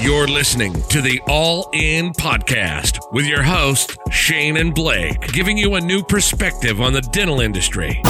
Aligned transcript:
You're 0.00 0.28
listening 0.28 0.80
to 0.90 1.02
the 1.02 1.20
All 1.26 1.68
In 1.72 2.12
Podcast 2.12 3.00
with 3.10 3.26
your 3.26 3.42
hosts, 3.42 3.96
Shane 4.12 4.56
and 4.56 4.72
Blake, 4.72 5.20
giving 5.32 5.58
you 5.58 5.74
a 5.74 5.80
new 5.80 6.04
perspective 6.04 6.80
on 6.80 6.92
the 6.92 7.00
dental 7.00 7.40
industry. 7.40 8.00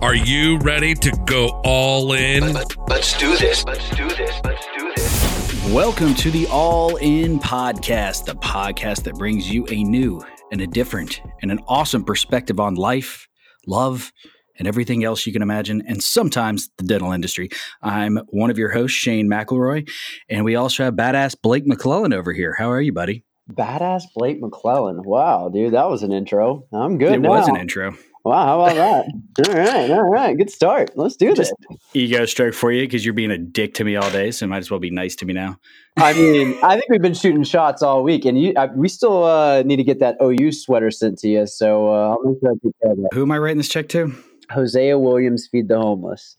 Are 0.00 0.16
you 0.16 0.58
ready 0.58 0.94
to 0.94 1.16
go 1.26 1.60
all 1.64 2.12
in? 2.14 2.54
Let's 2.88 3.16
do 3.18 3.36
this. 3.36 3.64
Let's 3.64 3.88
do 3.90 4.08
this. 4.08 4.32
Let's 4.42 4.66
do 4.76 4.92
this. 4.96 5.72
Welcome 5.72 6.12
to 6.16 6.30
the 6.32 6.48
All 6.48 6.96
In 6.96 7.38
Podcast, 7.38 8.24
the 8.24 8.34
podcast 8.34 9.04
that 9.04 9.14
brings 9.14 9.48
you 9.48 9.64
a 9.70 9.84
new 9.84 10.20
and 10.50 10.60
a 10.60 10.66
different 10.66 11.22
and 11.42 11.52
an 11.52 11.60
awesome 11.68 12.02
perspective 12.02 12.58
on 12.58 12.74
life, 12.74 13.28
love, 13.68 14.12
and 14.58 14.68
everything 14.68 15.04
else 15.04 15.26
you 15.26 15.32
can 15.32 15.42
imagine, 15.42 15.82
and 15.86 16.02
sometimes 16.02 16.68
the 16.78 16.84
dental 16.84 17.12
industry. 17.12 17.48
I'm 17.82 18.18
one 18.28 18.50
of 18.50 18.58
your 18.58 18.70
hosts, 18.70 18.96
Shane 18.96 19.28
McElroy, 19.28 19.88
and 20.28 20.44
we 20.44 20.56
also 20.56 20.84
have 20.84 20.94
badass 20.94 21.34
Blake 21.40 21.66
McClellan 21.66 22.12
over 22.12 22.32
here. 22.32 22.54
How 22.58 22.70
are 22.70 22.80
you, 22.80 22.92
buddy? 22.92 23.24
Badass 23.50 24.04
Blake 24.14 24.40
McClellan. 24.40 25.02
Wow, 25.02 25.48
dude, 25.48 25.74
that 25.74 25.88
was 25.88 26.02
an 26.02 26.12
intro. 26.12 26.66
I'm 26.72 26.98
good. 26.98 27.12
It 27.12 27.20
now. 27.20 27.30
was 27.30 27.48
an 27.48 27.56
intro. 27.56 27.96
Wow, 28.24 28.44
how 28.44 28.60
about 28.60 28.76
that? 28.76 29.48
all 29.48 29.54
right, 29.54 29.90
all 29.90 30.08
right, 30.08 30.36
good 30.36 30.50
start. 30.50 30.92
Let's 30.94 31.16
do 31.16 31.34
this. 31.34 31.52
Ego 31.92 32.24
stroke 32.24 32.54
for 32.54 32.70
you 32.70 32.82
because 32.82 33.04
you're 33.04 33.14
being 33.14 33.32
a 33.32 33.38
dick 33.38 33.74
to 33.74 33.84
me 33.84 33.96
all 33.96 34.08
day, 34.12 34.30
so 34.30 34.46
might 34.46 34.58
as 34.58 34.70
well 34.70 34.78
be 34.78 34.90
nice 34.90 35.16
to 35.16 35.26
me 35.26 35.32
now. 35.32 35.58
I 35.96 36.12
mean, 36.12 36.56
I 36.62 36.74
think 36.76 36.88
we've 36.88 37.02
been 37.02 37.14
shooting 37.14 37.42
shots 37.42 37.82
all 37.82 38.04
week, 38.04 38.24
and 38.24 38.40
you, 38.40 38.52
I, 38.56 38.66
we 38.66 38.88
still 38.88 39.24
uh, 39.24 39.62
need 39.64 39.76
to 39.76 39.84
get 39.84 39.98
that 39.98 40.18
OU 40.22 40.52
sweater 40.52 40.92
sent 40.92 41.18
to 41.18 41.28
you. 41.28 41.46
So 41.48 41.92
uh, 41.92 42.10
I'll 42.10 42.22
make 42.22 42.38
sure 42.40 42.50
I 42.50 42.90
of 42.90 42.96
that. 42.98 43.08
Who 43.12 43.22
am 43.22 43.32
I 43.32 43.38
writing 43.38 43.58
this 43.58 43.68
check 43.68 43.88
to? 43.90 44.14
Hosea 44.52 44.98
Williams, 44.98 45.46
feed 45.50 45.68
the 45.68 45.78
homeless. 45.78 46.36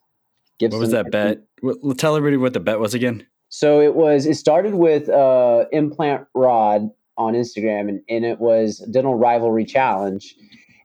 Give 0.59 0.71
What 0.71 0.79
was 0.79 0.91
that 0.91 1.11
bet? 1.11 1.39
Well, 1.61 1.95
tell 1.95 2.15
everybody 2.15 2.37
what 2.37 2.53
the 2.53 2.59
bet 2.59 2.79
was 2.79 2.93
again. 2.93 3.25
So 3.49 3.81
it 3.81 3.95
was. 3.95 4.25
It 4.25 4.35
started 4.35 4.75
with 4.75 5.09
uh, 5.09 5.65
implant 5.71 6.25
rod 6.33 6.89
on 7.17 7.33
Instagram, 7.33 7.89
and, 7.89 8.01
and 8.09 8.25
it 8.25 8.39
was 8.39 8.79
dental 8.91 9.15
rivalry 9.15 9.65
challenge, 9.65 10.35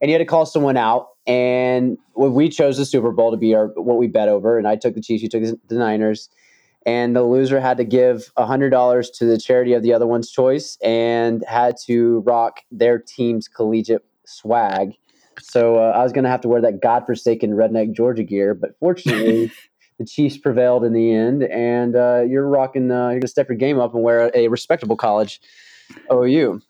and 0.02 0.10
you 0.10 0.14
had 0.14 0.18
to 0.18 0.24
call 0.26 0.44
someone 0.46 0.76
out. 0.76 1.08
And 1.26 1.98
we- 2.16 2.28
we 2.28 2.48
chose 2.48 2.76
the 2.78 2.84
Super 2.84 3.12
Bowl 3.12 3.30
to 3.30 3.36
be 3.36 3.54
our 3.54 3.68
what 3.68 3.96
we 3.98 4.06
bet 4.06 4.28
over, 4.28 4.58
and 4.58 4.66
I 4.68 4.76
took 4.76 4.94
the 4.94 5.00
Chiefs, 5.00 5.22
you 5.22 5.28
took 5.28 5.42
the 5.42 5.74
Niners, 5.74 6.28
and 6.86 7.14
the 7.16 7.22
loser 7.22 7.60
had 7.60 7.76
to 7.78 7.84
give 7.84 8.30
hundred 8.36 8.70
dollars 8.70 9.10
to 9.12 9.24
the 9.24 9.38
charity 9.38 9.72
of 9.74 9.82
the 9.82 9.92
other 9.94 10.06
one's 10.06 10.30
choice, 10.30 10.76
and 10.82 11.42
had 11.46 11.76
to 11.86 12.20
rock 12.20 12.60
their 12.70 12.98
team's 12.98 13.48
collegiate 13.48 14.04
swag. 14.26 14.92
So 15.40 15.76
uh, 15.76 15.92
I 15.94 16.02
was 16.02 16.12
going 16.12 16.24
to 16.24 16.30
have 16.30 16.40
to 16.42 16.48
wear 16.48 16.60
that 16.60 16.80
godforsaken 16.80 17.50
redneck 17.50 17.92
Georgia 17.92 18.22
gear, 18.22 18.54
but 18.54 18.78
fortunately, 18.78 19.52
the 19.98 20.04
Chiefs 20.04 20.38
prevailed 20.38 20.84
in 20.84 20.92
the 20.92 21.12
end, 21.12 21.42
and 21.42 21.96
uh, 21.96 22.22
you're 22.22 22.46
rocking. 22.46 22.90
Uh, 22.90 23.10
you're 23.10 23.20
gonna 23.20 23.28
step 23.28 23.48
your 23.48 23.58
game 23.58 23.78
up 23.78 23.94
and 23.94 24.02
wear 24.02 24.30
a, 24.34 24.48
respectable 24.48 24.96
college 24.96 25.40
OU. 26.12 26.60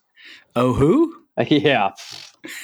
Oh, 0.56 0.72
who? 0.72 1.14
yeah, 1.46 1.90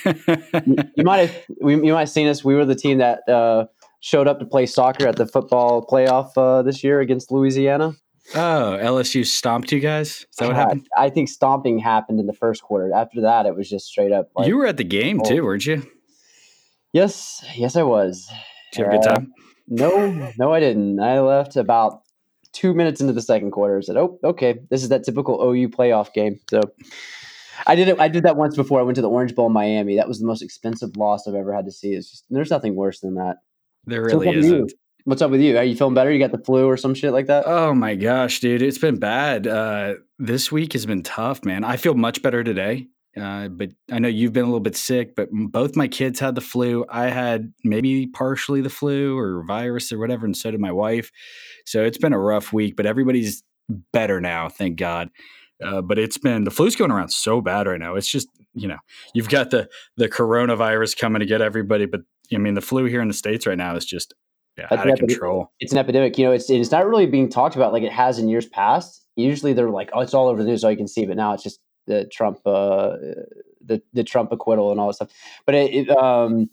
you 0.05 1.05
might 1.05 1.29
have 1.29 1.45
we, 1.61 1.75
you 1.75 1.93
might 1.93 2.01
have 2.01 2.11
seen 2.11 2.27
us. 2.27 2.45
We 2.45 2.55
were 2.55 2.65
the 2.65 2.75
team 2.75 2.99
that 2.99 3.29
uh, 3.29 3.67
showed 4.01 4.27
up 4.27 4.41
to 4.41 4.47
play 4.47 4.67
soccer 4.67 5.07
at 5.07 5.17
the 5.17 5.27
football 5.27 5.87
playoff 5.87 6.33
uh, 6.37 6.63
this 6.63 6.83
year 6.83 7.01
against 7.01 7.31
Louisiana. 7.31 7.95
Oh, 8.35 8.79
LSU 8.81 9.25
stomped 9.25 9.71
you 9.71 9.81
guys. 9.81 10.09
Is 10.09 10.27
that 10.39 10.49
what 10.49 10.57
happened? 10.57 10.89
I 10.97 11.11
think 11.11 11.29
stomping 11.29 11.79
happened 11.79 12.19
in 12.19 12.27
the 12.27 12.33
first 12.33 12.63
quarter. 12.63 12.93
After 12.93 13.21
that, 13.21 13.45
it 13.45 13.55
was 13.55 13.69
just 13.69 13.87
straight 13.87 14.13
up. 14.13 14.31
Like, 14.35 14.49
you 14.49 14.57
were 14.57 14.67
at 14.67 14.79
the 14.79 14.85
game 14.85 15.21
oh. 15.23 15.29
too, 15.29 15.45
weren't 15.45 15.67
you? 15.67 15.87
Yes, 16.95 17.45
yes, 17.55 17.77
I 17.77 17.83
was. 17.83 18.27
Did 18.73 18.79
you 18.79 18.85
have 18.87 18.95
a 18.95 18.97
good 18.99 19.07
Uh, 19.07 19.15
time? 19.17 19.33
No, 19.69 20.31
no, 20.39 20.53
I 20.53 20.61
didn't. 20.61 21.01
I 21.01 21.21
left 21.21 21.57
about 21.57 22.03
two 22.53 22.73
minutes 22.73 23.01
into 23.03 23.13
the 23.13 23.21
second 23.23 23.51
quarter. 23.51 23.77
I 23.79 23.81
said, 23.83 23.97
"Oh, 23.99 24.19
okay, 24.25 24.61
this 24.71 24.83
is 24.83 24.89
that 24.89 25.05
typical 25.05 25.41
OU 25.43 25.69
playoff 25.69 26.13
game." 26.15 26.39
So, 26.51 26.61
I 27.67 27.75
did 27.75 27.89
it. 27.89 27.99
I 27.99 28.09
did 28.09 28.23
that 28.25 28.37
once 28.37 28.57
before. 28.57 28.81
I 28.81 28.83
went 28.83 28.97
to 28.97 29.03
the 29.03 29.09
Orange 29.11 29.35
Bowl 29.35 29.47
in 29.47 29.53
Miami. 29.53 29.97
That 29.97 30.09
was 30.09 30.21
the 30.21 30.27
most 30.27 30.43
expensive 30.43 30.97
loss 30.97 31.27
I've 31.29 31.35
ever 31.35 31.55
had 31.55 31.65
to 31.67 31.73
see. 31.73 31.93
It's 31.95 32.11
just 32.11 32.25
there's 32.31 32.51
nothing 32.51 32.75
worse 32.75 33.01
than 33.01 33.15
that. 33.15 33.37
There 33.87 34.03
really 34.03 34.27
what's 34.27 34.29
up 34.29 34.35
with 34.37 34.45
you? 34.45 34.55
isn't. 34.57 34.73
What's 35.07 35.23
up 35.23 35.31
with 35.31 35.41
you? 35.43 35.59
Are 35.59 35.65
you 35.65 35.77
feeling 35.77 35.93
better? 35.95 36.11
You 36.11 36.19
got 36.19 36.33
the 36.33 36.43
flu 36.45 36.67
or 36.67 36.79
some 36.79 36.95
shit 36.95 37.13
like 37.13 37.27
that? 37.27 37.45
Oh 37.47 37.75
my 37.75 37.95
gosh, 37.95 38.41
dude, 38.41 38.63
it's 38.63 38.79
been 38.79 38.99
bad. 38.99 39.47
Uh, 39.47 39.95
this 40.19 40.51
week 40.51 40.73
has 40.73 40.87
been 40.87 41.03
tough, 41.03 41.45
man. 41.45 41.63
I 41.63 41.77
feel 41.77 41.93
much 41.95 42.23
better 42.23 42.43
today, 42.43 42.87
uh, 43.21 43.49
but 43.49 43.71
I 43.91 43.99
know 43.99 44.09
you've 44.09 44.33
been 44.33 44.43
a 44.43 44.47
little 44.47 44.61
bit 44.61 44.77
sick. 44.77 45.15
But 45.15 45.29
both 45.33 45.77
my 45.77 45.89
kids 45.89 46.21
had 46.21 46.35
the 46.35 46.41
flu. 46.41 46.85
I 46.89 47.07
had 47.07 47.53
maybe 47.63 48.07
partially 48.07 48.61
the 48.61 48.71
flu 48.71 49.19
or 49.19 49.45
virus 49.45 49.93
or 49.93 49.99
whatever, 49.99 50.27
and 50.27 50.37
so 50.37 50.51
did 50.51 50.61
my 50.61 50.73
wife. 50.73 51.11
So 51.65 51.85
it's 51.85 51.99
been 51.99 52.13
a 52.13 52.19
rough 52.19 52.53
week, 52.53 52.77
but 52.77 52.87
everybody's 52.87 53.43
better 53.93 54.21
now, 54.21 54.49
thank 54.49 54.79
God. 54.79 55.11
Uh, 55.65 55.81
but 55.81 55.99
it's 55.99 56.19
been 56.19 56.45
the 56.45 56.51
flu's 56.51 56.77
going 56.77 56.91
around 56.91 57.11
so 57.11 57.41
bad 57.41 57.67
right 57.67 57.79
now. 57.79 57.95
It's 57.95 58.09
just 58.09 58.29
you 58.55 58.69
know 58.69 58.79
you've 59.15 59.29
got 59.29 59.51
the 59.51 59.69
the 59.97 60.09
coronavirus 60.09 60.99
coming 60.99 61.21
to 61.21 61.27
get 61.27 61.41
everybody, 61.41 61.87
but 61.87 62.01
I 62.33 62.39
mean 62.39 62.55
the 62.55 62.61
flu 62.61 62.87
here 62.87 63.01
in 63.01 63.09
the 63.09 63.15
states 63.15 63.47
right 63.47 63.59
now 63.59 63.77
is 63.77 63.85
just 63.85 64.15
yeah, 64.57 64.67
That's 64.71 64.83
out 64.83 64.91
of 64.91 64.99
control. 64.99 65.53
It's 65.59 65.73
an 65.73 65.79
epidemic. 65.79 66.17
You 66.17 66.27
know, 66.27 66.33
it's 66.33 66.49
it's 66.49 66.71
not 66.71 66.87
really 66.87 67.07
being 67.07 67.29
talked 67.29 67.57
about 67.57 67.73
like 67.73 67.83
it 67.83 67.93
has 67.93 68.19
in 68.19 68.29
years 68.29 68.47
past. 68.47 69.05
Usually, 69.17 69.53
they're 69.53 69.71
like, 69.71 69.91
"Oh, 69.93 70.01
it's 70.01 70.15
all 70.15 70.29
over 70.29 70.43
the 70.43 70.49
news, 70.49 70.61
so 70.61 70.69
you 70.69 70.77
can 70.77 70.89
see." 70.89 71.07
But 71.07 71.17
now 71.17 71.35
it's 71.35 71.43
just 71.43 71.61
the 71.87 72.07
Trump, 72.07 72.41
uh, 72.47 72.97
the 73.65 73.83
the 73.93 74.05
Trump 74.05 74.33
acquittal 74.33 74.71
and 74.71 74.81
all 74.81 74.89
that 74.89 74.95
stuff. 74.95 75.11
But 75.47 75.55
it, 75.55 75.75
it, 75.75 75.91
um, 75.91 76.51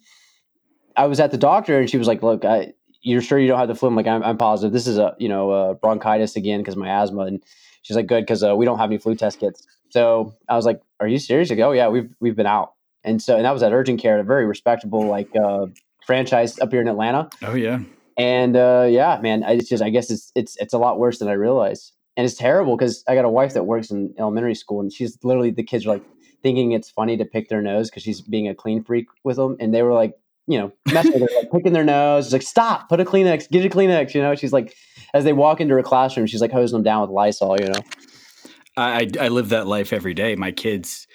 I 0.96 1.06
was 1.06 1.20
at 1.20 1.32
the 1.32 1.38
doctor, 1.38 1.80
and 1.80 1.90
she 1.90 1.98
was 1.98 2.08
like, 2.08 2.24
"Look, 2.24 2.46
I, 2.46 2.74
you're 3.02 3.22
sure 3.22 3.40
you 3.40 3.48
don't 3.48 3.60
have 3.60 3.68
the 3.68 3.76
flu?" 3.76 3.90
I'm 3.90 3.96
like, 3.96 4.08
"I'm, 4.08 4.24
I'm 4.24 4.38
positive. 4.38 4.74
This 4.74 4.88
is 4.88 4.98
a 4.98 5.16
you 5.20 5.30
know 5.30 5.52
uh, 5.52 5.74
bronchitis 5.76 6.36
again 6.36 6.60
because 6.60 6.76
my 6.76 6.90
asthma." 6.90 7.22
And 7.22 7.44
she's 7.82 7.96
like, 7.96 8.08
"Good, 8.08 8.22
because 8.22 8.44
uh, 8.44 8.56
we 8.56 8.66
don't 8.66 8.80
have 8.80 8.90
any 8.90 8.98
flu 8.98 9.16
test 9.16 9.40
kits." 9.40 9.66
So 9.90 10.34
I 10.50 10.56
was 10.56 10.66
like, 10.66 10.82
"Are 11.00 11.08
you 11.08 11.20
serious?" 11.20 11.50
Goes, 11.50 11.60
"Oh 11.60 11.72
yeah, 11.72 11.88
we've 11.88 12.14
we've 12.20 12.36
been 12.36 12.46
out." 12.46 12.74
And 13.04 13.22
so, 13.22 13.36
and 13.36 13.46
that 13.46 13.52
was 13.52 13.64
at 13.64 13.74
urgent 13.74 14.00
care, 14.00 14.20
a 14.20 14.24
very 14.24 14.46
respectable 14.46 15.06
like 15.08 15.36
uh, 15.36 15.68
franchise 16.06 16.60
up 16.60 16.72
here 16.72 16.82
in 16.82 16.88
Atlanta. 16.88 17.30
Oh 17.42 17.56
yeah. 17.56 17.80
And 18.18 18.56
uh, 18.56 18.88
yeah, 18.90 19.20
man, 19.22 19.44
it's 19.44 19.70
just 19.70 19.82
I 19.82 19.90
guess 19.90 20.12
it's 20.12 20.32
it's 20.36 20.56
it's 20.58 20.74
a 20.74 20.78
lot 20.78 21.00
worse 21.00 21.20
than 21.20 21.28
I 21.28 21.34
realized, 21.34 21.94
and 22.18 22.26
it's 22.26 22.36
terrible 22.36 22.76
because 22.76 23.04
I 23.08 23.16
got 23.16 23.26
a 23.26 23.30
wife 23.30 23.54
that 23.54 23.66
works 23.66 23.92
in 23.92 24.14
elementary 24.20 24.56
school, 24.56 24.82
and 24.82 24.92
she's 24.92 25.18
literally 25.24 25.52
the 25.52 25.64
kids 25.64 25.86
are 25.86 25.90
like 25.90 26.04
thinking 26.44 26.72
it's 26.72 26.90
funny 26.90 27.18
to 27.18 27.26
pick 27.26 27.50
their 27.50 27.62
nose 27.62 27.90
because 27.90 28.04
she's 28.04 28.22
being 28.22 28.48
a 28.48 28.56
clean 28.56 28.84
freak 28.84 29.08
with 29.24 29.38
them, 29.38 29.58
and 29.60 29.74
they 29.74 29.84
were 29.84 29.94
like, 29.94 30.14
you 30.48 30.60
know, 30.60 30.72
messing 30.92 31.14
with 31.14 31.22
her, 31.22 31.38
like 31.38 31.52
picking 31.52 31.74
their 31.74 31.84
nose. 31.84 32.26
It's 32.26 32.34
like 32.34 32.42
stop, 32.42 32.90
put 32.90 33.00
a 33.00 33.06
Kleenex, 33.06 33.50
get 33.50 33.66
a 33.66 33.70
Kleenex. 33.70 34.14
You 34.14 34.22
know, 34.22 34.36
she's 34.36 34.54
like, 34.54 34.76
as 35.14 35.24
they 35.24 35.34
walk 35.34 35.62
into 35.62 35.74
her 35.76 35.84
classroom, 35.84 36.26
she's 36.26 36.42
like 36.42 36.52
hosing 36.52 36.78
them 36.78 36.84
down 36.84 37.02
with 37.02 37.12
Lysol. 37.12 37.60
You 37.60 37.68
know, 37.68 37.80
I, 38.78 39.08
I 39.20 39.28
live 39.30 39.50
that 39.50 39.68
life 39.68 39.94
every 39.94 40.14
day. 40.14 40.36
My 40.36 40.52
kids 40.52 41.08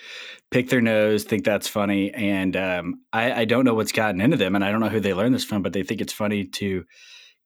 pick 0.50 0.68
their 0.68 0.80
nose, 0.80 1.24
think 1.24 1.44
that's 1.44 1.68
funny, 1.68 2.14
and 2.14 2.56
um, 2.56 3.00
I, 3.12 3.40
I 3.40 3.44
don't 3.44 3.64
know 3.64 3.74
what's 3.74 3.92
gotten 3.92 4.20
into 4.20 4.36
them, 4.36 4.54
and 4.54 4.64
I 4.64 4.70
don't 4.70 4.80
know 4.80 4.88
who 4.88 5.00
they 5.00 5.14
learned 5.14 5.34
this 5.34 5.44
from, 5.44 5.62
but 5.62 5.72
they 5.72 5.82
think 5.82 6.00
it's 6.00 6.12
funny 6.12 6.44
to 6.44 6.84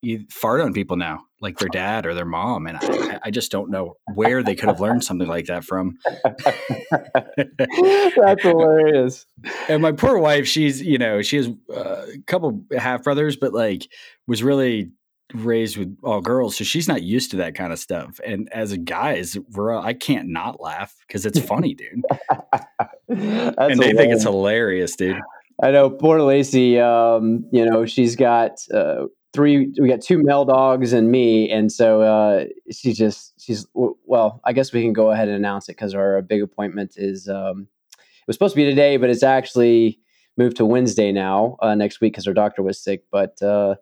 you 0.02 0.24
fart 0.30 0.60
on 0.60 0.72
people 0.72 0.96
now, 0.96 1.24
like 1.40 1.58
their 1.58 1.68
dad 1.68 2.06
or 2.06 2.14
their 2.14 2.24
mom, 2.24 2.66
and 2.66 2.78
I, 2.80 3.18
I 3.24 3.30
just 3.30 3.50
don't 3.50 3.70
know 3.70 3.96
where 4.14 4.42
they 4.42 4.54
could 4.54 4.68
have 4.68 4.80
learned 4.80 5.04
something 5.04 5.28
like 5.28 5.46
that 5.46 5.64
from. 5.64 5.96
that's 6.44 8.42
hilarious. 8.42 9.26
and 9.68 9.80
my 9.82 9.92
poor 9.92 10.18
wife, 10.18 10.46
she's 10.46 10.82
you 10.82 10.98
know 10.98 11.22
she 11.22 11.36
has 11.36 11.48
uh, 11.74 12.06
a 12.14 12.18
couple 12.26 12.64
half 12.76 13.04
brothers, 13.04 13.36
but 13.36 13.52
like 13.52 13.88
was 14.26 14.42
really 14.42 14.90
raised 15.34 15.76
with 15.76 15.96
all 16.02 16.20
girls, 16.20 16.56
so 16.56 16.64
she's 16.64 16.88
not 16.88 17.02
used 17.02 17.30
to 17.30 17.38
that 17.38 17.54
kind 17.54 17.72
of 17.72 17.78
stuff. 17.78 18.20
And 18.24 18.48
as 18.52 18.72
a 18.72 18.78
guy, 18.78 19.16
as 19.16 19.38
we're 19.52 19.74
I 19.74 19.94
can't 19.94 20.28
not 20.28 20.60
laugh 20.60 20.94
because 21.06 21.24
it's 21.24 21.40
funny, 21.40 21.74
dude. 21.74 22.02
And 23.08 23.80
they 23.80 23.92
think 23.92 24.12
it's 24.12 24.22
hilarious. 24.22 24.94
hilarious, 24.94 24.96
dude. 24.96 25.20
I 25.62 25.72
know 25.72 25.90
poor 25.90 26.20
Lacey. 26.22 26.78
Um, 26.78 27.44
you 27.52 27.66
know, 27.66 27.84
she's 27.86 28.16
got 28.16 28.52
uh, 28.72 29.06
three. 29.32 29.72
We 29.80 29.88
got 29.88 30.00
two 30.00 30.22
male 30.22 30.44
dogs 30.44 30.92
and 30.92 31.10
me, 31.10 31.50
and 31.50 31.70
so 31.70 32.02
uh, 32.02 32.44
she 32.70 32.92
just 32.92 33.34
she's 33.40 33.66
well. 33.74 34.40
I 34.44 34.52
guess 34.52 34.72
we 34.72 34.82
can 34.82 34.92
go 34.92 35.10
ahead 35.10 35.28
and 35.28 35.36
announce 35.36 35.68
it 35.68 35.72
because 35.72 35.94
our 35.94 36.20
big 36.22 36.42
appointment 36.42 36.94
is. 36.96 37.28
Um, 37.28 37.68
it 37.98 38.26
was 38.26 38.36
supposed 38.36 38.54
to 38.54 38.60
be 38.60 38.68
today, 38.68 38.96
but 38.96 39.10
it's 39.10 39.22
actually 39.22 39.98
moved 40.36 40.56
to 40.56 40.64
Wednesday 40.64 41.10
now 41.10 41.56
uh, 41.60 41.74
next 41.74 42.00
week 42.00 42.12
because 42.12 42.26
her 42.26 42.34
doctor 42.34 42.62
was 42.62 42.82
sick. 42.82 43.04
But 43.10 43.40
uh, 43.42 43.76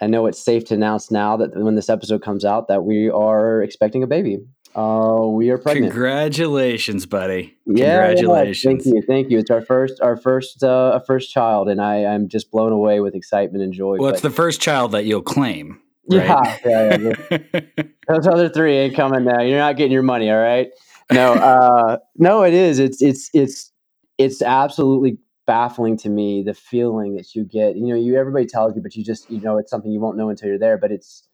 I 0.00 0.06
know 0.06 0.26
it's 0.26 0.42
safe 0.42 0.64
to 0.66 0.74
announce 0.74 1.10
now 1.10 1.36
that 1.36 1.54
when 1.54 1.74
this 1.74 1.90
episode 1.90 2.22
comes 2.22 2.44
out 2.44 2.68
that 2.68 2.84
we 2.84 3.10
are 3.10 3.62
expecting 3.62 4.02
a 4.02 4.06
baby. 4.06 4.38
Uh, 4.74 5.26
we 5.26 5.50
are 5.50 5.58
pregnant. 5.58 5.92
Congratulations, 5.92 7.04
buddy. 7.06 7.56
Yeah, 7.66 7.74
yeah, 7.74 8.06
Congratulations. 8.14 8.84
thank 8.84 8.94
you, 8.94 9.02
thank 9.02 9.30
you. 9.30 9.38
It's 9.38 9.50
our 9.50 9.62
first, 9.62 10.00
our 10.00 10.16
first, 10.16 10.62
uh, 10.62 11.00
first 11.00 11.32
child, 11.32 11.68
and 11.68 11.80
I, 11.80 12.04
I'm 12.04 12.28
just 12.28 12.50
blown 12.50 12.72
away 12.72 13.00
with 13.00 13.14
excitement 13.14 13.64
and 13.64 13.72
joy. 13.72 13.96
well, 13.98 14.10
it's 14.12 14.20
the 14.20 14.30
first 14.30 14.60
child 14.60 14.92
that 14.92 15.04
you'll 15.04 15.22
claim. 15.22 15.80
yeah, 16.08 16.34
Right? 16.34 16.60
yeah, 16.64 16.96
yeah. 17.32 17.60
Those 18.08 18.26
other 18.26 18.48
three 18.48 18.76
ain't 18.76 18.94
coming 18.94 19.24
now. 19.24 19.40
You're 19.42 19.58
not 19.58 19.76
getting 19.76 19.92
your 19.92 20.02
money. 20.02 20.30
All 20.30 20.38
right. 20.40 20.68
No, 21.12 21.34
uh, 21.34 21.98
no, 22.16 22.44
it 22.44 22.54
is. 22.54 22.78
It's, 22.78 23.02
it's, 23.02 23.28
it's, 23.34 23.72
it's 24.18 24.40
absolutely 24.42 25.18
baffling 25.46 25.96
to 25.98 26.08
me 26.08 26.44
the 26.44 26.54
feeling 26.54 27.16
that 27.16 27.34
you 27.34 27.42
get. 27.44 27.76
You 27.76 27.86
know, 27.88 27.96
you 27.96 28.16
everybody 28.16 28.46
tells 28.46 28.76
you, 28.76 28.82
but 28.82 28.94
you 28.94 29.04
just, 29.04 29.28
you 29.30 29.40
know, 29.40 29.58
it's 29.58 29.70
something 29.70 29.90
you 29.90 29.98
won't 29.98 30.16
know 30.16 30.28
until 30.28 30.48
you're 30.48 30.58
there. 30.58 30.78
But 30.78 30.92
it's, 30.92 31.26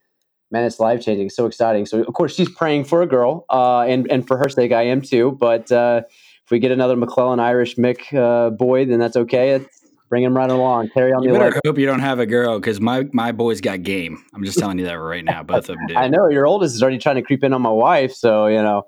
man, 0.50 0.64
it's 0.64 0.80
life 0.80 1.02
changing. 1.02 1.30
So 1.30 1.46
exciting. 1.46 1.86
So 1.86 2.02
of 2.02 2.14
course 2.14 2.34
she's 2.34 2.48
praying 2.48 2.84
for 2.84 3.02
a 3.02 3.06
girl, 3.06 3.44
uh, 3.50 3.80
and 3.80 4.10
and 4.10 4.26
for 4.26 4.36
her 4.38 4.48
sake, 4.48 4.72
I 4.72 4.82
am 4.82 5.02
too. 5.02 5.36
But 5.38 5.70
uh, 5.72 6.02
if 6.44 6.50
we 6.50 6.58
get 6.58 6.70
another 6.70 6.96
McClellan 6.96 7.40
Irish 7.40 7.76
Mick 7.76 8.14
uh, 8.14 8.50
boy, 8.50 8.86
then 8.86 8.98
that's 8.98 9.16
okay. 9.16 9.50
It's, 9.50 9.82
bring 10.08 10.22
him 10.22 10.36
right 10.36 10.50
along. 10.50 10.88
Carry 10.90 11.12
on 11.12 11.22
You 11.22 11.32
the 11.32 11.38
better 11.38 11.50
life. 11.52 11.60
hope 11.66 11.78
you 11.78 11.86
don't 11.86 12.00
have 12.00 12.18
a 12.20 12.26
girl 12.26 12.58
because 12.58 12.80
my 12.80 13.06
my 13.12 13.32
boys 13.32 13.60
got 13.60 13.82
game. 13.82 14.22
I'm 14.34 14.44
just 14.44 14.58
telling 14.58 14.78
you 14.78 14.84
that 14.84 14.94
right 14.94 15.24
now. 15.24 15.42
Both 15.42 15.68
of 15.68 15.76
them 15.76 15.78
do. 15.88 15.96
I 15.96 16.08
know 16.08 16.28
your 16.28 16.46
oldest 16.46 16.74
is 16.74 16.82
already 16.82 16.98
trying 16.98 17.16
to 17.16 17.22
creep 17.22 17.42
in 17.42 17.52
on 17.52 17.62
my 17.62 17.70
wife, 17.70 18.12
so 18.12 18.46
you 18.46 18.62
know. 18.62 18.86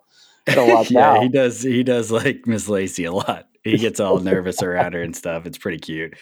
yeah, 0.49 1.11
out. 1.11 1.23
he 1.23 1.29
does. 1.29 1.63
He 1.63 1.83
does 1.83 2.11
like 2.11 2.47
Miss 2.47 2.71
Lacey 2.71 3.05
a 3.05 3.13
lot. 3.13 3.47
He 3.69 3.79
gets 3.79 4.01
all 4.01 4.19
nervous 4.19 4.63
around 4.63 4.95
her 4.95 5.03
and 5.03 5.15
stuff. 5.15 5.47
It's 5.47 5.59
pretty 5.59 5.79
cute. 5.79 6.15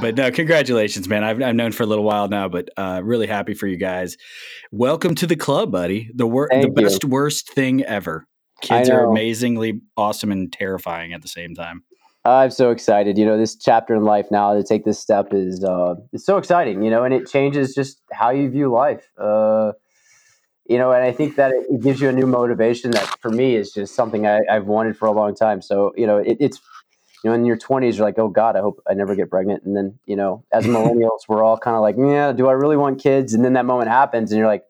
But 0.00 0.16
no, 0.16 0.30
congratulations, 0.30 1.08
man. 1.08 1.22
I've, 1.22 1.40
I've 1.42 1.54
known 1.54 1.72
for 1.72 1.82
a 1.82 1.86
little 1.86 2.04
while 2.04 2.28
now, 2.28 2.48
but 2.48 2.68
uh, 2.76 3.00
really 3.04 3.26
happy 3.26 3.54
for 3.54 3.66
you 3.66 3.76
guys. 3.76 4.16
Welcome 4.72 5.14
to 5.16 5.26
the 5.26 5.36
club, 5.36 5.70
buddy. 5.70 6.10
The 6.14 6.26
wor- 6.26 6.48
the 6.50 6.62
you. 6.62 6.72
best 6.72 7.04
worst 7.04 7.50
thing 7.50 7.84
ever. 7.84 8.26
Kids 8.60 8.88
are 8.88 9.04
amazingly 9.04 9.80
awesome 9.96 10.32
and 10.32 10.52
terrifying 10.52 11.12
at 11.12 11.22
the 11.22 11.28
same 11.28 11.54
time. 11.54 11.84
I'm 12.24 12.50
so 12.50 12.70
excited. 12.70 13.18
You 13.18 13.26
know, 13.26 13.36
this 13.36 13.54
chapter 13.54 13.94
in 13.94 14.04
life 14.04 14.26
now 14.30 14.54
to 14.54 14.62
take 14.62 14.84
this 14.84 14.98
step 14.98 15.28
is 15.32 15.62
uh, 15.62 15.96
it's 16.12 16.24
so 16.24 16.38
exciting. 16.38 16.82
You 16.82 16.90
know, 16.90 17.04
and 17.04 17.12
it 17.12 17.28
changes 17.28 17.74
just 17.74 18.00
how 18.12 18.30
you 18.30 18.48
view 18.48 18.72
life. 18.72 19.06
Uh, 19.18 19.72
you 20.66 20.78
know, 20.78 20.92
and 20.92 21.04
I 21.04 21.12
think 21.12 21.36
that 21.36 21.52
it, 21.52 21.82
gives 21.82 22.00
you 22.00 22.08
a 22.08 22.12
new 22.12 22.26
motivation 22.26 22.90
that 22.92 23.06
for 23.20 23.30
me 23.30 23.56
is 23.56 23.72
just 23.72 23.94
something 23.94 24.26
I, 24.26 24.40
I've 24.50 24.66
wanted 24.66 24.96
for 24.96 25.06
a 25.06 25.12
long 25.12 25.34
time. 25.34 25.60
So 25.62 25.92
you 25.96 26.06
know, 26.06 26.18
it, 26.18 26.36
it's 26.40 26.60
you 27.22 27.30
know, 27.30 27.34
in 27.34 27.44
your 27.46 27.56
20s, 27.56 27.96
you're 27.96 28.04
like, 28.06 28.18
oh 28.18 28.28
God, 28.28 28.56
I 28.56 28.60
hope 28.60 28.82
I 28.88 28.94
never 28.94 29.14
get 29.14 29.30
pregnant. 29.30 29.64
And 29.64 29.76
then 29.76 29.98
you 30.06 30.16
know, 30.16 30.44
as 30.52 30.66
millennials, 30.66 31.20
we're 31.28 31.42
all 31.42 31.58
kind 31.58 31.76
of 31.76 31.82
like, 31.82 31.96
yeah, 31.98 32.32
do 32.32 32.48
I 32.48 32.52
really 32.52 32.76
want 32.76 33.02
kids? 33.02 33.34
And 33.34 33.44
then 33.44 33.54
that 33.54 33.66
moment 33.66 33.90
happens, 33.90 34.32
and 34.32 34.38
you're 34.38 34.48
like. 34.48 34.64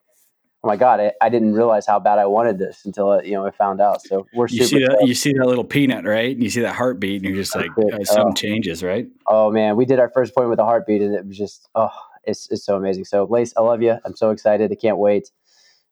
Oh 0.63 0.67
my 0.67 0.77
God! 0.77 0.99
I, 0.99 1.13
I 1.21 1.29
didn't 1.29 1.53
realize 1.53 1.87
how 1.87 2.01
bad 2.01 2.19
I 2.19 2.25
wanted 2.25 2.59
this 2.59 2.87
until 2.87 3.11
uh, 3.11 3.21
you 3.21 3.33
know 3.33 3.47
I 3.47 3.51
found 3.51 3.83
out. 3.83 4.01
So 4.01 4.27
we're 4.33 4.49
You 4.49 4.65
super. 4.65 4.79
see 4.79 4.79
that? 4.79 5.07
You 5.07 5.15
see 5.15 5.35
that 5.35 5.47
little 5.47 5.63
peanut, 5.63 6.07
right? 6.07 6.35
And 6.35 6.43
you 6.43 6.49
see 6.49 6.63
that 6.63 6.75
heartbeat, 6.75 7.17
and 7.21 7.27
you're 7.27 7.43
just 7.43 7.55
like, 7.55 7.71
That's 7.77 8.11
uh, 8.11 8.15
something 8.15 8.33
Oh. 8.33 8.35
changes, 8.35 8.83
right? 8.83 9.07
Oh 9.27 9.51
man, 9.51 9.77
we 9.77 9.85
did 9.85 9.99
our 9.99 10.09
first 10.09 10.35
point 10.35 10.49
with 10.49 10.59
a 10.59 10.65
heartbeat, 10.65 11.03
and 11.03 11.15
it 11.15 11.27
was 11.27 11.37
just 11.37 11.69
oh, 11.75 11.91
it's 12.25 12.51
it's 12.51 12.65
so 12.65 12.77
amazing. 12.77 13.05
So, 13.05 13.25
Lace, 13.25 13.53
I 13.57 13.61
love 13.61 13.83
you. 13.83 13.99
I'm 14.07 14.17
so 14.17 14.31
excited. 14.31 14.73
I 14.73 14.75
can't 14.75 14.97
wait. 14.99 15.31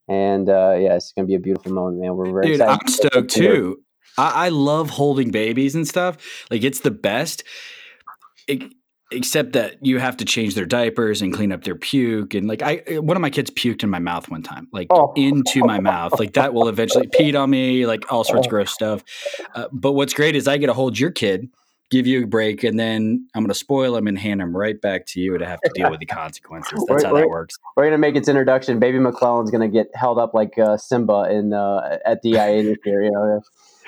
And 0.08 0.48
uh, 0.48 0.76
yeah, 0.78 0.94
it's 0.96 1.12
gonna 1.12 1.26
be 1.26 1.34
a 1.34 1.40
beautiful 1.40 1.72
moment, 1.72 2.00
man. 2.00 2.16
We're 2.16 2.30
very 2.32 2.46
Dude, 2.46 2.60
excited. 2.60 2.80
I'm 2.82 2.88
stoked 2.88 3.30
too. 3.30 3.78
I, 4.18 4.46
I 4.46 4.48
love 4.50 4.90
holding 4.90 5.30
babies 5.30 5.74
and 5.74 5.86
stuff. 5.86 6.18
Like 6.50 6.62
it's 6.64 6.80
the 6.80 6.90
best. 6.90 7.44
Ex- 8.48 8.66
except 9.14 9.52
that 9.52 9.76
you 9.84 9.98
have 9.98 10.16
to 10.16 10.24
change 10.24 10.54
their 10.54 10.64
diapers 10.64 11.20
and 11.20 11.34
clean 11.34 11.52
up 11.52 11.64
their 11.64 11.74
puke. 11.74 12.32
And 12.32 12.48
like 12.48 12.62
I, 12.62 12.76
one 12.98 13.14
of 13.14 13.20
my 13.20 13.28
kids 13.28 13.50
puked 13.50 13.82
in 13.82 13.90
my 13.90 13.98
mouth 13.98 14.30
one 14.30 14.42
time, 14.42 14.68
like 14.72 14.86
Oh. 14.90 15.12
into 15.16 15.60
my 15.60 15.78
mouth. 15.80 16.18
Like 16.18 16.32
that 16.32 16.54
will 16.54 16.66
eventually 16.66 17.08
peed 17.08 17.38
on 17.38 17.50
me, 17.50 17.84
like 17.86 18.10
all 18.10 18.24
sorts 18.24 18.46
of 18.46 18.50
gross 18.50 18.72
stuff. 18.72 19.04
Uh, 19.54 19.66
but 19.70 19.92
what's 19.92 20.14
great 20.14 20.34
is 20.34 20.48
I 20.48 20.56
get 20.56 20.68
to 20.68 20.72
hold 20.72 20.98
your 20.98 21.10
kid, 21.10 21.50
give 21.92 22.06
you 22.06 22.24
a 22.24 22.26
break, 22.26 22.64
and 22.64 22.80
then 22.80 23.28
I'm 23.34 23.42
going 23.42 23.50
to 23.50 23.54
spoil 23.54 23.94
him 23.94 24.08
and 24.08 24.18
hand 24.18 24.40
him 24.40 24.56
right 24.56 24.80
back 24.80 25.04
to 25.08 25.20
you 25.20 25.36
to 25.36 25.46
have 25.46 25.60
to 25.60 25.70
deal 25.74 25.90
with 25.90 26.00
the 26.00 26.06
consequences. 26.22 26.82
That's 26.88 27.04
Right, 27.04 27.12
how 27.12 27.20
that 27.20 27.28
works. 27.28 27.54
We're 27.76 27.84
gonna 27.84 27.98
make 27.98 28.16
its 28.16 28.28
introduction. 28.28 28.78
Baby 28.78 28.98
McClellan's 28.98 29.50
gonna 29.50 29.68
get 29.68 29.88
held 29.94 30.18
up 30.18 30.34
like 30.34 30.58
uh, 30.58 30.78
Simba 30.78 31.28
in 31.30 31.52
uh, 31.52 31.98
at 32.04 32.22
DIA 32.22 32.62
this 32.62 32.78
year. 32.84 33.04
You 33.04 33.10
know, 33.10 33.42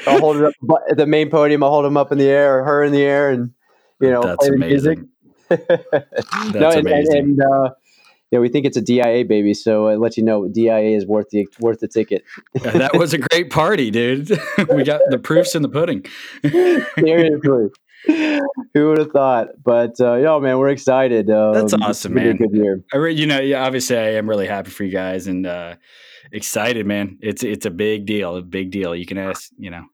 I'll 0.07 0.21
hold 0.21 0.37
it 0.37 0.45
up 0.45 0.55
at 0.91 0.97
the 0.97 1.07
main 1.07 1.31
podium. 1.31 1.65
I'll 1.65 1.71
hold 1.71 1.87
him 1.87 1.97
up 1.97 2.13
in 2.13 2.19
the 2.19 2.29
air, 2.29 2.61
or 2.61 2.65
her 2.65 2.85
in 2.85 2.93
the 2.93 3.03
air, 3.03 3.31
and 3.31 3.53
you 4.01 4.11
know, 4.11 4.23
That's 4.23 4.47
the 4.47 4.55
amazing. 4.55 5.09
no, 5.51 5.57
That's 5.57 6.77
and, 6.77 6.87
and, 6.87 6.87
amazing. 6.87 7.17
and 7.17 7.41
uh, 7.43 7.71
yeah, 8.31 8.41
we 8.41 8.49
think 8.49 8.67
it's 8.67 8.77
a 8.77 8.81
DIA 8.83 9.25
baby, 9.25 9.55
so 9.55 9.87
I 9.87 9.95
let 9.95 10.17
you 10.17 10.25
know 10.25 10.49
DIA 10.49 10.97
is 10.97 11.07
worth 11.07 11.31
the 11.31 11.47
worth 11.61 11.81
the 11.81 11.89
ticket. 11.89 12.25
Yeah, 12.55 12.73
that 12.73 12.97
was 12.97 13.13
a 13.15 13.19
great 13.19 13.51
party, 13.51 13.91
dude. 13.91 14.29
we 14.75 14.83
got 14.83 15.03
the 15.09 15.19
proofs 15.19 15.55
in 15.55 15.63
the 15.63 15.69
pudding. 15.69 16.05
Seriously. 16.43 17.69
Who 18.07 18.89
would 18.89 18.99
have 18.99 19.11
thought? 19.11 19.49
But 19.65 20.01
uh, 20.01 20.17
yo, 20.17 20.41
man, 20.41 20.59
we're 20.59 20.69
excited. 20.69 21.31
Um, 21.31 21.55
That's 21.55 21.75
awesome, 21.75 22.15
gonna 22.15 22.27
man. 22.27 22.37
Good 22.37 22.53
year. 22.53 22.83
I 22.93 22.97
re- 22.99 23.15
you 23.15 23.27
know, 23.27 23.41
yeah, 23.41 23.65
obviously, 23.65 23.97
I 23.97 24.15
am 24.15 24.29
really 24.29 24.47
happy 24.47 24.71
for 24.71 24.85
you 24.85 24.93
guys 24.93 25.27
and 25.27 25.47
uh, 25.47 25.77
excited, 26.33 26.87
man. 26.87 27.19
It's 27.23 27.43
it's 27.43 27.67
a 27.67 27.71
big 27.71 28.07
deal, 28.07 28.37
a 28.37 28.43
big 28.43 28.71
deal. 28.71 28.95
You 28.95 29.07
can 29.07 29.19
ask, 29.19 29.51
you 29.59 29.71
know, 29.71 29.85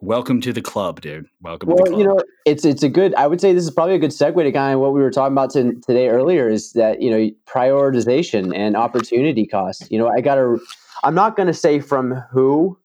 welcome 0.00 0.40
to 0.40 0.52
the 0.52 0.62
club, 0.62 1.00
dude. 1.00 1.26
Welcome 1.42 1.68
to 1.68 1.74
the 1.74 1.82
Well, 1.82 1.92
club. 1.92 2.00
you 2.00 2.06
know, 2.06 2.20
it's 2.44 2.64
it's 2.64 2.82
a 2.82 2.88
good. 2.88 3.14
I 3.14 3.26
would 3.26 3.40
say 3.40 3.52
this 3.52 3.64
is 3.64 3.70
probably 3.70 3.94
a 3.94 3.98
good 3.98 4.10
segue 4.10 4.42
to 4.42 4.52
kind 4.52 4.74
of 4.74 4.80
what 4.80 4.92
we 4.92 5.00
were 5.00 5.10
talking 5.10 5.32
about 5.34 5.50
to, 5.50 5.74
today 5.86 6.08
earlier. 6.08 6.48
Is 6.48 6.72
that 6.72 7.00
you 7.00 7.10
know 7.10 7.30
prioritization 7.46 8.56
and 8.56 8.76
opportunity 8.76 9.46
cost. 9.46 9.90
You 9.92 9.98
know, 9.98 10.08
I 10.08 10.20
got 10.20 10.36
to. 10.36 10.58
I'm 11.04 11.14
not 11.14 11.36
going 11.36 11.48
to 11.48 11.54
say 11.54 11.80
from 11.80 12.14
who, 12.30 12.78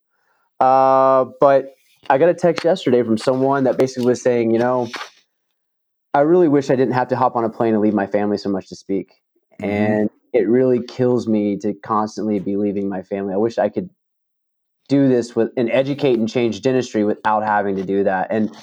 uh, 0.60 1.25
but 1.39 1.74
I 2.07 2.18
got 2.18 2.30
a 2.30 2.34
text 2.34 2.63
yesterday 2.63 3.04
from 3.04 3.18
someone 3.18 3.63
that 3.63 3.78
basically 3.78 4.06
was 4.06 4.22
saying, 4.22 4.51
you 4.51 4.60
know, 4.60 4.88
I 6.13 6.22
really 6.22 6.48
wish 6.48 6.69
I 6.69 6.75
didn't 6.75 6.94
have 6.94 7.07
to 7.10 7.16
hop 7.16 7.36
on 7.36 7.44
a 7.44 7.50
plane 7.50 7.74
and 7.74 7.81
leave 7.81 7.94
my 7.94 8.07
family 8.07 8.38
so 8.38 8.50
much 8.50 8.69
to 8.69 8.75
speak. 8.75 9.13
Mhm. 9.62 9.68
And 9.69 10.10
it 10.34 10.48
really 10.48 10.81
kills 10.84 11.28
me 11.28 11.57
to 11.57 11.74
constantly 11.74 12.40
be 12.40 12.56
leaving 12.56 12.90
my 12.90 13.01
family. 13.01 13.34
I 13.34 13.38
wish 13.38 13.57
I 13.57 13.69
could 13.69 13.90
do 14.88 15.07
this 15.07 15.36
with 15.36 15.51
and 15.57 15.69
educate 15.72 16.19
and 16.19 16.28
change 16.30 16.62
dentistry 16.62 17.04
without 17.04 17.44
having 17.44 17.75
to 17.75 17.84
do 17.84 18.04
that. 18.04 18.28
And 18.31 18.56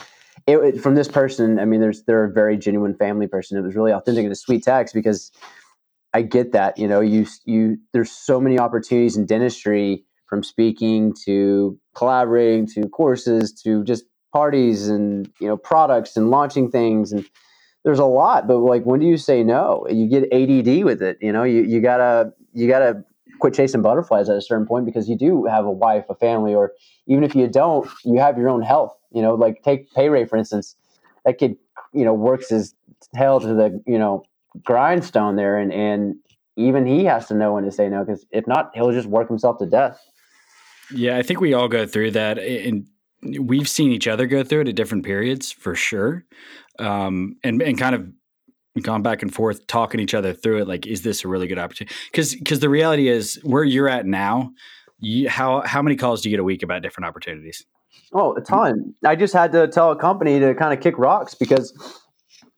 it, 0.47 0.59
it- 0.59 0.81
from 0.81 0.95
this 0.95 1.09
person, 1.09 1.59
I 1.59 1.65
mean, 1.65 1.81
there's 1.81 2.05
they're 2.05 2.25
a 2.25 2.33
very 2.33 2.57
genuine 2.57 2.95
family 2.95 3.27
person. 3.27 3.59
It 3.59 3.63
was 3.63 3.77
really 3.77 3.93
authentic 3.93 4.25
and 4.25 4.33
a 4.33 4.37
sweet 4.37 4.65
text 4.65 4.95
because 4.95 5.31
I 6.15 6.23
get 6.23 6.53
that. 6.53 6.79
You 6.79 6.89
know, 6.89 7.01
you 7.01 7.27
you 7.45 7.79
there's 7.93 8.11
so 8.11 8.41
many 8.41 8.59
opportunities 8.59 9.17
in 9.17 9.27
dentistry 9.27 10.05
from 10.27 10.43
speaking 10.43 11.15
to 11.25 11.79
collaborating 11.95 12.67
to 12.67 12.89
courses 12.89 13.53
to 13.63 13.85
just 13.85 14.05
parties 14.33 14.89
and 14.89 15.31
you 15.41 15.47
know 15.47 15.57
products 15.57 16.17
and 16.17 16.31
launching 16.31 16.71
things. 16.71 17.13
And 17.13 17.25
there's 17.85 17.99
a 17.99 18.05
lot 18.05 18.47
but 18.47 18.59
like 18.59 18.85
when 18.85 19.01
do 19.01 19.07
you 19.07 19.17
say 19.17 19.43
no? 19.43 19.87
You 19.89 20.09
get 20.09 20.25
add 20.33 20.85
with 20.85 21.03
it 21.03 21.19
you 21.21 21.33
know? 21.33 21.45
You, 21.45 21.63
you 21.63 21.81
gotta 21.81 22.33
you 22.53 22.69
gotta 22.69 23.05
quit 23.39 23.55
chasing 23.55 23.83
butterflies 23.83 24.29
at 24.29 24.37
a 24.37 24.43
certain 24.43 24.67
point 24.67 24.87
because 24.87 25.09
you 25.09 25.17
do 25.17 25.45
have 25.45 25.65
a 25.65 25.71
wife 25.71 26.05
a 26.09 26.15
family 26.15 26.55
or 26.55 26.73
even 27.07 27.23
if 27.25 27.35
you 27.35 27.47
don't 27.47 27.89
you 28.05 28.19
have 28.19 28.37
your 28.37 28.49
own 28.49 28.63
health 28.63 28.97
you 29.13 29.23
know? 29.23 29.35
Like 29.35 29.63
take 29.63 29.93
pay 29.95 30.09
ray 30.09 30.25
for 30.25 30.37
instance. 30.37 30.77
That 31.25 31.39
kid 31.39 31.57
you 31.93 32.05
know 32.05 32.15
works 32.15 32.51
his 32.51 32.75
tail 33.15 33.41
to 33.41 33.49
the 33.49 33.83
you 33.87 33.99
know 33.99 34.25
grindstone 34.65 35.37
there 35.37 35.59
and 35.59 35.73
and 35.73 36.17
even 36.57 36.87
he 36.87 37.05
has 37.05 37.27
to 37.29 37.35
know 37.35 37.53
when 37.53 37.65
to 37.65 37.71
say 37.71 37.89
no 37.89 38.05
because 38.05 38.27
if 38.31 38.47
not 38.47 38.71
he'll 38.75 38.93
just 38.93 39.09
work 39.09 39.29
himself 39.29 39.59
to 39.59 39.67
death 39.67 40.01
Yeah, 40.91 41.17
I 41.17 41.23
think 41.23 41.41
we 41.41 41.55
all 41.55 41.69
go 41.69 41.87
through 41.87 42.13
that, 42.13 42.39
and 42.39 42.87
we've 43.41 43.69
seen 43.69 43.91
each 43.91 44.07
other 44.07 44.27
go 44.27 44.45
through 44.45 44.63
it 44.63 44.69
at 44.69 44.77
different 44.77 45.05
periods 45.05 45.51
for 45.51 45.75
sure, 45.75 46.25
um, 46.79 47.37
and 47.43 47.61
and 47.63 47.79
kind 47.79 47.95
of 47.95 48.09
gone 48.83 49.03
back 49.03 49.23
and 49.23 49.33
forth 49.33 49.67
talking 49.67 50.01
each 50.01 50.15
other 50.15 50.33
through 50.33 50.63
it. 50.63 50.69
Like, 50.69 50.87
is 50.87 51.03
this 51.03 51.25
a 51.25 51.29
really 51.29 51.47
good 51.47 51.59
opportunity? 51.59 51.95
Because 52.11 52.35
because 52.35 52.61
the 52.61 52.69
reality 52.69 53.09
is, 53.09 53.41
where 53.43 53.65
you're 53.65 53.89
at 53.89 54.07
now, 54.07 54.53
you, 54.99 55.29
how 55.29 55.63
how 55.63 55.83
many 55.83 55.97
calls 55.97 56.23
do 56.23 56.29
you 56.29 56.37
get 56.37 56.41
a 56.41 56.45
week 56.45 56.63
about 56.63 56.83
different 56.83 57.07
opportunities? 57.07 57.65
Oh, 58.13 58.35
a 58.37 58.41
ton. 58.41 58.95
I 59.05 59.17
just 59.17 59.35
had 59.35 59.53
to 59.53 59.67
tell 59.69 59.91
a 59.91 59.97
company 59.97 60.39
to 60.39 60.55
kind 60.55 60.73
of 60.73 60.81
kick 60.81 60.97
rocks 60.99 61.35
because, 61.35 61.73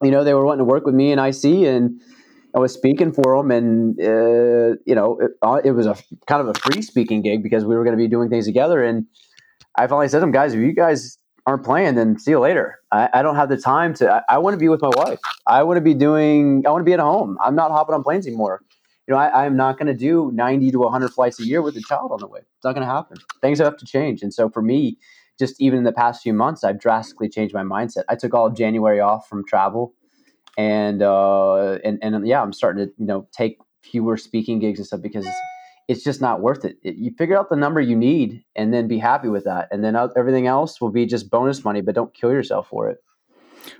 you 0.01 0.11
know, 0.11 0.23
they 0.23 0.33
were 0.33 0.45
wanting 0.45 0.59
to 0.59 0.65
work 0.65 0.85
with 0.85 0.95
me 0.95 1.11
and 1.11 1.19
IC, 1.19 1.67
and 1.67 1.99
I 2.55 2.59
was 2.59 2.73
speaking 2.73 3.11
for 3.11 3.37
them, 3.37 3.51
and 3.51 3.99
uh, 3.99 4.77
you 4.85 4.95
know, 4.95 5.19
it, 5.19 5.31
uh, 5.41 5.61
it 5.63 5.71
was 5.71 5.85
a 5.85 5.95
kind 6.27 6.41
of 6.41 6.47
a 6.47 6.59
free 6.59 6.81
speaking 6.81 7.21
gig 7.21 7.43
because 7.43 7.65
we 7.65 7.75
were 7.75 7.83
going 7.83 7.95
to 7.95 8.01
be 8.01 8.07
doing 8.07 8.29
things 8.29 8.45
together. 8.45 8.83
And 8.83 9.05
I 9.75 9.87
finally 9.87 10.07
said 10.07 10.17
to 10.17 10.21
them, 10.21 10.31
guys, 10.31 10.53
if 10.53 10.59
you 10.59 10.73
guys 10.73 11.17
aren't 11.45 11.63
playing, 11.63 11.95
then 11.95 12.17
see 12.17 12.31
you 12.31 12.39
later. 12.39 12.79
I, 12.91 13.09
I 13.13 13.21
don't 13.21 13.35
have 13.35 13.49
the 13.49 13.57
time 13.57 13.93
to. 13.95 14.11
I, 14.11 14.35
I 14.35 14.37
want 14.39 14.55
to 14.55 14.57
be 14.57 14.69
with 14.69 14.81
my 14.81 14.91
wife. 14.95 15.19
I 15.47 15.63
want 15.63 15.77
to 15.77 15.81
be 15.81 15.93
doing. 15.93 16.63
I 16.65 16.71
want 16.71 16.81
to 16.81 16.85
be 16.85 16.93
at 16.93 16.99
home. 16.99 17.37
I'm 17.43 17.55
not 17.55 17.71
hopping 17.71 17.93
on 17.93 18.03
planes 18.03 18.25
anymore. 18.25 18.61
You 19.07 19.13
know, 19.13 19.19
I, 19.19 19.45
I'm 19.45 19.55
not 19.55 19.77
going 19.77 19.87
to 19.87 19.95
do 19.95 20.31
90 20.33 20.71
to 20.71 20.79
100 20.79 21.13
flights 21.13 21.39
a 21.39 21.45
year 21.45 21.61
with 21.61 21.75
a 21.77 21.81
child 21.81 22.11
on 22.11 22.19
the 22.19 22.27
way. 22.27 22.41
It's 22.41 22.63
not 22.63 22.73
going 22.73 22.85
to 22.85 22.93
happen. 22.93 23.17
Things 23.41 23.59
have 23.59 23.77
to 23.77 23.85
change. 23.85 24.21
And 24.21 24.31
so 24.33 24.49
for 24.49 24.61
me, 24.61 24.97
just 25.39 25.59
even 25.59 25.79
in 25.79 25.83
the 25.83 25.91
past 25.91 26.21
few 26.21 26.33
months, 26.33 26.63
I've 26.63 26.79
drastically 26.79 27.29
changed 27.29 27.53
my 27.53 27.63
mindset. 27.63 28.03
I 28.09 28.15
took 28.15 28.33
all 28.33 28.45
of 28.45 28.55
January 28.55 28.99
off 28.99 29.27
from 29.27 29.45
travel, 29.45 29.93
and 30.59 31.01
uh, 31.01 31.79
and 31.85 31.99
and 32.01 32.27
yeah, 32.27 32.41
I'm 32.41 32.51
starting 32.51 32.85
to 32.85 32.93
you 32.97 33.05
know 33.05 33.27
take 33.31 33.59
fewer 33.81 34.17
speaking 34.17 34.59
gigs 34.59 34.77
and 34.77 34.85
stuff 34.85 35.01
because 35.01 35.25
it's, 35.25 35.37
it's 35.87 36.03
just 36.03 36.19
not 36.19 36.41
worth 36.41 36.65
it. 36.65 36.77
it. 36.83 36.95
You 36.95 37.11
figure 37.17 37.39
out 37.39 37.49
the 37.49 37.55
number 37.55 37.79
you 37.79 37.95
need, 37.95 38.43
and 38.57 38.73
then 38.73 38.87
be 38.87 38.99
happy 38.99 39.29
with 39.29 39.45
that, 39.45 39.69
and 39.71 39.85
then 39.85 39.95
everything 40.17 40.47
else 40.47 40.81
will 40.81 40.91
be 40.91 41.05
just 41.05 41.31
bonus 41.31 41.63
money. 41.63 41.79
But 41.79 41.95
don't 41.95 42.13
kill 42.13 42.31
yourself 42.31 42.67
for 42.67 42.89
it. 42.89 42.97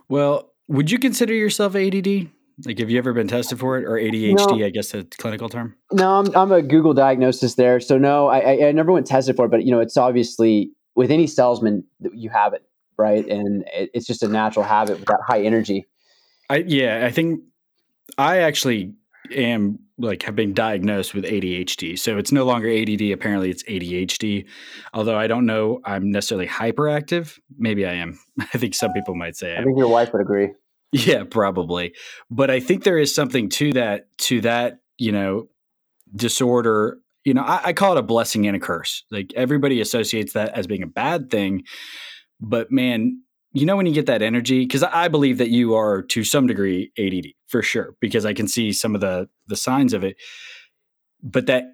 Well, 0.08 0.54
would 0.70 0.90
you 0.90 1.00
consider 1.00 1.34
yourself 1.34 1.76
ADD? 1.76 2.30
Like, 2.66 2.80
have 2.80 2.90
you 2.90 2.98
ever 2.98 3.14
been 3.14 3.28
tested 3.28 3.60
for 3.60 3.78
it 3.78 3.86
or 3.86 3.92
ADHD? 3.92 4.66
I 4.66 4.70
guess 4.70 4.92
the 4.92 5.06
clinical 5.18 5.50
term. 5.50 5.76
No, 5.92 6.20
I'm, 6.20 6.36
I'm 6.36 6.52
a 6.52 6.62
Google 6.62 6.94
diagnosis 6.94 7.56
there. 7.56 7.80
So 7.80 7.98
no, 7.98 8.28
I, 8.28 8.40
I, 8.40 8.68
I 8.68 8.72
never 8.72 8.92
went 8.92 9.08
tested 9.08 9.36
for 9.36 9.46
it, 9.46 9.50
but 9.50 9.66
you 9.66 9.72
know, 9.72 9.80
it's 9.80 9.96
obviously 9.96 10.72
with 10.96 11.12
any 11.12 11.26
salesman 11.26 11.86
you 12.14 12.30
have 12.30 12.54
it, 12.54 12.64
right? 12.98 13.26
And 13.28 13.64
it, 13.74 13.90
it's 13.94 14.06
just 14.06 14.24
a 14.24 14.28
natural 14.28 14.66
habit 14.66 15.00
with 15.00 15.08
that 15.08 15.20
high 15.26 15.42
energy. 15.42 15.88
I 16.50 16.58
yeah, 16.58 17.06
I 17.06 17.12
think 17.12 17.42
I 18.18 18.40
actually 18.40 18.94
am 19.32 19.80
like 19.98 20.24
have 20.24 20.36
been 20.36 20.54
diagnosed 20.54 21.14
with 21.14 21.26
ADHD. 21.26 22.00
So 22.00 22.18
it's 22.18 22.32
no 22.32 22.46
longer 22.46 22.70
ADD. 22.70 23.12
Apparently, 23.12 23.50
it's 23.50 23.64
ADHD. 23.64 24.46
Although 24.94 25.18
I 25.18 25.28
don't 25.28 25.46
know, 25.46 25.82
I'm 25.86 26.12
necessarily 26.12 26.48
hyperactive. 26.48 27.38
Maybe 27.58 27.86
I 27.86 27.94
am. 27.94 28.20
I 28.40 28.58
think 28.58 28.74
some 28.76 28.94
people 28.94 29.16
might 29.16 29.36
say. 29.36 29.58
I 29.58 29.64
think 29.64 29.78
your 29.78 29.90
wife 29.90 30.12
would 30.14 30.22
agree. 30.22 30.50
Yeah, 30.92 31.24
probably. 31.24 31.94
But 32.32 32.50
I 32.50 32.60
think 32.60 32.84
there 32.84 32.98
is 32.98 33.14
something 33.14 33.50
to 33.50 33.74
that. 33.74 34.08
To 34.20 34.42
that, 34.42 34.80
you 34.98 35.12
know, 35.12 35.50
disorder. 36.16 36.98
You 37.26 37.34
know, 37.34 37.44
I, 37.44 37.62
I 37.66 37.74
call 37.74 37.92
it 37.92 38.00
a 38.00 38.04
blessing 38.04 38.48
and 38.48 38.56
a 38.56 38.60
curse. 38.60 39.04
Like 39.12 39.34
everybody 39.36 39.82
associates 39.82 40.34
that 40.34 40.58
as 40.58 40.66
being 40.66 40.84
a 40.84 40.88
bad 40.88 41.30
thing, 41.30 41.64
but 42.40 42.72
man, 42.72 43.22
you 43.52 43.66
know 43.66 43.76
when 43.76 43.86
you 43.86 43.94
get 43.94 44.06
that 44.06 44.22
energy? 44.22 44.60
Because 44.60 44.84
i 44.84 45.08
believe 45.08 45.38
that 45.38 45.50
you 45.50 45.76
are 45.76 46.02
to 46.04 46.24
some 46.24 46.48
degree 46.48 46.92
add 46.98 47.26
for 47.48 47.62
sure 47.62 47.96
because 48.00 48.26
i 48.26 48.34
can 48.34 48.48
see 48.48 48.72
some 48.72 48.96
of 48.96 49.02
the 49.02 49.30
the 49.48 49.56
signs 49.56 49.94
of 49.94 50.04
it. 50.04 50.18
But 51.22 51.48
that 51.48 51.66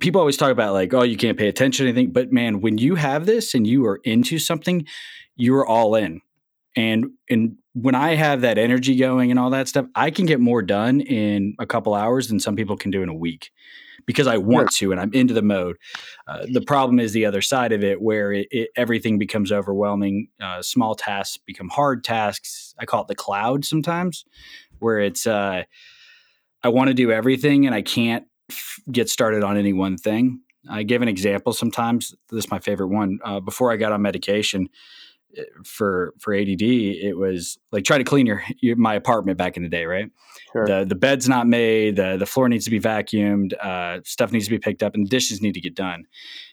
people 0.00 0.20
always 0.20 0.36
talk 0.36 0.50
about 0.50 0.72
like 0.72 0.92
oh 0.94 1.02
you 1.02 1.16
can't 1.16 1.38
pay 1.38 1.48
attention 1.48 1.86
to 1.86 1.90
anything. 1.90 2.12
But 2.12 2.32
man 2.32 2.60
when 2.60 2.78
you 2.78 2.96
have 2.96 3.26
this 3.26 3.54
and 3.54 3.66
you 3.66 3.86
are 3.86 4.00
into 4.04 4.38
something 4.38 4.86
you're 5.36 5.66
all 5.66 5.94
in. 5.94 6.20
And 6.74 7.10
and 7.28 7.56
when 7.74 7.94
i 7.94 8.14
have 8.14 8.42
that 8.42 8.58
energy 8.58 8.96
going 8.96 9.30
and 9.30 9.38
all 9.38 9.50
that 9.50 9.68
stuff 9.68 9.86
i 9.94 10.10
can 10.10 10.26
get 10.26 10.40
more 10.40 10.62
done 10.62 11.00
in 11.00 11.54
a 11.58 11.66
couple 11.66 11.94
hours 11.94 12.28
than 12.28 12.38
some 12.38 12.56
people 12.56 12.76
can 12.76 12.90
do 12.90 13.02
in 13.02 13.08
a 13.08 13.14
week 13.14 13.50
because 14.06 14.26
I 14.26 14.36
want 14.36 14.70
to 14.72 14.92
and 14.92 15.00
I'm 15.00 15.12
into 15.12 15.34
the 15.34 15.42
mode. 15.42 15.76
Uh, 16.26 16.46
the 16.50 16.60
problem 16.60 17.00
is 17.00 17.12
the 17.12 17.26
other 17.26 17.42
side 17.42 17.72
of 17.72 17.82
it 17.82 18.00
where 18.00 18.32
it, 18.32 18.48
it, 18.50 18.68
everything 18.76 19.18
becomes 19.18 19.52
overwhelming. 19.52 20.28
Uh, 20.40 20.62
small 20.62 20.94
tasks 20.94 21.38
become 21.46 21.68
hard 21.68 22.04
tasks. 22.04 22.74
I 22.78 22.86
call 22.86 23.02
it 23.02 23.08
the 23.08 23.14
cloud 23.14 23.64
sometimes, 23.64 24.24
where 24.78 25.00
it's 25.00 25.26
uh, 25.26 25.64
I 26.62 26.68
want 26.68 26.88
to 26.88 26.94
do 26.94 27.10
everything 27.10 27.66
and 27.66 27.74
I 27.74 27.82
can't 27.82 28.26
f- 28.50 28.78
get 28.90 29.08
started 29.08 29.42
on 29.42 29.56
any 29.56 29.72
one 29.72 29.96
thing. 29.96 30.40
I 30.70 30.84
give 30.84 31.02
an 31.02 31.08
example 31.08 31.52
sometimes. 31.52 32.14
This 32.30 32.44
is 32.44 32.50
my 32.50 32.60
favorite 32.60 32.88
one. 32.88 33.18
Uh, 33.24 33.40
before 33.40 33.72
I 33.72 33.76
got 33.76 33.92
on 33.92 34.02
medication, 34.02 34.68
for 35.64 36.14
for 36.18 36.34
ADD, 36.34 36.62
it 36.62 37.16
was 37.16 37.58
like 37.70 37.84
try 37.84 37.98
to 37.98 38.04
clean 38.04 38.26
your, 38.26 38.42
your, 38.60 38.76
my 38.76 38.94
apartment 38.94 39.38
back 39.38 39.56
in 39.56 39.62
the 39.62 39.68
day, 39.68 39.84
right? 39.84 40.10
Sure. 40.52 40.66
The 40.66 40.84
the 40.84 40.94
bed's 40.94 41.28
not 41.28 41.46
made, 41.46 41.96
the 41.96 42.16
the 42.16 42.26
floor 42.26 42.48
needs 42.48 42.64
to 42.64 42.70
be 42.70 42.80
vacuumed, 42.80 43.52
uh, 43.54 44.00
stuff 44.04 44.32
needs 44.32 44.46
to 44.46 44.50
be 44.50 44.58
picked 44.58 44.82
up, 44.82 44.94
and 44.94 45.06
the 45.06 45.10
dishes 45.10 45.40
need 45.40 45.54
to 45.54 45.60
get 45.60 45.74
done. 45.74 46.04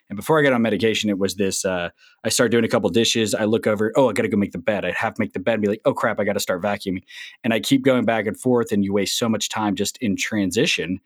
And 0.10 0.16
before 0.16 0.40
I 0.40 0.44
got 0.44 0.54
on 0.54 0.62
medication, 0.64 1.10
it 1.10 1.20
was 1.20 1.36
this. 1.36 1.64
Uh, 1.64 1.90
I 2.24 2.30
started 2.30 2.52
doing 2.52 2.64
a 2.64 2.68
couple 2.68 2.90
dishes. 2.90 3.36
I 3.36 3.44
look 3.46 3.68
over, 3.68 3.94
oh, 3.96 4.10
I 4.10 4.14
got 4.14 4.24
to 4.24 4.28
go 4.28 4.38
make 4.38 4.54
the 4.54 4.58
bed. 4.58 4.84
I 4.84 4.92
have 4.92 5.14
to 5.14 5.22
make 5.22 5.34
the 5.34 5.40
bed 5.40 5.54
and 5.54 5.62
be 5.62 5.68
like, 5.68 5.82
oh 5.86 5.94
crap, 5.94 6.20
I 6.20 6.24
got 6.24 6.34
to 6.34 6.40
start 6.40 6.64
vacuuming. 6.64 7.04
And 7.44 7.54
I 7.54 7.60
keep 7.60 7.84
going 7.84 8.06
back 8.06 8.26
and 8.26 8.40
forth, 8.40 8.72
and 8.72 8.84
you 8.84 8.92
waste 8.92 9.20
so 9.20 9.30
much 9.30 9.50
time 9.50 9.76
just 9.76 9.98
in 9.98 10.16
transition. 10.16 11.00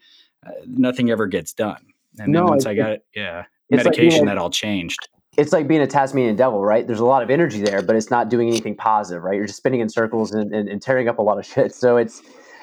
Uh, 0.46 0.52
nothing 0.66 1.10
ever 1.10 1.28
gets 1.28 1.54
done. 1.54 1.86
And 2.18 2.32
no, 2.32 2.42
then 2.42 2.50
once 2.50 2.66
I 2.66 2.76
got 2.76 2.92
it, 2.92 3.06
yeah, 3.14 3.46
medication, 3.70 4.20
like, 4.20 4.28
that 4.30 4.38
all 4.38 4.50
changed 4.50 5.10
it's 5.38 5.52
like 5.52 5.68
being 5.68 5.82
a 5.82 5.88
Tasmanian 5.88 6.36
devil, 6.36 6.64
right? 6.64 6.86
There's 6.86 7.00
a 7.00 7.06
lot 7.06 7.24
of 7.24 7.30
energy 7.30 7.62
there, 7.62 7.82
but 7.82 7.96
it's 7.96 8.12
not 8.12 8.30
doing 8.30 8.48
anything 8.48 8.76
positive, 8.76 9.24
right? 9.24 9.36
You're 9.36 9.48
just 9.48 9.58
spinning 9.58 9.80
in 9.80 9.90
circles 9.90 10.32
and, 10.32 10.54
and, 10.54 10.70
and 10.70 10.82
tearing 10.82 11.08
up 11.08 11.18
a 11.18 11.22
lot 11.22 11.40
of 11.40 11.46
shit. 11.54 11.74
So 11.74 11.98
it's, 11.98 12.22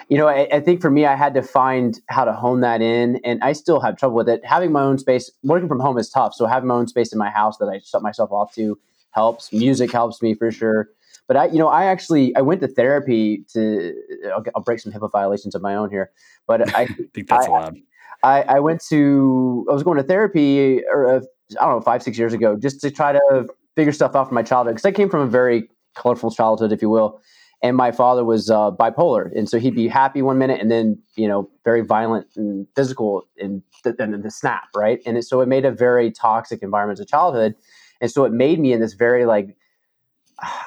you 0.08 0.16
know, 0.16 0.28
I, 0.28 0.48
I, 0.52 0.60
think 0.60 0.80
for 0.80 0.90
me, 0.90 1.06
I 1.06 1.14
had 1.14 1.34
to 1.34 1.42
find 1.42 2.00
how 2.08 2.24
to 2.24 2.32
hone 2.32 2.60
that 2.60 2.80
in, 2.80 3.20
and 3.24 3.42
I 3.42 3.52
still 3.52 3.80
have 3.80 3.96
trouble 3.96 4.16
with 4.16 4.28
it. 4.28 4.44
Having 4.44 4.72
my 4.72 4.82
own 4.82 4.98
space, 4.98 5.30
working 5.42 5.68
from 5.68 5.80
home 5.80 5.98
is 5.98 6.10
tough. 6.10 6.34
So 6.34 6.46
having 6.46 6.68
my 6.68 6.74
own 6.74 6.88
space 6.88 7.12
in 7.12 7.18
my 7.18 7.30
house 7.30 7.58
that 7.58 7.66
I 7.66 7.80
shut 7.80 8.02
myself 8.02 8.30
off 8.32 8.52
to 8.54 8.78
helps. 9.12 9.52
Music 9.52 9.90
helps 9.92 10.22
me 10.22 10.34
for 10.34 10.50
sure. 10.50 10.88
But 11.28 11.36
I, 11.36 11.44
you 11.46 11.58
know, 11.58 11.68
I 11.68 11.84
actually 11.84 12.34
I 12.34 12.40
went 12.40 12.60
to 12.62 12.68
therapy 12.68 13.44
to. 13.52 13.94
I'll, 14.34 14.44
I'll 14.56 14.62
break 14.62 14.80
some 14.80 14.92
HIPAA 14.92 15.12
violations 15.12 15.54
of 15.54 15.62
my 15.62 15.76
own 15.76 15.88
here, 15.90 16.10
but 16.46 16.74
I, 16.74 16.86
think 17.14 17.28
that's 17.28 17.46
I, 17.46 17.48
allowed. 17.48 17.78
I, 18.24 18.42
I 18.42 18.60
went 18.60 18.82
to 18.88 19.64
I 19.70 19.72
was 19.72 19.84
going 19.84 19.96
to 19.96 20.02
therapy 20.02 20.82
or 20.92 21.22
I 21.58 21.64
don't 21.64 21.76
know 21.76 21.80
five 21.80 22.02
six 22.02 22.18
years 22.18 22.32
ago 22.32 22.56
just 22.56 22.80
to 22.82 22.90
try 22.90 23.12
to 23.12 23.46
figure 23.76 23.92
stuff 23.92 24.14
out 24.14 24.28
from 24.28 24.34
my 24.34 24.42
childhood 24.42 24.74
because 24.74 24.84
I 24.84 24.92
came 24.92 25.08
from 25.08 25.20
a 25.20 25.26
very 25.26 25.68
colorful 25.94 26.30
childhood, 26.30 26.72
if 26.72 26.82
you 26.82 26.90
will, 26.90 27.20
and 27.62 27.76
my 27.76 27.92
father 27.92 28.24
was 28.24 28.50
uh, 28.50 28.70
bipolar, 28.70 29.30
and 29.36 29.48
so 29.48 29.58
he'd 29.58 29.74
be 29.74 29.88
happy 29.88 30.22
one 30.22 30.38
minute 30.38 30.60
and 30.60 30.70
then 30.70 30.98
you 31.16 31.28
know 31.28 31.48
very 31.64 31.82
violent 31.82 32.26
and 32.36 32.66
physical 32.76 33.22
and 33.38 33.62
then 33.84 34.20
the 34.20 34.30
snap 34.30 34.68
right, 34.76 35.00
and 35.06 35.16
it, 35.16 35.24
so 35.24 35.40
it 35.40 35.48
made 35.48 35.64
a 35.64 35.72
very 35.72 36.10
toxic 36.10 36.62
environment 36.62 36.98
as 36.98 37.02
a 37.02 37.06
childhood, 37.06 37.54
and 38.00 38.10
so 38.10 38.24
it 38.24 38.32
made 38.32 38.58
me 38.60 38.72
in 38.72 38.80
this 38.80 38.94
very 38.94 39.24
like 39.24 39.56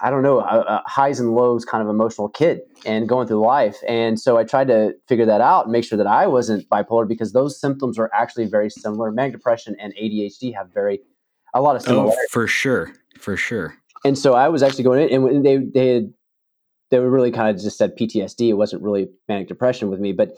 I 0.02 0.10
don't 0.10 0.22
know, 0.22 0.40
a, 0.40 0.60
a, 0.60 0.84
highs 0.86 1.20
and 1.20 1.34
lows 1.34 1.66
kind 1.66 1.82
of 1.82 1.90
emotional 1.90 2.30
kid 2.30 2.62
and 2.86 3.10
going 3.10 3.28
through 3.28 3.44
life. 3.46 3.78
And 3.88 4.20
so 4.20 4.38
I 4.38 4.44
tried 4.44 4.68
to 4.68 4.94
figure 5.08 5.26
that 5.26 5.42
out 5.42 5.66
and 5.66 5.72
make 5.72 5.84
sure 5.84 5.98
that 5.98 6.08
I 6.08 6.28
wasn't 6.28 6.68
bipolar 6.70 7.08
because 7.08 7.34
those 7.34 7.60
symptoms 7.60 7.98
are 7.98 8.10
actually 8.14 8.46
very 8.46 8.70
similar. 8.70 9.12
Manic 9.12 9.34
depression 9.34 9.76
and 9.80 9.94
ADHD 10.02 10.54
have 10.56 10.72
very, 10.74 11.02
a 11.54 11.62
lot 11.62 11.76
of 11.76 11.82
oh, 11.84 11.86
similarities. 11.86 12.20
Oh, 12.20 12.28
for 12.32 12.48
sure. 12.48 12.94
For 13.20 13.36
sure. 13.36 13.76
And 14.06 14.18
so 14.18 14.34
I 14.34 14.50
was 14.50 14.62
actually 14.62 14.84
going 14.84 15.10
in 15.10 15.28
and 15.28 15.46
they, 15.46 15.58
they 15.58 15.94
had, 15.96 16.14
they 16.92 17.00
were 17.00 17.10
really 17.10 17.32
kind 17.32 17.56
of 17.56 17.62
just 17.62 17.78
said 17.78 17.98
PTSD. 17.98 18.50
It 18.50 18.54
wasn't 18.54 18.84
really 18.84 19.10
manic 19.28 19.48
depression 19.48 19.90
with 19.90 20.00
me, 20.00 20.12
but 20.12 20.38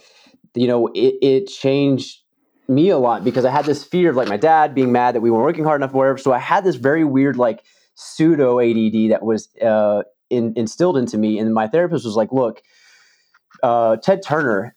you 0.54 0.68
know, 0.68 0.88
it, 0.88 1.16
it 1.22 1.48
changed 1.48 2.20
me 2.68 2.90
a 2.90 2.98
lot 2.98 3.24
because 3.24 3.46
I 3.46 3.52
had 3.52 3.66
this 3.66 3.84
fear 3.84 4.10
of 4.10 4.16
like 4.16 4.28
my 4.28 4.38
dad 4.38 4.74
being 4.74 4.92
mad 4.92 5.16
that 5.16 5.22
we 5.22 5.30
weren't 5.30 5.44
working 5.44 5.64
hard 5.64 5.82
enough, 5.82 5.94
or 5.94 5.98
whatever. 5.98 6.18
So 6.18 6.32
I 6.34 6.40
had 6.40 6.64
this 6.64 6.76
very 6.76 7.04
weird, 7.04 7.38
like, 7.38 7.64
pseudo 7.96 8.60
ADD 8.60 9.12
that 9.12 9.24
was 9.24 9.50
uh, 9.58 10.04
in, 10.30 10.54
instilled 10.56 10.98
into 10.98 11.18
me. 11.18 11.40
And 11.40 11.54
my 11.54 11.68
therapist 11.68 12.06
was 12.06 12.16
like, 12.16 12.32
look, 12.32 12.62
uh, 13.64 13.98
Ted 13.98 14.22
Turner, 14.24 14.76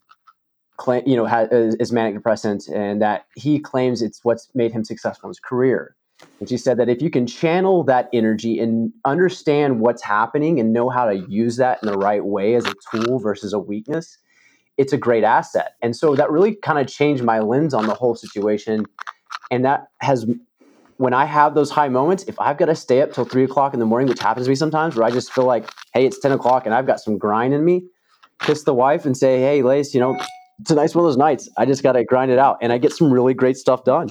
you 0.86 1.16
know, 1.16 1.26
has, 1.26 1.48
is 1.50 1.92
manic 1.92 2.14
depressant, 2.14 2.68
and 2.68 3.02
that 3.02 3.26
he 3.34 3.58
claims 3.58 4.00
it's 4.00 4.20
what's 4.24 4.48
made 4.54 4.72
him 4.72 4.84
successful 4.84 5.28
in 5.28 5.30
his 5.30 5.40
career. 5.40 5.96
And 6.40 6.48
she 6.48 6.56
said 6.56 6.78
that 6.78 6.88
if 6.88 7.00
you 7.00 7.10
can 7.10 7.26
channel 7.26 7.84
that 7.84 8.08
energy 8.12 8.58
and 8.58 8.92
understand 9.04 9.80
what's 9.80 10.02
happening 10.02 10.58
and 10.58 10.72
know 10.72 10.88
how 10.88 11.06
to 11.06 11.16
use 11.28 11.56
that 11.56 11.78
in 11.82 11.88
the 11.88 11.98
right 11.98 12.24
way 12.24 12.54
as 12.54 12.66
a 12.66 12.74
tool 12.90 13.18
versus 13.18 13.52
a 13.52 13.58
weakness, 13.58 14.18
it's 14.76 14.92
a 14.92 14.96
great 14.96 15.24
asset. 15.24 15.72
And 15.82 15.96
so 15.96 16.14
that 16.16 16.30
really 16.30 16.54
kind 16.56 16.78
of 16.78 16.86
changed 16.86 17.22
my 17.22 17.40
lens 17.40 17.74
on 17.74 17.86
the 17.86 17.94
whole 17.94 18.14
situation. 18.14 18.86
And 19.50 19.64
that 19.64 19.88
has 20.00 20.26
when 20.98 21.14
I 21.14 21.24
have 21.24 21.54
those 21.54 21.70
high 21.70 21.88
moments, 21.88 22.24
if 22.24 22.38
I've 22.40 22.58
got 22.58 22.66
to 22.66 22.74
stay 22.74 23.00
up 23.02 23.12
till 23.12 23.24
three 23.24 23.44
o'clock 23.44 23.72
in 23.72 23.80
the 23.80 23.86
morning, 23.86 24.08
which 24.08 24.20
happens 24.20 24.46
to 24.46 24.50
me 24.50 24.56
sometimes, 24.56 24.96
where 24.96 25.06
I 25.06 25.10
just 25.10 25.32
feel 25.32 25.44
like, 25.44 25.70
hey, 25.94 26.04
it's 26.04 26.18
10 26.18 26.32
o'clock 26.32 26.66
and 26.66 26.74
I've 26.74 26.86
got 26.86 27.00
some 27.00 27.16
grind 27.16 27.54
in 27.54 27.64
me, 27.64 27.86
kiss 28.40 28.64
the 28.64 28.74
wife 28.74 29.06
and 29.06 29.16
say, 29.16 29.40
hey, 29.40 29.62
Lace, 29.62 29.94
you 29.94 30.00
know, 30.00 30.20
tonight's 30.66 30.94
one 30.94 31.04
of 31.04 31.08
those 31.08 31.16
nights. 31.16 31.48
I 31.56 31.66
just 31.66 31.84
got 31.84 31.92
to 31.92 32.04
grind 32.04 32.32
it 32.32 32.38
out. 32.38 32.58
And 32.60 32.72
I 32.72 32.78
get 32.78 32.92
some 32.92 33.12
really 33.12 33.32
great 33.32 33.56
stuff 33.56 33.84
done. 33.84 34.08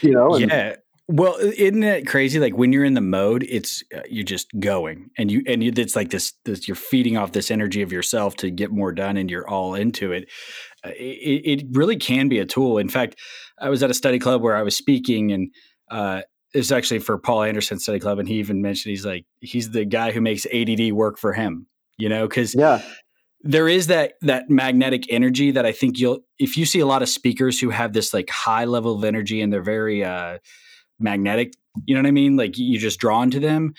You 0.00 0.12
know? 0.12 0.34
And, 0.34 0.50
yeah. 0.50 0.76
Well, 1.06 1.36
isn't 1.36 1.82
it 1.82 2.06
crazy? 2.06 2.40
Like 2.40 2.56
when 2.56 2.72
you're 2.72 2.84
in 2.84 2.94
the 2.94 3.02
mode, 3.02 3.44
it's 3.46 3.84
uh, 3.94 4.00
you're 4.08 4.24
just 4.24 4.48
going, 4.58 5.10
and 5.18 5.30
you 5.30 5.42
and 5.46 5.62
you, 5.62 5.70
it's 5.76 5.94
like 5.94 6.08
this, 6.08 6.32
this. 6.46 6.66
You're 6.66 6.76
feeding 6.76 7.18
off 7.18 7.32
this 7.32 7.50
energy 7.50 7.82
of 7.82 7.92
yourself 7.92 8.36
to 8.36 8.50
get 8.50 8.70
more 8.70 8.90
done, 8.90 9.18
and 9.18 9.30
you're 9.30 9.46
all 9.46 9.74
into 9.74 10.12
it. 10.12 10.30
Uh, 10.82 10.92
it. 10.96 11.60
It 11.60 11.66
really 11.72 11.98
can 11.98 12.30
be 12.30 12.38
a 12.38 12.46
tool. 12.46 12.78
In 12.78 12.88
fact, 12.88 13.16
I 13.60 13.68
was 13.68 13.82
at 13.82 13.90
a 13.90 13.94
study 13.94 14.18
club 14.18 14.40
where 14.40 14.56
I 14.56 14.62
was 14.62 14.78
speaking, 14.78 15.30
and 15.30 15.50
uh, 15.94 16.22
is 16.52 16.72
actually 16.72 16.98
for 16.98 17.16
Paul 17.18 17.44
Anderson 17.44 17.78
Study 17.78 18.00
Club, 18.00 18.18
and 18.18 18.28
he 18.28 18.34
even 18.34 18.60
mentioned 18.60 18.90
he's 18.90 19.06
like 19.06 19.24
he's 19.40 19.70
the 19.70 19.84
guy 19.84 20.10
who 20.10 20.20
makes 20.20 20.44
ADD 20.46 20.92
work 20.92 21.18
for 21.18 21.32
him. 21.32 21.66
You 21.96 22.08
know, 22.08 22.26
because 22.26 22.54
yeah, 22.54 22.82
there 23.42 23.68
is 23.68 23.86
that 23.86 24.14
that 24.22 24.50
magnetic 24.50 25.04
energy 25.08 25.52
that 25.52 25.64
I 25.64 25.70
think 25.70 25.98
you'll 25.98 26.20
if 26.38 26.56
you 26.56 26.66
see 26.66 26.80
a 26.80 26.86
lot 26.86 27.02
of 27.02 27.08
speakers 27.08 27.60
who 27.60 27.70
have 27.70 27.92
this 27.92 28.12
like 28.12 28.28
high 28.28 28.64
level 28.64 28.96
of 28.96 29.04
energy 29.04 29.40
and 29.40 29.52
they're 29.52 29.62
very 29.62 30.04
uh, 30.04 30.38
magnetic. 30.98 31.54
You 31.86 31.94
know 31.94 32.02
what 32.02 32.08
I 32.08 32.12
mean? 32.12 32.36
Like 32.36 32.54
you're 32.56 32.80
just 32.80 32.98
drawn 32.98 33.30
to 33.30 33.38
them. 33.38 33.74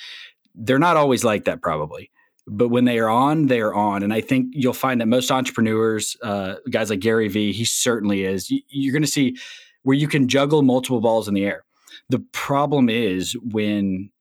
They're 0.53 0.79
not 0.79 0.95
always 0.95 1.25
like 1.25 1.45
that, 1.45 1.61
probably. 1.61 2.11
But 2.47 2.69
when 2.69 2.85
they 2.85 2.99
are 2.99 3.09
on, 3.09 3.47
they 3.47 3.59
are 3.59 3.73
on, 3.73 4.03
and 4.03 4.13
I 4.13 4.21
think 4.21 4.49
you'll 4.51 4.73
find 4.73 5.01
that 5.01 5.07
most 5.07 5.31
entrepreneurs, 5.31 6.15
uh, 6.21 6.55
guys 6.69 6.91
like 6.91 6.99
Gary 6.99 7.27
Vee, 7.27 7.51
he 7.51 7.65
certainly 7.65 8.23
is. 8.23 8.51
You're 8.69 8.93
going 8.93 9.01
to 9.01 9.07
see 9.07 9.35
where 9.81 9.97
you 9.97 10.07
can 10.07 10.27
juggle 10.27 10.61
multiple 10.61 11.01
balls 11.01 11.27
in 11.27 11.33
the 11.33 11.43
air 11.43 11.65
the 12.09 12.19
problem 12.31 12.89
is 12.89 13.35
when 13.41 14.11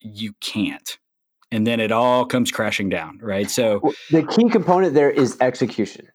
you 0.00 0.32
can't. 0.40 0.98
And 1.52 1.66
then 1.66 1.80
it 1.80 1.92
all 1.92 2.26
comes 2.26 2.50
crashing 2.50 2.88
down, 2.88 3.18
right? 3.22 3.48
So 3.48 3.80
the 4.10 4.24
key 4.24 4.48
component 4.48 4.94
there 4.94 5.10
is 5.10 5.36
execution. 5.40 6.08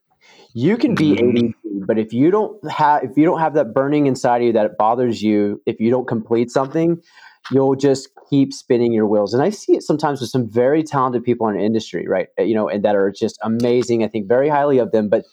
You 0.53 0.75
can 0.75 0.93
be 0.93 1.15
mm-hmm. 1.15 1.47
ADD, 1.47 1.87
but 1.87 1.97
if 1.97 2.11
you 2.11 2.31
don't 2.31 2.69
have 2.69 3.03
if 3.03 3.15
you 3.15 3.23
don't 3.23 3.39
have 3.39 3.53
that 3.53 3.73
burning 3.73 4.07
inside 4.07 4.37
of 4.37 4.47
you 4.47 4.53
that 4.53 4.77
bothers 4.77 5.21
you, 5.21 5.61
if 5.65 5.79
you 5.79 5.89
don't 5.89 6.07
complete 6.07 6.51
something, 6.51 7.01
you'll 7.49 7.75
just 7.75 8.09
keep 8.29 8.51
spinning 8.51 8.91
your 8.91 9.07
wheels. 9.07 9.33
And 9.33 9.41
I 9.41 9.49
see 9.49 9.73
it 9.73 9.83
sometimes 9.83 10.19
with 10.19 10.29
some 10.29 10.49
very 10.49 10.83
talented 10.83 11.23
people 11.23 11.47
in 11.47 11.57
industry, 11.57 12.05
right? 12.07 12.27
Uh, 12.37 12.43
you 12.43 12.53
know, 12.53 12.67
and 12.67 12.83
that 12.83 12.95
are 12.95 13.11
just 13.11 13.39
amazing. 13.41 14.03
I 14.03 14.09
think 14.09 14.27
very 14.27 14.49
highly 14.49 14.79
of 14.79 14.91
them, 14.91 15.07
but 15.07 15.23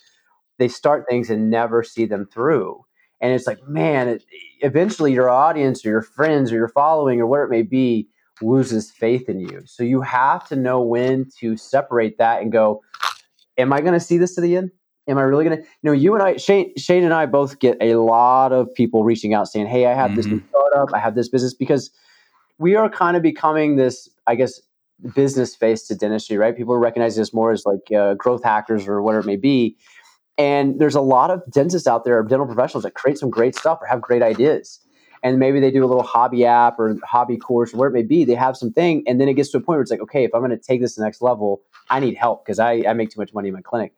they 0.58 0.68
start 0.68 1.06
things 1.08 1.28
and 1.28 1.50
never 1.50 1.82
see 1.82 2.06
them 2.06 2.28
through 2.32 2.84
and 3.20 3.32
it's 3.32 3.46
like 3.46 3.66
man 3.68 4.08
it, 4.08 4.24
eventually 4.60 5.12
your 5.12 5.28
audience 5.28 5.84
or 5.84 5.88
your 5.88 6.02
friends 6.02 6.52
or 6.52 6.56
your 6.56 6.68
following 6.68 7.20
or 7.20 7.26
whatever 7.26 7.46
it 7.46 7.50
may 7.50 7.62
be 7.62 8.08
loses 8.40 8.90
faith 8.90 9.28
in 9.28 9.40
you 9.40 9.62
so 9.64 9.82
you 9.82 10.00
have 10.00 10.46
to 10.48 10.56
know 10.56 10.80
when 10.80 11.26
to 11.38 11.56
separate 11.56 12.18
that 12.18 12.40
and 12.40 12.52
go 12.52 12.80
am 13.56 13.72
i 13.72 13.80
going 13.80 13.92
to 13.92 14.00
see 14.00 14.18
this 14.18 14.34
to 14.34 14.40
the 14.40 14.56
end 14.56 14.70
Am 15.08 15.16
I 15.16 15.22
really 15.22 15.44
gonna? 15.44 15.56
You 15.56 15.64
know, 15.84 15.92
you 15.92 16.12
and 16.14 16.22
I, 16.22 16.36
Shane, 16.36 16.76
Shane 16.76 17.02
and 17.02 17.14
I 17.14 17.24
both 17.24 17.60
get 17.60 17.78
a 17.80 17.94
lot 17.94 18.52
of 18.52 18.72
people 18.74 19.04
reaching 19.04 19.32
out 19.32 19.48
saying, 19.48 19.66
"Hey, 19.66 19.86
I 19.86 19.94
have 19.94 20.14
this 20.14 20.26
new 20.26 20.42
startup. 20.50 20.90
I 20.92 20.98
have 20.98 21.14
this 21.14 21.30
business," 21.30 21.54
because 21.54 21.90
we 22.58 22.74
are 22.74 22.90
kind 22.90 23.16
of 23.16 23.22
becoming 23.22 23.76
this, 23.76 24.06
I 24.26 24.34
guess, 24.34 24.60
business 25.14 25.56
face 25.56 25.86
to 25.86 25.94
dentistry, 25.94 26.36
right? 26.36 26.54
People 26.54 26.76
recognize 26.76 27.12
recognizing 27.12 27.22
us 27.22 27.32
more 27.32 27.52
as 27.52 27.64
like 27.64 27.90
uh, 27.90 28.14
growth 28.14 28.44
hackers 28.44 28.86
or 28.86 29.00
whatever 29.00 29.22
it 29.22 29.26
may 29.26 29.36
be. 29.36 29.78
And 30.38 30.78
there's 30.78 30.94
a 30.94 31.00
lot 31.00 31.30
of 31.30 31.42
dentists 31.50 31.88
out 31.88 32.04
there, 32.04 32.22
dental 32.22 32.46
professionals 32.46 32.84
that 32.84 32.94
create 32.94 33.18
some 33.18 33.28
great 33.28 33.56
stuff 33.56 33.80
or 33.82 33.86
have 33.86 34.00
great 34.00 34.22
ideas. 34.22 34.80
And 35.24 35.40
maybe 35.40 35.58
they 35.58 35.72
do 35.72 35.84
a 35.84 35.88
little 35.88 36.04
hobby 36.04 36.44
app 36.44 36.78
or 36.78 36.96
hobby 37.04 37.36
course, 37.36 37.74
or 37.74 37.78
where 37.78 37.88
it 37.88 37.92
may 37.92 38.04
be. 38.04 38.24
They 38.24 38.36
have 38.36 38.56
something, 38.56 39.02
and 39.08 39.20
then 39.20 39.28
it 39.28 39.34
gets 39.34 39.50
to 39.50 39.58
a 39.58 39.60
point 39.60 39.78
where 39.78 39.80
it's 39.82 39.90
like, 39.90 40.00
okay, 40.00 40.22
if 40.22 40.32
I'm 40.32 40.40
going 40.40 40.52
to 40.52 40.56
take 40.56 40.80
this 40.80 40.94
to 40.94 41.00
the 41.00 41.06
next 41.06 41.20
level, 41.20 41.62
I 41.90 41.98
need 41.98 42.16
help 42.16 42.44
because 42.44 42.60
I, 42.60 42.84
I 42.88 42.92
make 42.92 43.10
too 43.10 43.20
much 43.20 43.34
money 43.34 43.48
in 43.48 43.54
my 43.54 43.62
clinic. 43.62 43.94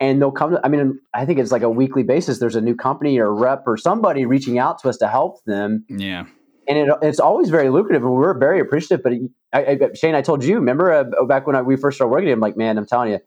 And 0.00 0.22
they'll 0.22 0.32
come 0.32 0.52
to, 0.52 0.60
I 0.64 0.68
mean, 0.68 0.98
I 1.12 1.26
think 1.26 1.38
it's 1.38 1.52
like 1.52 1.62
a 1.62 1.70
weekly 1.70 2.02
basis. 2.02 2.38
There's 2.38 2.56
a 2.56 2.62
new 2.62 2.74
company 2.74 3.18
or 3.18 3.32
rep 3.32 3.64
or 3.66 3.76
somebody 3.76 4.24
reaching 4.24 4.58
out 4.58 4.78
to 4.80 4.88
us 4.88 4.96
to 4.98 5.08
help 5.08 5.44
them. 5.44 5.84
Yeah 5.88 6.24
and 6.66 6.78
it, 6.78 6.88
it's 7.02 7.20
always 7.20 7.50
very 7.50 7.70
lucrative, 7.70 8.02
and 8.02 8.12
we're 8.12 8.36
very 8.38 8.60
appreciative. 8.60 9.02
But 9.02 9.12
I, 9.52 9.72
I, 9.72 9.78
Shane, 9.94 10.14
I 10.14 10.22
told 10.22 10.44
you, 10.44 10.56
remember 10.56 10.92
uh, 10.92 11.24
back 11.26 11.46
when 11.46 11.56
I, 11.56 11.62
we 11.62 11.76
first 11.76 11.96
started 11.96 12.10
working, 12.10 12.30
I'm 12.30 12.40
like, 12.40 12.56
man, 12.56 12.78
I'm 12.78 12.86
telling 12.86 13.12
you, 13.12 13.20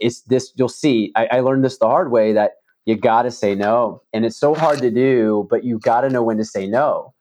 it's 0.00 0.22
this. 0.22 0.52
You'll 0.56 0.68
see. 0.68 1.12
I, 1.16 1.26
I 1.32 1.40
learned 1.40 1.64
this 1.64 1.78
the 1.78 1.86
hard 1.86 2.10
way 2.10 2.32
that 2.32 2.52
you 2.84 2.96
got 2.96 3.22
to 3.22 3.30
say 3.30 3.54
no, 3.54 4.02
and 4.12 4.24
it's 4.24 4.38
so 4.38 4.54
hard 4.54 4.78
to 4.80 4.90
do, 4.90 5.46
but 5.50 5.64
you 5.64 5.78
got 5.78 6.02
to 6.02 6.08
know 6.08 6.22
when 6.22 6.36
to 6.38 6.44
say 6.44 6.66
no, 6.66 7.14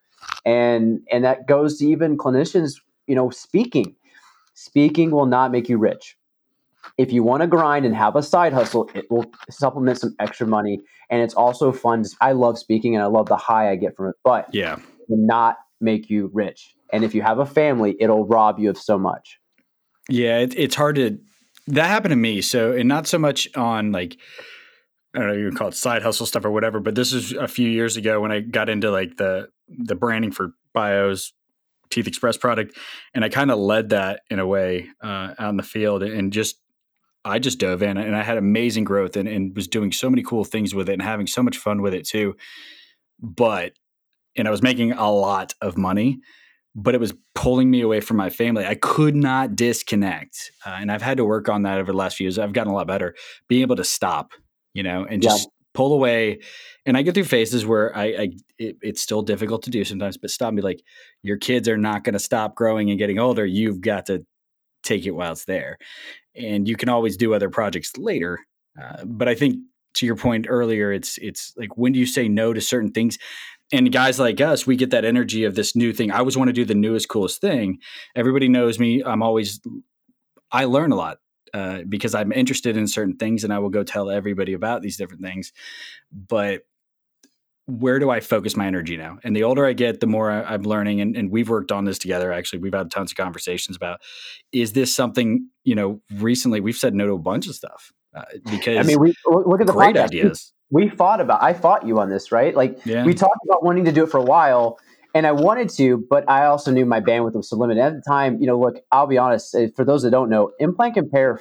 and 0.46 1.02
and 1.12 1.24
that 1.24 1.48
goes 1.48 1.78
to 1.80 1.86
even 1.86 2.18
clinicians. 2.18 2.74
You 3.08 3.16
know, 3.16 3.30
speaking, 3.30 3.96
speaking 4.54 5.12
will 5.12 5.26
not 5.26 5.52
make 5.52 5.70
you 5.70 5.78
rich. 5.78 6.18
If 6.98 7.12
you 7.12 7.24
want 7.24 7.42
to 7.42 7.48
grind 7.48 7.86
and 7.86 7.96
have 7.96 8.16
a 8.16 8.24
side 8.24 8.54
hustle, 8.54 8.90
it 8.94 9.06
will 9.10 9.26
supplement 9.50 10.00
some 10.00 10.16
extra 10.20 10.48
money, 10.48 10.80
and 11.10 11.22
it's 11.22 11.34
also 11.34 11.72
fun. 11.72 12.06
I 12.22 12.34
love 12.34 12.58
speaking, 12.58 12.96
and 12.96 13.04
I 13.04 13.08
love 13.08 13.28
the 13.28 13.36
high 13.36 13.70
I 13.72 13.76
get 13.76 13.96
from 13.96 14.10
it. 14.10 14.16
But 14.24 14.48
yeah, 14.54 14.78
will 15.08 15.18
not 15.18 15.58
make 15.82 16.10
you 16.10 16.30
rich. 16.34 16.76
And 16.94 17.04
if 17.04 17.16
you 17.16 17.22
have 17.22 17.40
a 17.40 17.46
family, 17.46 17.96
it'll 18.00 18.26
rob 18.26 18.60
you 18.60 18.70
of 18.70 18.78
so 18.78 18.98
much. 18.98 19.40
Yeah, 20.10 20.40
it, 20.40 20.54
it's 20.58 20.76
hard 20.76 20.96
to. 20.96 21.18
That 21.68 21.88
happened 21.88 22.12
to 22.12 22.18
me. 22.18 22.42
So, 22.42 22.74
and 22.74 22.88
not 22.88 23.08
so 23.08 23.18
much 23.18 23.48
on 23.56 23.92
like, 23.92 24.18
I 25.16 25.20
don't 25.20 25.28
know, 25.28 25.34
you 25.34 25.50
can 25.50 25.58
call 25.58 25.70
it 25.70 25.76
side 25.76 26.04
hustle 26.04 26.26
stuff 26.26 26.46
or 26.46 26.52
whatever. 26.52 26.80
But 26.80 26.96
this 26.96 27.14
is 27.14 27.32
a 27.32 27.48
few 27.48 27.70
years 27.70 27.98
ago 27.98 28.20
when 28.22 28.32
I 28.32 28.42
got 28.42 28.70
into 28.70 28.92
like 28.92 29.18
the 29.18 29.50
the 29.68 29.96
branding 29.96 30.32
for 30.32 30.52
Bios 30.74 31.34
Teeth 31.90 32.08
Express 32.08 32.38
product, 32.38 32.78
and 33.14 33.24
I 33.24 33.30
kind 33.30 33.52
of 33.52 33.58
led 33.58 33.90
that 33.90 34.22
in 34.30 34.40
a 34.40 34.46
way 34.46 34.90
uh, 35.02 35.34
out 35.40 35.50
in 35.50 35.58
the 35.58 35.64
field, 35.64 36.04
and 36.04 36.32
just 36.32 36.58
I 37.24 37.40
just 37.40 37.60
dove 37.60 37.82
in, 37.82 37.98
and 37.98 38.16
I 38.16 38.22
had 38.22 38.38
amazing 38.38 38.84
growth, 38.84 39.16
and, 39.16 39.28
and 39.28 39.56
was 39.56 39.68
doing 39.68 39.92
so 39.92 40.10
many 40.10 40.22
cool 40.22 40.44
things 40.44 40.76
with 40.76 40.90
it, 40.90 40.94
and 40.94 41.02
having 41.02 41.28
so 41.28 41.42
much 41.42 41.58
fun 41.58 41.82
with 41.82 41.94
it 41.94 42.06
too. 42.06 42.36
But 43.20 43.74
and 44.36 44.48
I 44.48 44.52
was 44.52 44.62
making 44.62 44.92
a 44.92 45.12
lot 45.12 45.54
of 45.62 45.78
money, 45.78 46.20
but 46.76 46.94
it 46.94 47.00
was 47.00 47.14
pulling 47.34 47.72
me 47.72 47.82
away 47.82 48.02
from 48.02 48.18
my 48.18 48.30
family. 48.30 48.66
I 48.66 48.76
could 48.76 49.16
not 49.16 49.56
disconnect. 49.56 50.52
Uh, 50.66 50.78
and 50.80 50.92
I've 50.92 51.02
had 51.02 51.18
to 51.18 51.26
work 51.26 51.48
on 51.48 51.64
that 51.64 51.80
over 51.80 51.94
the 51.94 51.98
last 51.98 52.18
few 52.18 52.26
years. 52.26 52.38
I've 52.38 52.54
gotten 52.54 52.72
a 52.72 52.76
lot 52.76 52.86
better 52.86 53.16
being 53.48 53.62
able 53.62 53.78
to 53.78 53.84
stop, 53.86 54.32
you 54.74 54.84
know, 54.84 55.06
and 55.10 55.22
just 55.22 55.46
yeah. 55.46 55.50
pull 55.74 55.94
away. 55.94 56.40
And 56.86 56.98
I 56.98 57.02
get 57.02 57.14
through 57.14 57.24
phases 57.24 57.66
where 57.66 57.96
I, 57.98 58.04
I 58.04 58.30
it, 58.58 58.76
it's 58.82 59.02
still 59.02 59.22
difficult 59.22 59.64
to 59.64 59.70
do 59.70 59.86
sometimes, 59.86 60.18
but 60.18 60.30
stop 60.30 60.54
me 60.54 60.62
like 60.62 60.82
your 61.24 61.38
kids 61.38 61.70
are 61.70 61.78
not 61.78 62.04
going 62.04 62.14
to 62.14 62.20
stop 62.20 62.56
growing 62.56 62.90
and 62.90 63.00
getting 63.00 63.20
older. 63.20 63.46
You've 63.46 63.80
got 63.80 64.08
to 64.08 64.26
take 64.84 65.06
it 65.06 65.12
while 65.12 65.32
it's 65.32 65.46
there. 65.46 65.78
And 66.36 66.68
you 66.68 66.76
can 66.76 66.90
always 66.90 67.16
do 67.16 67.34
other 67.34 67.50
projects 67.50 67.98
later. 67.98 68.40
Uh, 68.82 69.06
but 69.06 69.30
I 69.30 69.36
think 69.36 69.56
to 69.96 70.06
your 70.06 70.18
point 70.18 70.46
earlier, 70.50 70.92
it's 70.92 71.18
it's 71.20 71.54
like 71.56 71.78
when 71.78 71.94
do 71.94 72.00
you 72.00 72.06
say 72.06 72.28
no 72.28 72.52
to 72.54 72.60
certain 72.60 72.92
things? 72.92 73.18
And 73.72 73.92
guys 73.92 74.20
like 74.20 74.42
us, 74.42 74.68
we 74.68 74.76
get 74.76 74.92
that 74.92 75.06
energy 75.06 75.44
of 75.44 75.56
this 75.56 75.76
new 75.76 75.92
thing. 75.92 76.12
I 76.12 76.20
always 76.20 76.38
want 76.38 76.50
to 76.50 76.54
do 76.54 76.66
the 76.66 76.76
newest, 76.76 77.10
coolest 77.10 77.42
thing. 77.42 77.80
Everybody 78.16 78.48
knows 78.48 78.80
me. 78.80 79.04
I'm 79.04 79.24
always, 79.24 79.60
I 80.52 80.66
learn 80.66 80.92
a 80.92 80.96
lot 80.96 81.18
uh, 81.54 81.80
because 81.88 82.14
I'm 82.14 82.32
interested 82.32 82.78
in 82.78 82.88
certain 82.88 83.18
things 83.18 83.44
and 83.44 83.52
I 83.52 83.60
will 83.60 83.70
go 83.70 83.84
tell 83.84 84.10
everybody 84.10 84.54
about 84.54 84.82
these 84.82 84.98
different 84.98 85.24
things. 85.24 85.52
But 86.12 86.62
where 87.68 87.98
do 87.98 88.12
I 88.12 88.20
focus 88.20 88.56
my 88.56 88.68
energy 88.68 88.98
now? 88.98 89.18
And 89.24 89.36
the 89.36 89.44
older 89.44 89.66
I 89.66 89.74
get, 89.74 90.00
the 90.00 90.06
more 90.06 90.30
I, 90.30 90.54
am 90.54 90.62
learning. 90.62 91.02
And, 91.02 91.18
and, 91.18 91.32
we've 91.32 91.50
worked 91.50 91.72
on 91.72 91.86
this 91.86 91.98
together. 91.98 92.32
Actually, 92.32 92.60
we've 92.60 92.76
had 92.76 92.92
tons 92.92 93.12
of 93.12 93.18
conversations 93.18 93.76
about 93.76 94.02
is 94.52 94.74
this 94.74 94.94
something, 94.94 95.50
you 95.64 95.74
know, 95.74 96.00
recently 96.14 96.60
we've 96.60 96.76
said 96.76 96.94
no 96.94 97.08
to 97.08 97.14
a 97.14 97.18
bunch 97.18 97.48
of 97.48 97.56
stuff 97.56 97.92
uh, 98.16 98.22
because 98.52 98.78
I 98.78 98.84
mean, 98.84 99.00
we 99.00 99.16
look 99.26 99.62
at 99.62 99.66
the 99.66 99.74
great 99.74 99.96
podcast. 99.96 100.04
ideas 100.04 100.54
we 100.72 100.90
fought 100.90 101.22
about 101.22 101.44
I 101.44 101.54
fought 101.54 101.86
you 101.86 102.00
on 102.00 102.10
this, 102.10 102.32
right? 102.32 102.56
Like 102.56 102.86
yeah. 102.86 103.06
we 103.06 103.14
talked 103.14 103.40
about 103.46 103.64
wanting 103.64 103.86
to 103.86 103.92
do 103.92 104.04
it 104.04 104.10
for 104.10 104.18
a 104.18 104.24
while 104.24 104.80
and 105.14 105.26
I 105.26 105.32
wanted 105.32 105.70
to, 105.72 106.06
but 106.10 106.30
I 106.30 106.46
also 106.46 106.72
knew 106.72 106.86
my 106.86 107.00
bandwidth 107.00 107.36
was 107.36 107.50
so 107.50 107.56
limited. 107.56 107.82
At 107.82 107.94
the 107.94 108.02
time, 108.02 108.40
you 108.42 108.48
know, 108.48 108.60
look, 108.60 108.82
I'll 108.92 109.08
be 109.08 109.18
honest, 109.18 109.56
eh, 109.56 109.70
for 109.74 109.86
those 109.86 110.04
that 110.04 110.12
don't 110.12 110.30
know, 110.30 110.52
Implant 110.60 110.96
Compare 110.96 111.40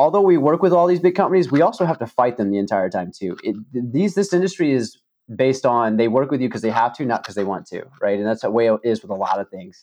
although 0.00 0.22
we 0.22 0.38
work 0.38 0.62
with 0.62 0.72
all 0.72 0.86
these 0.86 1.00
big 1.00 1.14
companies, 1.14 1.50
we 1.50 1.60
also 1.60 1.84
have 1.84 1.98
to 1.98 2.06
fight 2.06 2.38
them 2.38 2.50
the 2.50 2.58
entire 2.58 2.88
time 2.88 3.12
too. 3.14 3.36
It, 3.44 3.56
these 3.72 4.14
this 4.14 4.32
industry 4.32 4.72
is 4.72 4.98
based 5.36 5.66
on 5.66 5.98
they 5.98 6.08
work 6.08 6.30
with 6.30 6.40
you 6.40 6.48
because 6.48 6.62
they 6.62 6.70
have 6.70 6.94
to, 6.96 7.04
not 7.04 7.22
because 7.22 7.34
they 7.34 7.44
want 7.44 7.66
to, 7.66 7.84
right? 8.00 8.18
And 8.18 8.26
that's 8.26 8.40
the 8.40 8.50
way 8.50 8.68
it 8.68 8.80
is 8.82 9.02
with 9.02 9.10
a 9.10 9.14
lot 9.14 9.38
of 9.38 9.50
things. 9.50 9.82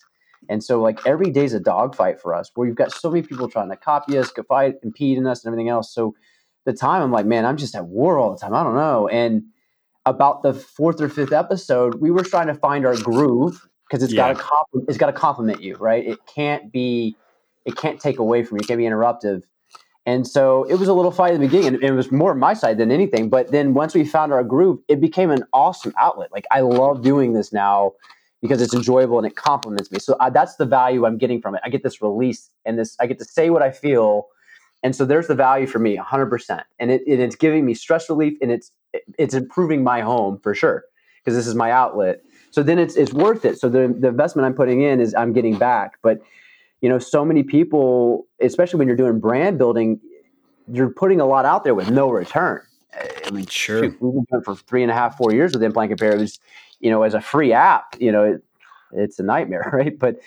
And 0.50 0.64
so, 0.64 0.82
like 0.82 1.06
every 1.06 1.30
day's 1.30 1.54
a 1.54 1.60
dogfight 1.60 2.20
for 2.20 2.34
us, 2.34 2.50
where 2.56 2.68
you've 2.68 2.78
got 2.78 2.92
so 2.92 3.12
many 3.12 3.22
people 3.22 3.48
trying 3.48 3.70
to 3.70 3.76
copy 3.76 4.18
us, 4.18 4.32
fight, 4.48 4.76
impede 4.84 5.18
in 5.18 5.28
us, 5.28 5.44
and 5.44 5.54
everything 5.54 5.70
else. 5.70 5.94
So 5.94 6.16
the 6.68 6.74
time, 6.74 7.02
I'm 7.02 7.12
like, 7.12 7.26
man, 7.26 7.46
I'm 7.46 7.58
just 7.58 7.74
at 7.74 7.86
war 7.86 8.20
all 8.20 8.32
the 8.32 8.38
time. 8.38 8.54
I 8.54 8.62
don't 8.62 8.76
know. 8.76 9.08
And 9.08 9.44
about 10.06 10.44
the 10.44 10.54
fourth 10.54 11.02
or 11.02 11.10
fifth 11.10 11.32
episode, 11.32 11.96
we 11.96 12.12
were 12.12 12.24
trying 12.24 12.48
to 12.48 12.54
find 12.54 12.86
our 12.86 12.96
groove 12.96 13.68
because 13.90 14.04
it's 14.04 14.14
yeah. 14.14 14.34
got 14.34 14.38
to 14.38 14.44
comp- 14.44 14.90
it's 14.90 14.98
got 14.98 15.08
to 15.08 15.14
complement 15.14 15.64
you, 15.64 15.78
right? 15.78 16.06
It 16.06 16.20
can't 16.28 16.72
be, 16.72 17.16
it 17.66 17.78
can't 17.78 18.00
take 18.00 18.20
away 18.20 18.44
from 18.44 18.58
you. 18.58 18.62
It 18.62 18.68
can't 18.68 18.78
be 18.78 18.84
interruptive. 18.84 19.44
And 20.06 20.28
so 20.28 20.64
it 20.66 20.76
was 20.76 20.88
a 20.88 20.94
little 20.94 21.12
fight 21.12 21.34
at 21.34 21.40
the 21.40 21.48
beginning, 21.48 21.76
and 21.76 21.84
it 21.84 21.92
was 21.92 22.12
more 22.12 22.36
my 22.36 22.54
side 22.54 22.78
than 22.78 22.92
anything. 22.92 23.30
But 23.30 23.52
then 23.52 23.74
once 23.74 23.94
we 23.94 24.06
found 24.06 24.32
our 24.34 24.44
groove, 24.44 24.80
it 24.88 25.02
became 25.02 25.32
an 25.32 25.44
awesome 25.54 25.94
outlet. 25.98 26.32
Like 26.32 26.46
I 26.52 26.62
love 26.62 27.02
doing 27.02 27.34
this 27.34 27.52
now 27.52 27.94
because 28.42 28.62
it's 28.62 28.74
enjoyable 28.74 29.18
and 29.18 29.26
it 29.26 29.36
complements 29.36 29.92
me. 29.92 30.00
So 30.00 30.16
I, 30.20 30.30
that's 30.30 30.56
the 30.58 30.66
value 30.66 31.06
I'm 31.06 31.18
getting 31.18 31.42
from 31.42 31.56
it. 31.56 31.62
I 31.64 31.70
get 31.70 31.84
this 31.84 32.02
release 32.02 32.50
and 32.66 32.78
this. 32.78 32.96
I 33.00 33.08
get 33.08 33.20
to 33.20 33.26
say 33.26 33.50
what 33.50 33.62
I 33.62 33.72
feel 33.72 34.28
and 34.84 34.96
so 34.96 35.06
there's 35.06 35.28
the 35.28 35.36
value 35.36 35.68
for 35.68 35.80
me 35.80 35.98
100%. 35.98 36.64
And 36.80 36.92
it, 36.92 37.02
it, 37.08 37.20
it's 37.20 37.36
giving 37.36 37.66
me 37.66 37.74
stress 37.74 38.10
relief 38.10 38.38
and 38.42 38.52
it's 38.52 38.72
it's 39.18 39.34
improving 39.34 39.84
my 39.84 40.02
home 40.02 40.40
for 40.40 40.56
sure 40.56 40.86
because 41.20 41.36
this 41.36 41.48
is 41.48 41.56
my 41.56 41.72
outlet. 41.72 42.22
So 42.52 42.64
then 42.64 42.80
it's 42.80 42.96
it's 42.96 43.14
worth 43.14 43.46
it. 43.46 43.60
So 43.60 43.70
the 43.70 43.94
the 44.00 44.08
investment 44.08 44.46
I'm 44.46 44.54
putting 44.54 44.82
in 44.82 45.02
is 45.02 45.14
I'm 45.16 45.34
getting 45.34 45.58
back. 45.58 45.98
But 46.02 46.22
you 46.82 46.90
know, 46.90 47.00
so 47.00 47.26
many 47.26 47.44
people, 47.44 48.28
especially 48.42 48.78
when 48.78 48.88
you're 48.88 48.98
doing 48.98 49.20
brand 49.20 49.58
building, 49.58 50.00
you're 50.72 50.90
putting 50.90 51.20
a 51.20 51.26
lot 51.26 51.46
out 51.46 51.64
there 51.64 51.76
with 51.76 51.90
no 51.90 52.10
return. 52.10 52.62
I 53.26 53.32
mean, 53.32 53.46
sure. 53.48 53.84
Shoot, 53.84 54.02
we've 54.02 54.28
been 54.28 54.42
for 54.42 54.56
three 54.56 54.84
and 54.84 54.92
a 54.92 54.94
half, 54.94 55.18
four 55.18 55.34
years 55.34 55.54
with 55.54 55.64
Implant 55.64 55.90
Compare. 55.90 56.14
It 56.14 56.20
was, 56.20 56.40
you 56.80 56.90
know, 56.90 57.04
as 57.04 57.14
a 57.14 57.22
free 57.22 57.52
app, 57.52 57.96
you 58.00 58.12
know, 58.12 58.24
it, 58.24 58.44
it's 58.94 59.20
a 59.20 59.24
nightmare, 59.24 59.70
right? 59.74 59.98
But 59.98 60.20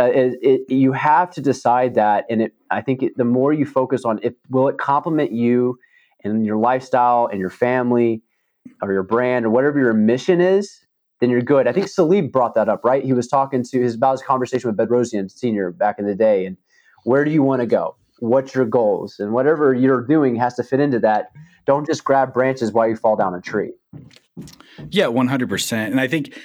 uh, 0.00 0.04
it, 0.04 0.38
it, 0.42 0.72
you 0.72 0.92
have 0.92 1.30
to 1.30 1.40
decide 1.40 1.94
that 1.94 2.24
and 2.28 2.42
it 2.42 2.54
i 2.70 2.80
think 2.80 3.02
it, 3.02 3.16
the 3.16 3.24
more 3.24 3.52
you 3.52 3.64
focus 3.66 4.04
on 4.04 4.18
it 4.22 4.36
will 4.50 4.68
it 4.68 4.78
complement 4.78 5.32
you 5.32 5.78
and 6.24 6.44
your 6.44 6.56
lifestyle 6.56 7.28
and 7.30 7.38
your 7.38 7.50
family 7.50 8.22
or 8.82 8.92
your 8.92 9.02
brand 9.02 9.44
or 9.44 9.50
whatever 9.50 9.78
your 9.78 9.92
mission 9.92 10.40
is 10.40 10.80
then 11.20 11.30
you're 11.30 11.42
good. 11.42 11.66
I 11.66 11.72
think 11.72 11.86
Salib 11.86 12.32
brought 12.32 12.54
that 12.54 12.68
up 12.68 12.84
right? 12.84 13.04
He 13.04 13.12
was 13.12 13.28
talking 13.28 13.62
to 13.62 13.80
his 13.80 13.94
about 13.94 14.12
his 14.12 14.22
conversation 14.22 14.68
with 14.68 14.76
bedrosian 14.76 15.30
senior 15.30 15.70
back 15.70 15.98
in 15.98 16.06
the 16.06 16.14
day 16.14 16.44
and 16.44 16.56
where 17.04 17.24
do 17.24 17.30
you 17.30 17.42
want 17.42 17.60
to 17.60 17.66
go? 17.66 17.96
What's 18.18 18.54
your 18.54 18.64
goals? 18.64 19.16
And 19.18 19.32
whatever 19.32 19.74
you're 19.74 20.02
doing 20.02 20.36
has 20.36 20.54
to 20.54 20.62
fit 20.62 20.80
into 20.80 20.98
that. 21.00 21.30
Don't 21.66 21.86
just 21.86 22.04
grab 22.04 22.32
branches 22.32 22.72
while 22.72 22.88
you 22.88 22.96
fall 22.96 23.16
down 23.16 23.34
a 23.34 23.40
tree. 23.40 23.72
Yeah 24.90 25.06
100% 25.06 25.72
and 25.72 26.00
i 26.00 26.08
think 26.08 26.36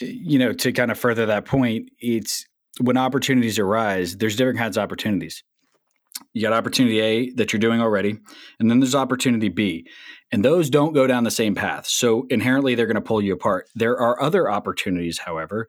you 0.00 0.38
know 0.38 0.52
to 0.52 0.72
kind 0.72 0.90
of 0.90 0.98
further 0.98 1.26
that 1.26 1.44
point 1.44 1.90
it's 1.98 2.46
when 2.80 2.96
opportunities 2.96 3.58
arise, 3.58 4.16
there's 4.16 4.36
different 4.36 4.58
kinds 4.58 4.76
of 4.76 4.82
opportunities. 4.82 5.42
You 6.34 6.42
got 6.42 6.52
opportunity 6.52 7.00
A 7.00 7.30
that 7.32 7.52
you're 7.52 7.60
doing 7.60 7.80
already, 7.80 8.18
and 8.58 8.70
then 8.70 8.80
there's 8.80 8.94
opportunity 8.94 9.48
B. 9.48 9.86
And 10.30 10.44
those 10.44 10.70
don't 10.70 10.94
go 10.94 11.06
down 11.06 11.24
the 11.24 11.30
same 11.30 11.54
path. 11.54 11.86
So 11.86 12.26
inherently, 12.30 12.74
they're 12.74 12.86
going 12.86 12.94
to 12.94 13.00
pull 13.00 13.22
you 13.22 13.34
apart. 13.34 13.68
There 13.74 13.98
are 13.98 14.20
other 14.22 14.50
opportunities, 14.50 15.18
however, 15.18 15.68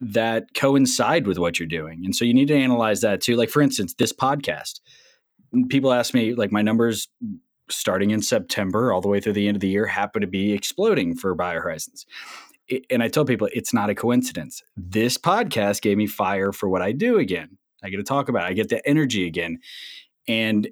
that 0.00 0.54
coincide 0.54 1.26
with 1.26 1.38
what 1.38 1.58
you're 1.58 1.68
doing. 1.68 2.02
And 2.04 2.14
so 2.14 2.24
you 2.24 2.34
need 2.34 2.48
to 2.48 2.56
analyze 2.56 3.00
that 3.02 3.20
too. 3.20 3.36
Like, 3.36 3.50
for 3.50 3.62
instance, 3.62 3.94
this 3.94 4.12
podcast. 4.12 4.80
People 5.68 5.92
ask 5.92 6.14
me, 6.14 6.34
like, 6.34 6.50
my 6.52 6.62
numbers 6.62 7.08
starting 7.68 8.10
in 8.10 8.20
September 8.20 8.92
all 8.92 9.00
the 9.00 9.08
way 9.08 9.20
through 9.20 9.34
the 9.34 9.48
end 9.48 9.56
of 9.56 9.60
the 9.60 9.68
year 9.68 9.86
happen 9.86 10.20
to 10.20 10.26
be 10.26 10.52
exploding 10.52 11.14
for 11.14 11.36
BioHorizons 11.36 12.04
and 12.90 13.02
I 13.02 13.08
tell 13.08 13.24
people 13.24 13.48
it's 13.52 13.74
not 13.74 13.90
a 13.90 13.94
coincidence. 13.94 14.62
This 14.76 15.18
podcast 15.18 15.82
gave 15.82 15.96
me 15.96 16.06
fire 16.06 16.52
for 16.52 16.68
what 16.68 16.82
I 16.82 16.92
do 16.92 17.18
again. 17.18 17.58
I 17.82 17.90
get 17.90 17.96
to 17.96 18.02
talk 18.02 18.28
about 18.28 18.44
it. 18.44 18.50
I 18.50 18.52
get 18.52 18.68
the 18.68 18.86
energy 18.88 19.26
again. 19.26 19.58
And 20.28 20.68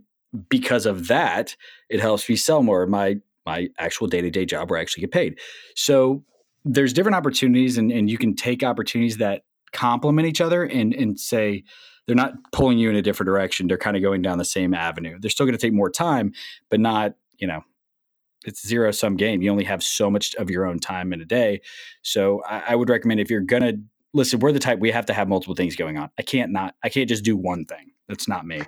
because 0.49 0.87
of 0.87 1.09
that, 1.09 1.57
it 1.89 2.01
helps 2.01 2.29
me 2.29 2.37
sell 2.37 2.63
more. 2.63 2.87
My 2.87 3.17
my 3.47 3.69
actual 3.79 4.07
day 4.07 4.21
to 4.21 4.31
day 4.31 4.45
job 4.45 4.71
where 4.71 4.79
I 4.79 4.83
actually 4.83 5.01
get 5.03 5.13
paid. 5.13 5.39
So 5.75 6.23
there's 6.65 6.93
different 6.93 7.17
opportunities, 7.17 7.79
and, 7.79 7.91
and 7.91 8.11
you 8.11 8.19
can 8.19 8.37
take 8.37 8.63
opportunities 8.63 9.17
that 9.17 9.43
complement 9.73 10.29
each 10.29 10.41
other 10.41 10.65
and 10.65 10.95
and 10.95 11.19
say 11.19 11.65
they're 12.07 12.17
not 12.17 12.35
pulling 12.53 12.79
you 12.79 12.91
in 12.91 12.97
a 12.97 13.03
different 13.03 13.29
direction. 13.29 13.67
They're 13.67 13.79
kind 13.79 13.97
of 13.97 14.03
going 14.03 14.23
down 14.23 14.39
the 14.39 14.45
same 14.45 14.75
avenue. 14.75 15.19
They're 15.21 15.31
still 15.31 15.47
going 15.47 15.57
to 15.57 15.65
take 15.65 15.73
more 15.73 15.91
time, 15.91 16.33
but 16.69 16.81
not 16.81 17.15
you 17.39 17.47
know 17.47 17.63
it's 18.45 18.67
zero 18.67 18.91
sum 18.91 19.17
game. 19.17 19.43
You 19.43 19.51
only 19.51 19.65
have 19.65 19.83
so 19.83 20.11
much 20.11 20.35
of 20.37 20.51
your 20.51 20.67
own 20.67 20.79
time 20.79 21.13
in 21.13 21.21
a 21.21 21.25
day. 21.25 21.61
So 22.03 22.43
I, 22.49 22.63
I 22.69 22.75
would 22.75 22.89
recommend 22.89 23.21
if 23.21 23.31
you're 23.31 23.41
gonna 23.41 23.75
listen, 24.13 24.41
we're 24.41 24.53
the 24.53 24.59
type 24.59 24.79
we 24.79 24.91
have 24.91 25.07
to 25.07 25.13
have 25.13 25.29
multiple 25.29 25.55
things 25.55 25.77
going 25.77 25.99
on. 25.99 26.11
I 26.19 26.23
can't 26.23 26.53
not 26.53 26.75
I 26.83 26.89
can't 26.89 27.09
just 27.09 27.25
do 27.25 27.37
one 27.37 27.65
thing. 27.65 27.93
That's 28.09 28.27
not 28.27 28.47
me. 28.47 28.61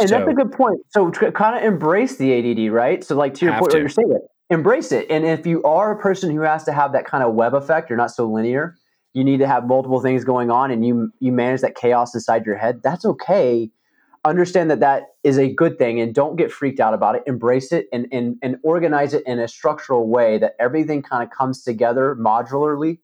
And 0.00 0.08
so, 0.08 0.18
that's 0.18 0.30
a 0.30 0.34
good 0.34 0.52
point. 0.52 0.80
So 0.88 1.10
kind 1.10 1.56
of 1.56 1.62
embrace 1.62 2.16
the 2.16 2.32
ADD, 2.32 2.72
right? 2.72 3.04
So 3.04 3.14
like 3.14 3.34
to 3.34 3.46
your 3.46 3.58
point, 3.58 3.72
to. 3.72 3.78
you're 3.78 3.88
saying, 3.88 4.18
embrace 4.50 4.92
it. 4.92 5.06
And 5.08 5.24
if 5.24 5.46
you 5.46 5.62
are 5.62 5.92
a 5.92 5.98
person 6.00 6.30
who 6.30 6.40
has 6.40 6.64
to 6.64 6.72
have 6.72 6.92
that 6.92 7.04
kind 7.04 7.22
of 7.22 7.34
web 7.34 7.54
effect, 7.54 7.88
you're 7.88 7.96
not 7.96 8.10
so 8.10 8.26
linear. 8.28 8.76
You 9.14 9.24
need 9.24 9.38
to 9.38 9.46
have 9.46 9.66
multiple 9.66 10.00
things 10.00 10.24
going 10.24 10.50
on, 10.50 10.70
and 10.70 10.86
you 10.86 11.12
you 11.20 11.32
manage 11.32 11.62
that 11.62 11.74
chaos 11.74 12.14
inside 12.14 12.46
your 12.46 12.56
head. 12.56 12.80
That's 12.82 13.04
okay. 13.04 13.70
Understand 14.24 14.70
that 14.70 14.80
that 14.80 15.04
is 15.24 15.38
a 15.38 15.52
good 15.52 15.78
thing, 15.78 15.98
and 16.00 16.14
don't 16.14 16.36
get 16.36 16.52
freaked 16.52 16.80
out 16.80 16.92
about 16.92 17.14
it. 17.14 17.22
Embrace 17.26 17.72
it 17.72 17.86
and 17.92 18.06
and 18.12 18.36
and 18.42 18.56
organize 18.62 19.14
it 19.14 19.22
in 19.26 19.38
a 19.38 19.48
structural 19.48 20.08
way 20.08 20.36
that 20.38 20.56
everything 20.58 21.02
kind 21.02 21.22
of 21.22 21.30
comes 21.30 21.62
together 21.62 22.16
modularly. 22.20 22.98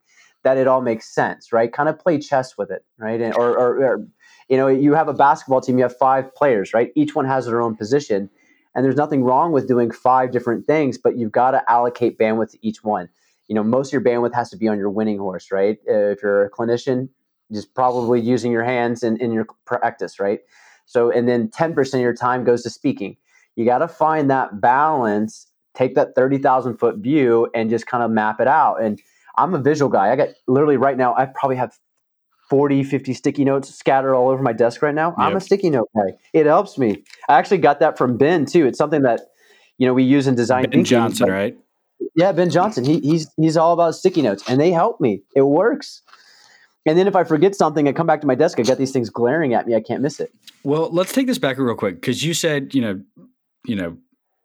That 0.45 0.59
it 0.59 0.69
all 0.69 0.81
makes 0.81 1.13
sense, 1.13 1.53
right? 1.53 1.73
Kind 1.73 1.89
of 1.89 1.99
play 1.99 2.19
chess 2.19 2.57
with 2.57 2.71
it, 2.71 2.85
right? 2.99 3.21
And, 3.21 3.35
or, 3.35 3.59
or, 3.59 3.85
or 3.85 4.07
you 4.49 4.57
know, 4.57 4.69
you 4.69 4.95
have 4.95 5.09
a 5.09 5.13
basketball 5.13 5.61
team, 5.61 5.77
you 5.77 5.83
have 5.83 5.97
five 5.97 6.33
players, 6.37 6.73
right? 6.73 6.93
Each 6.95 7.17
one 7.17 7.25
has 7.25 7.47
their 7.47 7.61
own 7.61 7.75
position. 7.75 8.31
And 8.73 8.85
there's 8.85 8.95
nothing 8.95 9.25
wrong 9.25 9.51
with 9.51 9.67
doing 9.67 9.91
five 9.91 10.31
different 10.31 10.67
things, 10.67 10.99
but 10.99 11.17
you've 11.17 11.33
got 11.33 11.53
to 11.53 11.69
allocate 11.69 12.17
bandwidth 12.17 12.53
to 12.53 12.59
each 12.61 12.85
one. 12.85 13.09
You 13.49 13.55
know, 13.57 13.65
most 13.65 13.89
of 13.89 13.93
your 13.95 14.03
bandwidth 14.03 14.35
has 14.35 14.51
to 14.51 14.57
be 14.57 14.69
on 14.69 14.79
your 14.79 14.91
winning 14.91 15.19
horse, 15.19 15.51
right? 15.51 15.79
Uh, 15.89 16.11
if 16.11 16.23
you're 16.23 16.45
a 16.45 16.51
clinician, 16.51 17.09
just 17.51 17.75
probably 17.75 18.21
using 18.21 18.53
your 18.53 18.65
hands 18.65 19.03
in, 19.03 19.17
in 19.17 19.33
your 19.33 19.47
practice, 19.65 20.21
right? 20.21 20.41
So, 20.87 21.11
and 21.11 21.29
then 21.29 21.49
10% 21.49 21.95
of 21.95 22.01
your 22.01 22.15
time 22.15 22.45
goes 22.45 22.63
to 22.63 22.71
speaking. 22.71 23.17
You 23.57 23.65
got 23.65 23.79
to 23.79 23.89
find 23.89 24.31
that 24.31 24.61
balance, 24.61 25.47
take 25.75 25.95
that 25.97 26.15
30,000 26.15 26.79
foot 26.79 26.99
view 26.99 27.49
and 27.55 27.69
just 27.69 27.87
kind 27.87 28.03
of 28.03 28.11
map 28.11 28.41
it 28.41 28.49
out. 28.49 28.83
And 28.83 29.01
I'm 29.37 29.55
a 29.55 29.59
visual 29.59 29.91
guy. 29.91 30.11
I 30.11 30.17
got 30.17 30.29
literally 30.47 30.77
right 30.77 30.97
now, 30.97 31.15
I 31.17 31.27
probably 31.27 31.57
have 31.57 31.77
40, 32.49 32.85
50 32.85 33.13
sticky 33.15 33.45
notes 33.45 33.75
scattered 33.75 34.15
all 34.15 34.29
over 34.29 34.43
my 34.43 34.53
desk 34.53 34.81
right 34.81 34.95
now. 34.95 35.15
I'm 35.19 35.37
a 35.37 35.41
sticky 35.41 35.71
note 35.71 35.91
guy. 35.97 36.13
It 36.33 36.47
helps 36.47 36.79
me. 36.79 37.03
I 37.29 37.39
actually 37.39 37.59
got 37.59 37.81
that 37.81 37.99
from 37.99 38.17
Ben 38.17 38.47
too. 38.47 38.67
It's 38.67 38.79
something 38.79 39.03
that, 39.03 39.21
you 39.79 39.87
know, 39.87 39.95
we 39.95 40.05
use 40.05 40.27
in 40.27 40.37
design 40.37 40.63
Ben 40.63 40.71
thinking, 40.71 40.85
Johnson, 40.85 41.29
right? 41.29 41.57
Yeah, 42.15 42.33
Ben 42.33 42.51
Johnson. 42.51 42.85
He, 42.85 43.01
he's 43.01 43.29
he's 43.37 43.57
all 43.57 43.73
about 43.73 43.95
sticky 43.95 44.23
notes, 44.23 44.45
and 44.49 44.61
they 44.61 44.71
help 44.71 45.01
me. 45.01 45.23
It 45.35 45.43
works. 45.43 46.03
And 46.87 46.99
then 46.99 47.07
if 47.07 47.17
I 47.17 47.25
forget 47.25 47.55
something, 47.55 47.89
I 47.89 47.93
come 47.93 48.07
back 48.07 48.21
to 48.21 48.27
my 48.27 48.35
desk. 48.35 48.59
I 48.61 48.63
got 48.63 48.79
these 48.79 48.93
things 48.93 49.11
glaring 49.11 49.55
at 49.55 49.67
me. 49.67 49.75
I 49.75 49.81
can't 49.81 50.03
miss 50.03 50.21
it. 50.21 50.33
Well, 50.63 50.89
let's 50.93 51.13
take 51.13 51.27
this 51.27 51.39
back 51.39 51.59
real 51.59 51.75
quick 51.75 51.97
because 51.97 52.23
you 52.23 52.33
said, 52.33 52.75
you 52.75 52.81
know, 52.81 53.01
you 53.65 53.77
know, 53.77 53.97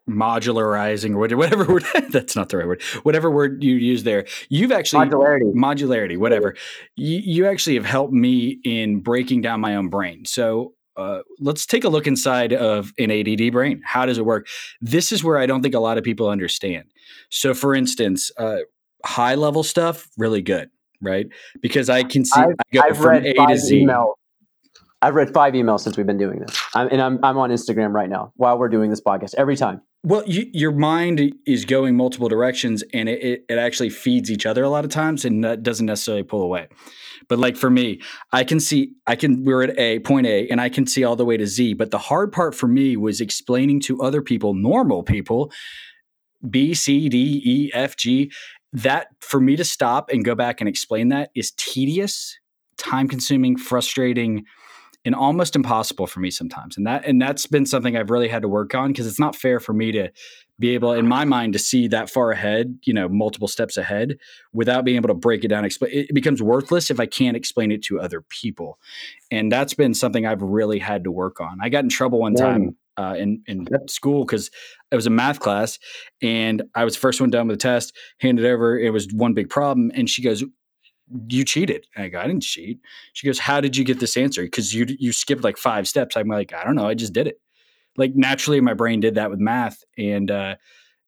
modularizing 0.10 1.14
or 1.14 1.18
whatever, 1.18 1.40
whatever 1.44 1.74
word 1.74 1.86
that's 2.10 2.36
not 2.36 2.50
the 2.50 2.58
right 2.58 2.68
word. 2.68 2.82
Whatever 3.04 3.30
word 3.30 3.64
you 3.64 3.76
use 3.76 4.04
there, 4.04 4.26
you've 4.50 4.72
actually 4.72 5.08
Modularity. 5.08 5.54
modularity, 5.54 6.18
whatever. 6.18 6.56
You, 6.96 7.20
you 7.20 7.48
actually 7.48 7.76
have 7.76 7.86
helped 7.86 8.14
me 8.14 8.60
in 8.64 9.00
breaking 9.00 9.42
down 9.42 9.62
my 9.62 9.76
own 9.76 9.90
brain. 9.90 10.26
So 10.26 10.74
uh, 10.98 11.20
let's 11.40 11.66
take 11.66 11.84
a 11.84 11.90
look 11.90 12.08
inside 12.08 12.54
of 12.54 12.92
an 12.98 13.12
ADD 13.12 13.52
brain. 13.52 13.82
How 13.86 14.06
does 14.06 14.18
it 14.18 14.26
work? 14.26 14.48
This 14.82 15.12
is 15.12 15.24
where 15.24 15.38
I 15.38 15.46
don't 15.46 15.62
think 15.62 15.76
a 15.76 15.80
lot 15.80 15.98
of 15.98 16.04
people 16.04 16.30
understand. 16.30 16.86
So, 17.30 17.54
for 17.54 17.74
instance, 17.74 18.30
uh, 18.38 18.58
high 19.06 19.36
level 19.36 19.64
stuff, 19.64 20.10
really 20.18 20.42
good, 20.42 20.70
right? 21.02 21.28
Because 21.62 21.90
I 21.90 22.04
can 22.04 22.26
see 22.26 22.40
I've- 22.40 22.54
I 22.60 22.76
go 22.76 22.82
I've 22.84 22.98
from 22.98 23.06
read 23.08 23.26
A 23.26 23.34
five 23.36 23.50
to 23.50 23.58
Z. 23.58 23.84
emails. 23.86 24.14
I've 25.04 25.16
read 25.16 25.34
five 25.34 25.56
emails 25.56 25.80
since 25.80 25.98
we've 25.98 26.06
been 26.06 26.20
doing 26.20 26.40
this, 26.40 26.56
I'm, 26.76 26.88
and 26.90 27.02
I'm 27.02 27.20
I'm 27.24 27.38
on 27.40 27.50
Instagram 27.50 27.92
right 27.92 28.10
now 28.10 28.34
while 28.36 28.60
we're 28.60 28.70
doing 28.70 28.90
this 28.92 29.02
podcast. 29.02 29.34
Every 29.36 29.56
time. 29.56 29.82
Well, 30.04 30.24
you, 30.26 30.48
your 30.52 30.72
mind 30.72 31.36
is 31.46 31.66
going 31.66 31.96
multiple 31.96 32.28
directions, 32.28 32.84
and 32.92 33.08
it, 33.08 33.22
it, 33.24 33.46
it 33.50 33.58
actually 33.60 33.92
feeds 33.92 34.32
each 34.32 34.48
other 34.48 34.64
a 34.64 34.70
lot 34.70 34.84
of 34.84 34.90
times, 34.90 35.26
and 35.26 35.44
that 35.44 35.62
doesn't 35.62 35.86
necessarily 35.86 36.24
pull 36.24 36.42
away. 36.42 36.70
But 37.30 37.38
like 37.38 37.56
for 37.56 37.70
me, 37.70 38.02
I 38.32 38.44
can 38.44 38.60
see, 38.60 38.94
I 39.06 39.16
can, 39.16 39.44
we're 39.44 39.62
at 39.62 39.78
A, 39.78 40.00
point 40.00 40.26
A, 40.26 40.48
and 40.50 40.60
I 40.60 40.70
can 40.70 40.88
see 40.88 41.04
all 41.04 41.16
the 41.16 41.24
way 41.26 41.38
to 41.38 41.46
Z. 41.46 41.76
But 41.76 41.92
the 41.92 42.00
hard 42.00 42.32
part 42.32 42.56
for 42.56 42.68
me 42.68 42.98
was 42.98 43.22
explaining 43.22 43.80
to 43.82 44.02
other 44.02 44.24
people, 44.24 44.56
normal 44.56 45.04
people, 45.04 45.52
B, 46.50 46.74
C, 46.74 47.08
D, 47.08 47.42
E, 47.46 47.72
F, 47.74 47.96
G. 47.96 48.32
That 48.74 49.08
for 49.20 49.42
me 49.42 49.56
to 49.56 49.66
stop 49.66 50.10
and 50.12 50.24
go 50.24 50.36
back 50.36 50.62
and 50.62 50.68
explain 50.68 51.10
that 51.10 51.32
is 51.36 51.52
tedious, 51.58 52.38
time 52.78 53.08
consuming, 53.08 53.58
frustrating, 53.58 54.46
and 55.04 55.16
almost 55.16 55.56
impossible 55.56 56.06
for 56.08 56.20
me 56.20 56.30
sometimes. 56.30 56.78
And 56.78 56.86
that 56.86 57.06
and 57.06 57.22
that's 57.22 57.48
been 57.48 57.66
something 57.66 57.98
I've 57.98 58.12
really 58.12 58.28
had 58.28 58.44
to 58.44 58.48
work 58.48 58.76
on 58.76 58.90
because 58.90 59.08
it's 59.08 59.20
not 59.20 59.36
fair 59.36 59.60
for 59.60 59.74
me 59.74 59.92
to 59.94 60.10
be 60.60 60.76
able 60.76 60.94
in 60.94 61.08
my 61.08 61.26
mind 61.26 61.54
to 61.54 61.60
see 61.60 61.88
that 61.88 62.10
far 62.10 62.32
ahead, 62.32 62.78
you 62.84 62.94
know, 62.94 63.10
multiple 63.10 63.48
steps 63.48 63.78
ahead 63.78 64.18
without 64.54 64.86
being 64.86 64.98
able 64.98 65.08
to 65.08 65.16
break 65.16 65.44
it 65.44 65.48
down 65.48 65.66
explain 65.66 65.92
it 65.94 66.14
becomes 66.14 66.42
worthless 66.42 66.92
if 66.92 67.00
I 67.00 67.08
can't 67.08 67.36
explain 67.36 67.72
it 67.72 67.82
to 67.84 68.00
other 68.00 68.22
people. 68.22 68.78
And 69.32 69.52
that's 69.52 69.74
been 69.74 69.96
something 69.96 70.26
I've 70.26 70.44
really 70.44 70.80
had 70.80 71.04
to 71.06 71.12
work 71.12 71.42
on. 71.42 71.58
I 71.62 71.70
got 71.70 71.84
in 71.84 71.90
trouble 71.90 72.20
one 72.20 72.36
time 72.36 72.78
uh, 72.98 73.16
in 73.18 73.42
in 73.48 73.68
school 73.88 74.26
because 74.26 74.50
it 74.92 74.96
was 74.96 75.08
a 75.08 75.12
math 75.12 75.40
class 75.40 75.80
and 76.22 76.64
I 76.76 76.84
was 76.84 76.96
the 76.96 77.00
first 77.00 77.22
one 77.22 77.30
done 77.30 77.48
with 77.48 77.60
the 77.60 77.62
test, 77.62 77.96
handed 78.20 78.46
over, 78.46 78.78
it 78.78 78.92
was 78.92 79.08
one 79.14 79.34
big 79.34 79.50
problem. 79.50 79.92
And 79.96 80.10
she 80.10 80.22
goes, 80.22 80.44
you 81.28 81.44
cheated. 81.44 81.86
I 81.98 82.08
go, 82.08 82.20
I 82.20 82.28
didn't 82.28 82.44
cheat. 82.44 82.80
She 83.14 83.28
goes, 83.28 83.40
How 83.40 83.62
did 83.62 83.76
you 83.76 83.84
get 83.84 84.00
this 84.00 84.18
answer? 84.18 84.44
Because 84.44 84.74
you 84.74 84.86
you 85.00 85.12
skipped 85.12 85.44
like 85.44 85.58
five 85.58 85.88
steps. 85.88 86.16
I'm 86.16 86.28
like, 86.28 86.54
I 86.54 86.64
don't 86.64 86.76
know. 86.76 86.88
I 86.88 86.94
just 86.94 87.14
did 87.14 87.28
it. 87.28 87.40
Like 87.98 88.16
naturally, 88.16 88.62
my 88.62 88.74
brain 88.74 89.00
did 89.00 89.16
that 89.16 89.30
with 89.30 89.40
math, 89.40 89.84
and 89.98 90.32
uh, 90.32 90.56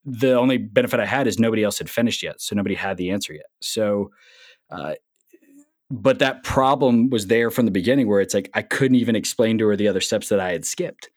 the 0.06 0.34
only 0.34 0.58
benefit 0.58 1.00
I 1.00 1.06
had 1.06 1.28
is 1.28 1.40
nobody 1.40 1.64
else 1.64 1.78
had 1.78 1.90
finished 1.90 2.22
yet, 2.22 2.42
so 2.42 2.56
nobody 2.56 2.76
had 2.76 2.98
the 2.98 3.12
answer 3.12 3.34
yet. 3.34 3.46
So, 3.62 4.12
uh, 4.70 4.96
but 5.90 6.20
that 6.20 6.44
problem 6.44 7.10
was 7.10 7.28
there 7.28 7.50
from 7.50 7.66
the 7.66 7.72
beginning, 7.72 8.08
where 8.08 8.20
it's 8.20 8.34
like 8.34 8.50
I 8.54 8.62
couldn't 8.62 8.96
even 8.96 9.16
explain 9.16 9.58
to 9.60 9.68
her 9.68 9.76
the 9.78 9.88
other 9.88 10.02
steps 10.02 10.30
that 10.30 10.40
I 10.40 10.52
had 10.52 10.66
skipped. 10.66 11.10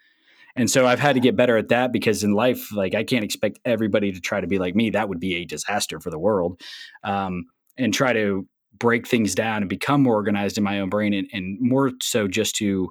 And 0.56 0.70
so 0.70 0.86
I've 0.86 1.00
had 1.00 1.14
to 1.14 1.20
get 1.20 1.36
better 1.36 1.56
at 1.56 1.68
that 1.68 1.92
because 1.92 2.24
in 2.24 2.32
life, 2.32 2.72
like 2.72 2.94
I 2.94 3.04
can't 3.04 3.24
expect 3.24 3.60
everybody 3.64 4.10
to 4.12 4.20
try 4.20 4.40
to 4.40 4.46
be 4.46 4.58
like 4.58 4.74
me. 4.74 4.90
That 4.90 5.08
would 5.08 5.20
be 5.20 5.36
a 5.36 5.44
disaster 5.44 6.00
for 6.00 6.10
the 6.10 6.18
world. 6.18 6.60
Um, 7.04 7.44
and 7.78 7.92
try 7.92 8.12
to 8.12 8.46
break 8.78 9.06
things 9.06 9.34
down 9.34 9.62
and 9.62 9.68
become 9.68 10.02
more 10.02 10.14
organized 10.14 10.58
in 10.58 10.64
my 10.64 10.80
own 10.80 10.88
brain 10.88 11.12
and, 11.14 11.28
and 11.32 11.58
more 11.60 11.92
so 12.02 12.28
just 12.28 12.56
to 12.56 12.90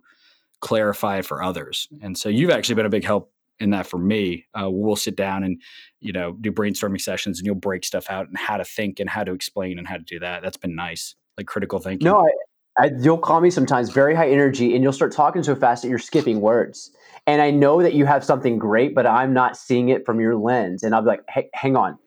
clarify 0.62 1.22
for 1.22 1.44
others. 1.44 1.88
And 2.02 2.18
so 2.18 2.30
you've 2.30 2.52
actually 2.52 2.76
been 2.76 2.86
a 2.86 2.90
big 2.90 3.04
help 3.04 3.32
in 3.60 3.70
that 3.72 3.88
for 3.88 3.98
me. 3.98 4.46
Uh, 4.60 4.70
we'll 4.70 4.96
sit 4.96 5.16
down 5.16 5.44
and, 5.44 5.62
you 6.00 6.12
know, 6.12 6.34
do 6.42 6.52
brainstorming 6.52 7.02
sessions 7.02 7.40
and 7.40 7.46
you'll 7.46 7.56
break 7.56 7.86
stuff 7.86 8.10
out 8.10 8.28
and 8.28 8.38
how 8.38 8.58
to 8.58 8.66
think 8.66 9.00
and 9.00 9.10
how 9.10 9.24
to 9.24 9.32
explain 9.32 9.78
and 9.78 9.88
how 9.88 9.98
to 9.98 10.04
do 10.04 10.20
that. 10.20 10.44
That's 10.44 10.58
been 10.58 10.76
nice. 10.76 11.16
Like 11.38 11.48
critical 11.48 11.80
thinking. 11.80 12.06
No, 12.06 12.20
I, 12.20 12.30
I, 12.78 12.92
you'll 13.00 13.18
call 13.18 13.42
me 13.42 13.50
sometimes 13.50 13.90
very 13.90 14.16
high 14.16 14.30
energy, 14.30 14.76
and 14.76 14.84
you'll 14.84 14.94
start 14.94 15.12
talking 15.12 15.44
so 15.44 15.56
fast 15.56 15.84
that 15.84 15.90
you're 15.90 16.00
skipping 16.00 16.42
words. 16.42 16.92
And 17.26 17.42
I 17.42 17.50
know 17.50 17.82
that 17.82 17.94
you 17.94 18.06
have 18.06 18.24
something 18.24 18.58
great, 18.58 18.94
but 18.94 19.08
I'm 19.08 19.34
not 19.34 19.58
seeing 19.58 19.90
it 19.90 20.06
from 20.06 20.20
your 20.20 20.36
lens. 20.36 20.84
And 20.84 20.94
I'll 20.94 21.02
be 21.02 21.08
like, 21.08 21.24
hey, 21.30 21.50
hang 21.54 21.76
on, 21.76 21.98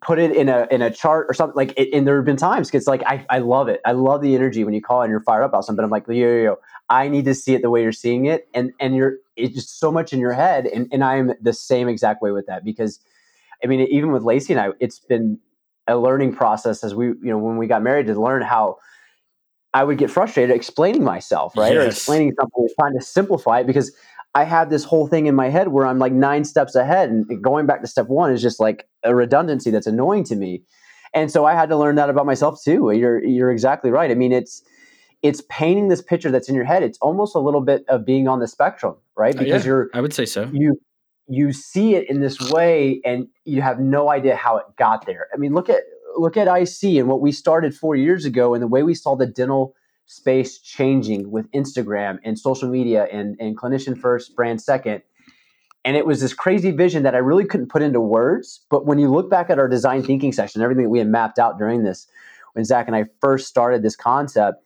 put 0.00 0.18
it 0.18 0.30
in 0.32 0.48
a 0.48 0.66
in 0.70 0.82
a 0.82 0.90
chart 0.90 1.26
or 1.28 1.34
something. 1.34 1.56
Like, 1.56 1.74
it, 1.76 1.92
and 1.92 2.06
there 2.06 2.16
have 2.16 2.24
been 2.24 2.36
times 2.36 2.68
because 2.68 2.86
like 2.86 3.02
I, 3.06 3.26
I 3.28 3.38
love 3.40 3.68
it. 3.68 3.80
I 3.84 3.92
love 3.92 4.22
the 4.22 4.34
energy 4.34 4.64
when 4.64 4.74
you 4.74 4.80
call 4.80 5.02
and 5.02 5.10
you're 5.10 5.20
fired 5.20 5.42
up 5.42 5.50
about 5.50 5.64
something. 5.64 5.84
I'm 5.84 5.90
like, 5.90 6.06
yo, 6.06 6.14
yo, 6.14 6.42
yo, 6.42 6.56
I 6.88 7.08
need 7.08 7.24
to 7.26 7.34
see 7.34 7.54
it 7.54 7.62
the 7.62 7.70
way 7.70 7.82
you're 7.82 7.92
seeing 7.92 8.26
it, 8.26 8.48
and 8.54 8.72
and 8.80 8.94
you're 8.94 9.16
it's 9.36 9.54
just 9.54 9.78
so 9.78 9.90
much 9.90 10.12
in 10.12 10.20
your 10.20 10.32
head, 10.32 10.66
and 10.66 10.88
and 10.92 11.02
I 11.04 11.16
am 11.16 11.32
the 11.40 11.52
same 11.52 11.88
exact 11.88 12.22
way 12.22 12.30
with 12.30 12.46
that 12.46 12.64
because, 12.64 13.00
I 13.62 13.66
mean, 13.66 13.80
even 13.80 14.12
with 14.12 14.22
Lacey 14.22 14.52
and 14.52 14.60
I, 14.60 14.68
it's 14.80 15.00
been 15.00 15.38
a 15.86 15.96
learning 15.96 16.34
process 16.34 16.84
as 16.84 16.94
we 16.94 17.06
you 17.06 17.18
know 17.22 17.38
when 17.38 17.56
we 17.56 17.66
got 17.66 17.82
married 17.82 18.06
to 18.06 18.20
learn 18.20 18.42
how 18.42 18.76
I 19.74 19.84
would 19.84 19.98
get 19.98 20.10
frustrated 20.10 20.54
explaining 20.54 21.04
myself, 21.04 21.56
right? 21.56 21.76
Or 21.76 21.82
explaining 21.82 22.32
something, 22.40 22.68
trying 22.78 22.98
to 22.98 23.04
simplify 23.04 23.60
it 23.60 23.66
because 23.66 23.92
I 24.34 24.44
have 24.44 24.70
this 24.70 24.84
whole 24.84 25.06
thing 25.06 25.26
in 25.26 25.34
my 25.34 25.48
head 25.48 25.68
where 25.68 25.86
I'm 25.86 25.98
like 25.98 26.12
nine 26.12 26.44
steps 26.44 26.74
ahead, 26.74 27.10
and 27.10 27.42
going 27.42 27.66
back 27.66 27.80
to 27.82 27.86
step 27.86 28.08
one 28.08 28.32
is 28.32 28.40
just 28.42 28.60
like 28.60 28.88
a 29.04 29.14
redundancy 29.14 29.70
that's 29.70 29.86
annoying 29.86 30.24
to 30.24 30.36
me. 30.36 30.62
And 31.14 31.30
so 31.30 31.44
I 31.44 31.54
had 31.54 31.68
to 31.70 31.76
learn 31.76 31.96
that 31.96 32.10
about 32.10 32.26
myself 32.26 32.62
too. 32.62 32.90
You're 32.92 33.22
you're 33.24 33.50
exactly 33.50 33.90
right. 33.90 34.10
I 34.10 34.14
mean, 34.14 34.32
it's 34.32 34.62
it's 35.22 35.42
painting 35.50 35.88
this 35.88 36.02
picture 36.02 36.30
that's 36.30 36.48
in 36.48 36.54
your 36.54 36.64
head. 36.64 36.82
It's 36.82 36.98
almost 36.98 37.34
a 37.34 37.38
little 37.38 37.60
bit 37.60 37.84
of 37.88 38.04
being 38.04 38.28
on 38.28 38.38
the 38.40 38.46
spectrum, 38.46 38.96
right? 39.16 39.34
Uh, 39.34 39.38
Because 39.38 39.64
yeah, 39.64 39.68
you're 39.68 39.90
I 39.94 40.00
would 40.00 40.14
say 40.14 40.26
so. 40.26 40.48
you 40.52 40.78
you 41.28 41.52
see 41.52 41.94
it 41.94 42.08
in 42.08 42.20
this 42.20 42.40
way 42.50 43.00
and 43.04 43.28
you 43.44 43.60
have 43.60 43.78
no 43.78 44.10
idea 44.10 44.34
how 44.34 44.56
it 44.56 44.64
got 44.76 45.04
there. 45.04 45.28
I 45.32 45.36
mean, 45.36 45.52
look 45.52 45.68
at 45.68 45.82
look 46.16 46.36
at 46.36 46.48
IC 46.48 46.98
and 46.98 47.08
what 47.08 47.20
we 47.20 47.32
started 47.32 47.74
4 47.74 47.96
years 47.96 48.24
ago 48.24 48.54
and 48.54 48.62
the 48.62 48.68
way 48.68 48.82
we 48.82 48.94
saw 48.94 49.16
the 49.16 49.26
dental 49.26 49.74
space 50.06 50.58
changing 50.58 51.30
with 51.30 51.50
Instagram 51.52 52.18
and 52.24 52.38
social 52.38 52.68
media 52.68 53.06
and 53.12 53.36
and 53.38 53.56
clinician 53.56 53.98
first, 53.98 54.34
brand 54.34 54.60
second. 54.60 55.02
And 55.84 55.96
it 55.96 56.06
was 56.06 56.20
this 56.20 56.34
crazy 56.34 56.70
vision 56.70 57.02
that 57.04 57.14
I 57.14 57.18
really 57.18 57.44
couldn't 57.44 57.68
put 57.68 57.82
into 57.82 58.00
words. 58.00 58.60
But 58.68 58.84
when 58.84 58.98
you 58.98 59.10
look 59.10 59.30
back 59.30 59.48
at 59.48 59.58
our 59.58 59.68
design 59.68 60.02
thinking 60.02 60.32
session, 60.32 60.60
everything 60.60 60.84
that 60.84 60.90
we 60.90 60.98
had 60.98 61.08
mapped 61.08 61.38
out 61.38 61.56
during 61.56 61.84
this, 61.84 62.06
when 62.54 62.64
Zach 62.64 62.88
and 62.88 62.96
I 62.96 63.04
first 63.20 63.46
started 63.46 63.82
this 63.82 63.96
concept, 63.96 64.62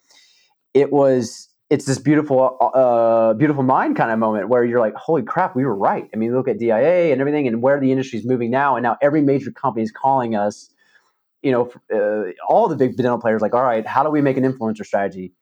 it 0.75 0.93
was 0.93 1.49
it's 1.71 1.87
this 1.87 1.99
beautiful 1.99 2.59
uh, 2.75 3.35
beautiful 3.35 3.63
mind 3.63 3.97
kind 3.97 4.11
of 4.11 4.19
moment 4.19 4.49
where 4.49 4.65
you're 4.65 4.81
like 4.81 4.95
holy 4.95 5.23
crap 5.23 5.57
we 5.57 5.65
were 5.65 5.75
right 5.75 6.09
i 6.13 6.17
mean 6.19 6.35
look 6.35 6.47
at 6.47 6.59
dia 6.59 7.11
and 7.13 7.21
everything 7.21 7.47
and 7.47 7.63
where 7.63 7.81
the 7.81 7.91
industry 7.91 8.19
is 8.19 8.27
moving 8.27 8.51
now 8.51 8.77
and 8.77 8.83
now 8.83 8.97
every 9.01 9.23
major 9.23 9.51
company 9.51 9.83
is 9.83 9.91
calling 9.91 10.37
us 10.37 10.69
you 11.43 11.51
know 11.51 11.71
uh, 11.95 12.31
all 12.49 12.69
the 12.69 12.77
big 12.77 12.97
dental 12.97 13.19
players 13.19 13.43
like 13.43 13.55
all 13.55 13.63
right 13.63 13.87
how 13.87 14.03
do 14.03 14.11
we 14.11 14.21
make 14.21 14.37
an 14.37 14.45
influencer 14.45 14.85
strategy 14.85 15.33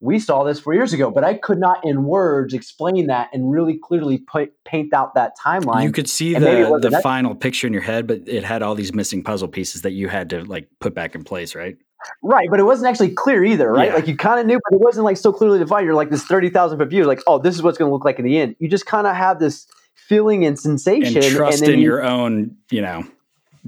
we 0.00 0.20
saw 0.20 0.44
this 0.44 0.60
four 0.60 0.74
years 0.74 0.92
ago 0.92 1.10
but 1.10 1.24
i 1.24 1.34
could 1.34 1.58
not 1.58 1.84
in 1.84 2.04
words 2.04 2.54
explain 2.54 3.06
that 3.08 3.28
and 3.32 3.50
really 3.50 3.76
clearly 3.76 4.18
put, 4.18 4.52
paint 4.64 4.92
out 4.94 5.14
that 5.14 5.32
timeline 5.38 5.82
you 5.82 5.92
could 5.92 6.08
see 6.08 6.34
the, 6.34 6.78
the 6.80 7.00
final 7.02 7.34
picture 7.34 7.66
in 7.66 7.72
your 7.72 7.82
head 7.82 8.06
but 8.06 8.20
it 8.26 8.44
had 8.44 8.62
all 8.62 8.74
these 8.74 8.94
missing 8.94 9.22
puzzle 9.22 9.48
pieces 9.48 9.82
that 9.82 9.92
you 9.92 10.08
had 10.08 10.30
to 10.30 10.44
like 10.44 10.68
put 10.80 10.94
back 10.94 11.14
in 11.14 11.24
place 11.24 11.54
right 11.54 11.76
Right, 12.22 12.48
but 12.50 12.60
it 12.60 12.64
wasn't 12.64 12.88
actually 12.88 13.10
clear 13.10 13.44
either, 13.44 13.70
right? 13.70 13.88
Yeah. 13.88 13.94
Like 13.94 14.06
you 14.06 14.16
kind 14.16 14.40
of 14.40 14.46
knew, 14.46 14.60
but 14.68 14.76
it 14.76 14.80
wasn't 14.80 15.04
like 15.04 15.16
so 15.16 15.32
clearly 15.32 15.58
defined. 15.58 15.84
You're 15.84 15.94
like 15.94 16.10
this 16.10 16.24
thirty 16.24 16.48
thousand 16.48 16.78
foot 16.78 16.88
view, 16.88 17.04
like, 17.04 17.20
oh, 17.26 17.38
this 17.38 17.54
is 17.54 17.62
what's 17.62 17.76
going 17.76 17.88
to 17.88 17.92
look 17.92 18.04
like 18.04 18.18
in 18.18 18.24
the 18.24 18.38
end. 18.38 18.54
You 18.60 18.68
just 18.68 18.86
kind 18.86 19.06
of 19.06 19.16
have 19.16 19.40
this 19.40 19.66
feeling 19.94 20.44
and 20.46 20.58
sensation, 20.58 21.22
and 21.22 21.34
trust 21.34 21.62
and 21.62 21.72
in 21.72 21.78
you, 21.80 21.86
your 21.86 22.04
own, 22.04 22.56
you 22.70 22.82
know, 22.82 23.04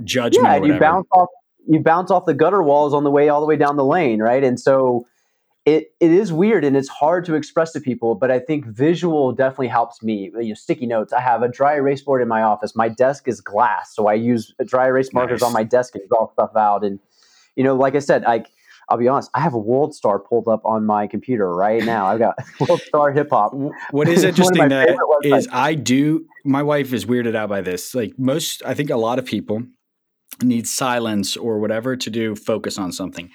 judgment. 0.05 0.47
Yeah, 0.47 0.55
and 0.55 0.67
you 0.67 0.79
bounce 0.79 1.09
off, 1.13 1.29
you 1.71 1.79
bounce 1.79 2.11
off 2.11 2.27
the 2.27 2.35
gutter 2.35 2.63
walls 2.63 2.93
on 2.93 3.05
the 3.05 3.11
way 3.11 3.29
all 3.29 3.41
the 3.41 3.47
way 3.47 3.57
down 3.57 3.77
the 3.77 3.85
lane, 3.85 4.21
right? 4.21 4.43
And 4.43 4.59
so 4.59 5.07
it 5.65 5.95
it 6.01 6.11
is 6.11 6.33
weird 6.33 6.65
and 6.65 6.77
it's 6.77 6.89
hard 6.89 7.25
to 7.27 7.37
express 7.37 7.73
to 7.73 7.81
people, 7.81 8.17
but 8.17 8.29
I 8.31 8.41
think 8.41 8.67
visual 8.67 9.33
definitely 9.33 9.69
helps 9.69 10.03
me. 10.03 10.33
You 10.41 10.49
know, 10.49 10.55
sticky 10.55 10.87
notes. 10.87 11.13
I 11.13 11.21
have 11.21 11.43
a 11.43 11.49
dry 11.49 11.77
erase 11.77 12.03
board 12.03 12.23
in 12.23 12.29
my 12.29 12.43
office. 12.43 12.75
My 12.75 12.89
desk 12.89 13.29
is 13.29 13.41
glass, 13.41 13.95
so 13.95 14.09
I 14.09 14.15
use 14.15 14.53
dry 14.67 14.87
erase 14.87 15.13
markers 15.13 15.43
nice. 15.43 15.47
on 15.47 15.53
my 15.53 15.63
desk 15.63 15.95
and 15.95 16.07
draw 16.09 16.31
stuff 16.33 16.57
out 16.57 16.85
and 16.85 16.99
you 17.55 17.63
know, 17.63 17.77
like 17.77 17.95
I 17.95 18.01
said, 18.01 18.23
like 18.23 18.49
I'll 18.89 18.99
be 18.99 19.07
honest, 19.07 19.31
I 19.35 19.41
have 19.41 19.55
a 19.55 19.59
World 19.59 19.95
Star 19.95 20.19
pulled 20.19 20.49
up 20.49 20.63
on 20.65 20.85
my 20.85 21.07
computer 21.07 21.55
right 21.55 21.85
now. 21.85 22.07
I've 22.07 22.19
got 22.19 22.37
World 22.61 22.81
Star 22.81 23.13
Hip 23.13 23.31
Hop. 23.31 23.53
What 23.93 24.09
is 24.09 24.25
interesting 24.31 24.69
that 24.71 24.97
is 25.23 25.47
I 25.53 25.75
do. 25.75 26.27
My 26.45 26.65
wife 26.65 26.93
is 26.93 27.07
weirded 27.07 27.37
out 27.37 27.49
by 27.49 27.61
this. 27.61 27.95
Like 27.95 28.19
most, 28.19 28.65
I 28.67 28.75
think 28.75 28.91
a 28.91 28.97
lot 28.97 29.21
of 29.21 29.25
people 29.25 29.63
need 30.43 30.67
silence 30.67 31.37
or 31.37 31.59
whatever 31.59 31.97
to 31.97 32.11
do 32.11 32.35
focus 32.35 32.79
on 32.79 32.93
something. 32.93 33.31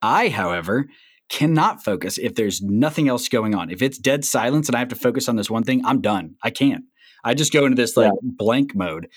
I, 0.00 0.28
however, 0.28 0.86
cannot 1.28 1.84
focus 1.84 2.18
if 2.18 2.34
there's 2.34 2.62
nothing 2.62 3.08
else 3.08 3.28
going 3.28 3.54
on. 3.54 3.70
If 3.70 3.82
it's 3.82 3.98
dead 3.98 4.24
silence 4.24 4.68
and 4.68 4.76
I 4.76 4.78
have 4.78 4.88
to 4.88 4.96
focus 4.96 5.28
on 5.28 5.36
this 5.36 5.50
one 5.50 5.62
thing, 5.62 5.84
I'm 5.84 6.00
done. 6.00 6.36
I 6.42 6.50
can't. 6.50 6.84
I 7.24 7.34
just 7.34 7.52
go 7.52 7.64
into 7.64 7.76
this 7.76 7.96
like 7.96 8.12
yeah. 8.12 8.18
blank 8.22 8.74
mode. 8.74 9.08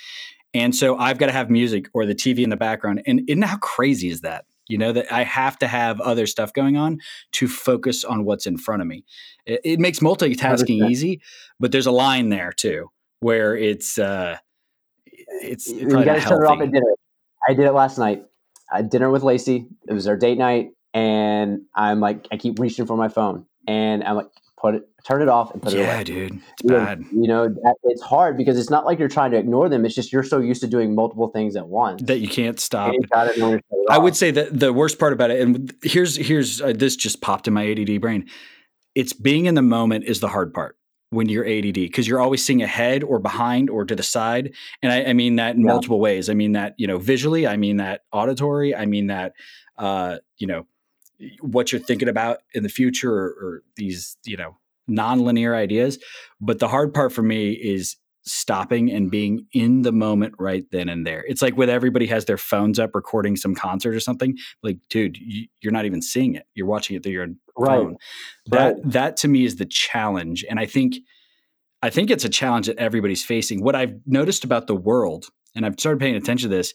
And 0.53 0.75
so 0.75 0.97
I've 0.97 1.17
got 1.17 1.27
to 1.27 1.31
have 1.31 1.49
music 1.49 1.87
or 1.93 2.05
the 2.05 2.15
TV 2.15 2.39
in 2.39 2.49
the 2.49 2.57
background. 2.57 3.01
And 3.05 3.21
isn't 3.27 3.43
how 3.43 3.57
crazy 3.57 4.09
is 4.09 4.21
that? 4.21 4.45
You 4.67 4.77
know, 4.77 4.91
that 4.93 5.11
I 5.11 5.23
have 5.23 5.57
to 5.59 5.67
have 5.67 5.99
other 6.01 6.25
stuff 6.25 6.53
going 6.53 6.77
on 6.77 6.99
to 7.33 7.47
focus 7.47 8.03
on 8.03 8.25
what's 8.25 8.45
in 8.45 8.57
front 8.57 8.81
of 8.81 8.87
me. 8.87 9.05
It, 9.45 9.61
it 9.63 9.79
makes 9.79 9.99
multitasking 9.99 10.89
easy, 10.89 11.21
but 11.59 11.71
there's 11.71 11.87
a 11.87 11.91
line 11.91 12.29
there 12.29 12.51
too 12.51 12.89
where 13.19 13.55
it's, 13.55 13.97
uh, 13.97 14.37
it's, 15.05 15.67
you 15.67 15.87
got 15.89 16.15
to 16.15 16.21
turn 16.21 16.43
it 16.43 16.47
off 16.47 16.61
at 16.61 16.71
dinner. 16.71 16.95
I 17.47 17.53
did 17.53 17.65
it 17.65 17.71
last 17.71 17.97
night. 17.97 18.25
I 18.71 18.77
had 18.77 18.89
dinner 18.89 19.09
with 19.09 19.23
Lacey. 19.23 19.67
It 19.87 19.93
was 19.93 20.07
our 20.07 20.15
date 20.15 20.37
night. 20.37 20.71
And 20.93 21.61
I'm 21.75 21.99
like, 21.99 22.27
I 22.31 22.37
keep 22.37 22.59
reaching 22.59 22.85
for 22.85 22.97
my 22.97 23.09
phone. 23.09 23.45
And 23.67 24.03
I'm 24.03 24.15
like, 24.15 24.27
put 24.61 24.75
it, 24.75 24.83
turn 25.05 25.21
it 25.21 25.27
off, 25.27 25.51
and 25.51 25.61
put 25.61 25.73
yeah, 25.73 25.79
it 25.79 25.83
away. 25.83 25.97
Yeah, 25.97 26.03
dude, 26.03 26.33
it's 26.33 26.43
you 26.63 26.69
bad. 26.69 26.99
Know, 26.99 27.07
you 27.11 27.27
know, 27.27 27.47
that, 27.49 27.75
it's 27.83 28.01
hard 28.01 28.37
because 28.37 28.59
it's 28.59 28.69
not 28.69 28.85
like 28.85 28.99
you're 28.99 29.07
trying 29.07 29.31
to 29.31 29.37
ignore 29.37 29.67
them. 29.67 29.85
It's 29.85 29.95
just 29.95 30.13
you're 30.13 30.23
so 30.23 30.39
used 30.39 30.61
to 30.61 30.67
doing 30.67 30.93
multiple 30.95 31.29
things 31.29 31.55
at 31.55 31.67
once 31.67 32.01
that 32.03 32.19
you 32.19 32.27
can't 32.27 32.59
stop. 32.59 32.93
You 32.93 33.59
I 33.89 33.97
would 33.97 34.15
say 34.15 34.31
that 34.31 34.57
the 34.57 34.71
worst 34.71 34.99
part 34.99 35.13
about 35.13 35.31
it, 35.31 35.41
and 35.41 35.73
here's 35.83 36.15
here's 36.15 36.61
uh, 36.61 36.73
this 36.75 36.95
just 36.95 37.21
popped 37.21 37.47
in 37.47 37.53
my 37.53 37.69
ADD 37.71 37.99
brain. 37.99 38.29
It's 38.93 39.13
being 39.13 39.45
in 39.45 39.55
the 39.55 39.61
moment 39.61 40.05
is 40.05 40.19
the 40.19 40.27
hard 40.27 40.53
part 40.53 40.77
when 41.11 41.29
you're 41.29 41.45
ADD 41.45 41.73
because 41.73 42.07
you're 42.07 42.19
always 42.19 42.43
seeing 42.43 42.63
ahead 42.63 43.03
or 43.03 43.19
behind 43.19 43.69
or 43.69 43.85
to 43.85 43.95
the 43.95 44.03
side. 44.03 44.53
And 44.81 44.91
I, 44.91 45.03
I 45.03 45.13
mean 45.13 45.35
that 45.35 45.55
in 45.55 45.61
yeah. 45.61 45.67
multiple 45.67 45.99
ways. 45.99 46.29
I 46.29 46.33
mean 46.33 46.53
that 46.53 46.73
you 46.77 46.87
know 46.87 46.97
visually. 46.97 47.45
I 47.45 47.57
mean 47.57 47.77
that 47.77 48.01
auditory. 48.11 48.75
I 48.75 48.85
mean 48.85 49.07
that 49.07 49.33
uh, 49.77 50.17
you 50.37 50.47
know 50.47 50.65
what 51.41 51.71
you're 51.71 51.81
thinking 51.81 52.09
about 52.09 52.39
in 52.53 52.63
the 52.63 52.69
future 52.69 53.13
or, 53.13 53.25
or 53.25 53.63
these 53.75 54.17
you 54.25 54.37
know 54.37 54.57
nonlinear 54.89 55.55
ideas 55.55 55.99
but 56.41 56.59
the 56.59 56.67
hard 56.67 56.93
part 56.93 57.13
for 57.13 57.21
me 57.21 57.51
is 57.51 57.95
stopping 58.23 58.91
and 58.91 59.09
being 59.09 59.45
in 59.53 59.81
the 59.81 59.91
moment 59.91 60.35
right 60.37 60.65
then 60.71 60.89
and 60.89 61.05
there. 61.05 61.23
It's 61.27 61.41
like 61.41 61.57
with 61.57 61.69
everybody 61.69 62.05
has 62.07 62.25
their 62.25 62.37
phones 62.37 62.79
up 62.79 62.93
recording 62.93 63.35
some 63.35 63.55
concert 63.55 63.95
or 63.95 63.99
something 63.99 64.37
like 64.61 64.77
dude 64.89 65.17
you, 65.17 65.47
are 65.65 65.71
not 65.71 65.85
even 65.85 66.01
seeing 66.01 66.35
it. 66.35 66.45
You're 66.53 66.67
watching 66.67 66.95
it 66.95 67.03
through 67.03 67.13
your 67.13 67.27
right. 67.57 67.67
phone. 67.67 67.97
That 68.47 68.73
right. 68.73 68.91
that 68.91 69.17
to 69.17 69.27
me 69.27 69.45
is 69.45 69.55
the 69.55 69.65
challenge 69.65 70.45
and 70.49 70.59
i 70.59 70.65
think 70.65 70.95
i 71.81 71.89
think 71.89 72.09
it's 72.09 72.25
a 72.25 72.29
challenge 72.29 72.67
that 72.67 72.77
everybody's 72.77 73.23
facing. 73.23 73.63
What 73.63 73.75
i've 73.75 73.95
noticed 74.05 74.43
about 74.43 74.67
the 74.67 74.75
world 74.75 75.27
and 75.55 75.65
i've 75.65 75.79
started 75.79 75.99
paying 75.99 76.15
attention 76.15 76.49
to 76.49 76.55
this 76.55 76.73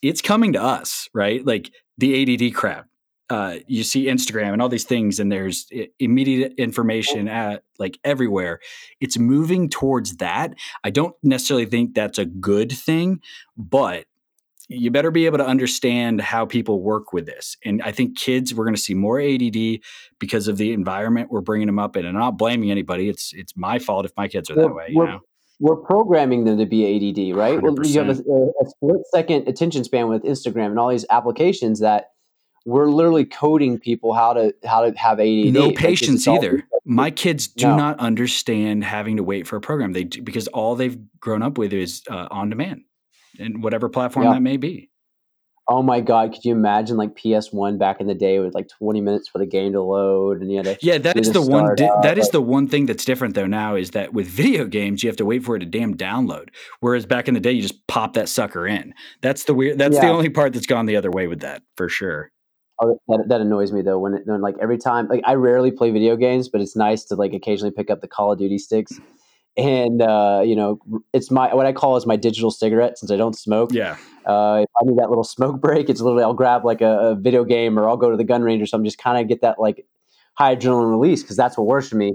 it's 0.00 0.22
coming 0.22 0.52
to 0.52 0.62
us 0.62 1.08
right? 1.12 1.44
Like 1.44 1.72
the 1.96 2.22
add 2.22 2.54
crowd 2.54 2.84
uh, 3.30 3.56
you 3.66 3.84
see 3.84 4.06
Instagram 4.06 4.52
and 4.52 4.62
all 4.62 4.68
these 4.68 4.84
things, 4.84 5.20
and 5.20 5.30
there's 5.30 5.70
immediate 5.98 6.54
information 6.56 7.28
at 7.28 7.62
like 7.78 7.98
everywhere. 8.04 8.60
It's 9.00 9.18
moving 9.18 9.68
towards 9.68 10.16
that. 10.16 10.54
I 10.84 10.90
don't 10.90 11.14
necessarily 11.22 11.66
think 11.66 11.94
that's 11.94 12.18
a 12.18 12.24
good 12.24 12.72
thing, 12.72 13.20
but 13.56 14.06
you 14.70 14.90
better 14.90 15.10
be 15.10 15.26
able 15.26 15.38
to 15.38 15.46
understand 15.46 16.20
how 16.20 16.44
people 16.44 16.82
work 16.82 17.12
with 17.12 17.24
this. 17.26 17.56
And 17.64 17.82
I 17.82 17.90
think 17.90 18.18
kids, 18.18 18.54
we're 18.54 18.64
going 18.64 18.74
to 18.74 18.80
see 18.80 18.94
more 18.94 19.18
ADD 19.18 19.80
because 20.18 20.46
of 20.46 20.58
the 20.58 20.72
environment 20.72 21.30
we're 21.30 21.40
bringing 21.40 21.66
them 21.66 21.78
up 21.78 21.96
in. 21.96 22.04
And 22.04 22.16
I'm 22.16 22.22
not 22.22 22.38
blaming 22.38 22.70
anybody. 22.70 23.08
It's 23.08 23.32
it's 23.34 23.56
my 23.56 23.78
fault 23.78 24.04
if 24.04 24.12
my 24.16 24.28
kids 24.28 24.50
are 24.50 24.54
that 24.54 24.74
way. 24.74 24.88
You 24.90 25.04
know? 25.04 25.20
we're 25.60 25.76
programming 25.76 26.44
them 26.44 26.58
to 26.58 26.66
be 26.66 26.84
ADD, 26.84 27.36
right? 27.36 27.58
100%. 27.58 27.62
Well, 27.62 27.86
you 27.86 27.98
have 27.98 28.08
a, 28.08 28.12
a, 28.12 28.68
split 28.68 29.00
second 29.12 29.48
attention 29.48 29.84
span 29.84 30.08
with 30.08 30.22
Instagram 30.22 30.66
and 30.66 30.78
all 30.78 30.88
these 30.88 31.06
applications 31.10 31.80
that 31.80 32.12
we're 32.68 32.90
literally 32.90 33.24
coding 33.24 33.78
people 33.78 34.12
how 34.12 34.34
to 34.34 34.54
how 34.66 34.82
to 34.82 34.96
have 34.98 35.18
ADD. 35.18 35.54
No 35.54 35.72
patience 35.72 36.28
either. 36.28 36.62
My 36.84 37.10
kids 37.10 37.48
do 37.48 37.66
no. 37.66 37.76
not 37.76 37.98
understand 37.98 38.84
having 38.84 39.16
to 39.16 39.22
wait 39.22 39.46
for 39.46 39.56
a 39.56 39.60
program. 39.60 39.94
They 39.94 40.04
do, 40.04 40.20
because 40.20 40.48
all 40.48 40.74
they've 40.74 40.98
grown 41.18 41.42
up 41.42 41.56
with 41.56 41.72
is 41.72 42.02
uh, 42.10 42.28
on 42.30 42.50
demand, 42.50 42.82
and 43.38 43.62
whatever 43.62 43.88
platform 43.88 44.26
yeah. 44.26 44.34
that 44.34 44.42
may 44.42 44.58
be. 44.58 44.90
Oh 45.66 45.82
my 45.82 46.00
god! 46.00 46.34
Could 46.34 46.44
you 46.44 46.52
imagine 46.52 46.98
like 46.98 47.16
PS 47.16 47.52
One 47.52 47.78
back 47.78 48.02
in 48.02 48.06
the 48.06 48.14
day 48.14 48.38
with 48.38 48.54
like 48.54 48.68
twenty 48.68 49.00
minutes 49.00 49.28
for 49.28 49.38
the 49.38 49.46
game 49.46 49.72
to 49.72 49.80
load, 49.80 50.42
and 50.42 50.50
you 50.50 50.58
had 50.58 50.66
to 50.66 50.78
yeah. 50.82 50.98
That 50.98 51.16
is 51.16 51.32
the 51.32 51.40
one. 51.40 51.74
Di- 51.74 52.00
that 52.02 52.18
is 52.18 52.28
the 52.30 52.42
one 52.42 52.68
thing 52.68 52.84
that's 52.84 53.04
different 53.06 53.34
though. 53.34 53.46
Now 53.46 53.76
is 53.76 53.92
that 53.92 54.12
with 54.12 54.26
video 54.26 54.66
games, 54.66 55.02
you 55.02 55.08
have 55.08 55.16
to 55.16 55.24
wait 55.24 55.42
for 55.42 55.56
it 55.56 55.60
to 55.60 55.66
damn 55.66 55.94
download. 55.94 56.50
Whereas 56.80 57.06
back 57.06 57.28
in 57.28 57.34
the 57.34 57.40
day, 57.40 57.52
you 57.52 57.62
just 57.62 57.86
pop 57.86 58.12
that 58.12 58.28
sucker 58.28 58.66
in. 58.66 58.92
That's 59.22 59.44
the 59.44 59.54
weird. 59.54 59.78
That's 59.78 59.96
yeah. 59.96 60.02
the 60.02 60.08
only 60.08 60.28
part 60.28 60.52
that's 60.52 60.66
gone 60.66 60.84
the 60.84 60.96
other 60.96 61.10
way 61.10 61.28
with 61.28 61.40
that 61.40 61.62
for 61.76 61.88
sure. 61.88 62.30
Oh, 62.80 62.98
that, 63.08 63.24
that 63.28 63.40
annoys 63.40 63.72
me 63.72 63.82
though 63.82 63.98
when, 63.98 64.14
it, 64.14 64.22
when 64.26 64.40
like 64.40 64.54
every 64.60 64.78
time 64.78 65.08
like 65.08 65.22
I 65.24 65.34
rarely 65.34 65.72
play 65.72 65.90
video 65.90 66.16
games, 66.16 66.48
but 66.48 66.60
it's 66.60 66.76
nice 66.76 67.02
to 67.04 67.16
like 67.16 67.32
occasionally 67.32 67.72
pick 67.72 67.90
up 67.90 68.00
the 68.00 68.08
Call 68.08 68.32
of 68.32 68.38
Duty 68.38 68.58
sticks, 68.58 69.00
and 69.56 70.00
uh, 70.00 70.42
you 70.44 70.54
know 70.54 70.78
it's 71.12 71.30
my 71.30 71.52
what 71.52 71.66
I 71.66 71.72
call 71.72 71.96
is 71.96 72.06
my 72.06 72.14
digital 72.14 72.52
cigarette 72.52 72.96
since 72.96 73.10
I 73.10 73.16
don't 73.16 73.36
smoke. 73.36 73.72
Yeah. 73.72 73.96
Uh, 74.24 74.62
if 74.62 74.70
I 74.80 74.84
need 74.84 74.98
that 74.98 75.08
little 75.08 75.24
smoke 75.24 75.60
break, 75.60 75.90
it's 75.90 76.00
literally 76.00 76.22
I'll 76.22 76.34
grab 76.34 76.64
like 76.64 76.80
a, 76.80 76.98
a 76.98 77.14
video 77.16 77.44
game 77.44 77.78
or 77.78 77.88
I'll 77.88 77.96
go 77.96 78.10
to 78.10 78.16
the 78.16 78.24
gun 78.24 78.42
range 78.42 78.62
or 78.62 78.66
something, 78.66 78.84
just 78.84 78.98
kind 78.98 79.20
of 79.20 79.28
get 79.28 79.40
that 79.40 79.58
like 79.58 79.84
high 80.34 80.54
adrenaline 80.54 80.90
release 80.90 81.22
because 81.22 81.36
that's 81.36 81.58
what 81.58 81.66
works 81.66 81.88
for 81.88 81.96
me. 81.96 82.14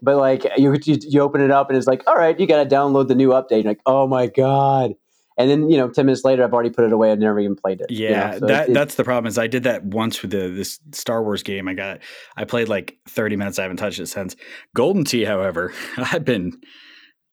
But 0.00 0.16
like 0.16 0.46
you, 0.56 0.72
you, 0.84 0.96
you 1.00 1.20
open 1.20 1.40
it 1.42 1.50
up 1.50 1.68
and 1.68 1.76
it's 1.76 1.88
like, 1.88 2.02
all 2.06 2.14
right, 2.14 2.38
you 2.38 2.46
got 2.46 2.62
to 2.62 2.74
download 2.74 3.08
the 3.08 3.16
new 3.16 3.30
update. 3.30 3.64
You're 3.64 3.72
like, 3.72 3.80
oh 3.84 4.06
my 4.06 4.28
god 4.28 4.94
and 5.38 5.48
then 5.48 5.70
you 5.70 5.76
know 5.78 5.88
10 5.88 6.04
minutes 6.04 6.24
later 6.24 6.44
i've 6.44 6.52
already 6.52 6.70
put 6.70 6.84
it 6.84 6.92
away. 6.92 7.10
I've 7.12 7.18
never 7.18 7.40
even 7.40 7.56
played 7.56 7.80
it 7.80 7.90
yeah 7.90 8.08
you 8.08 8.32
know? 8.32 8.38
so 8.40 8.46
that, 8.46 8.68
it, 8.68 8.74
that's 8.74 8.96
the 8.96 9.04
problem 9.04 9.26
is 9.26 9.38
i 9.38 9.46
did 9.46 9.62
that 9.62 9.84
once 9.84 10.20
with 10.20 10.32
the 10.32 10.48
this 10.48 10.80
star 10.92 11.22
wars 11.22 11.42
game 11.42 11.68
i 11.68 11.74
got. 11.74 12.00
I 12.36 12.44
played 12.44 12.68
like 12.68 12.98
30 13.08 13.36
minutes 13.36 13.58
i 13.58 13.62
haven't 13.62 13.78
touched 13.78 14.00
it 14.00 14.06
since. 14.06 14.36
Golden 14.74 15.04
tee 15.04 15.24
however 15.24 15.72
i've 15.96 16.24
been 16.24 16.60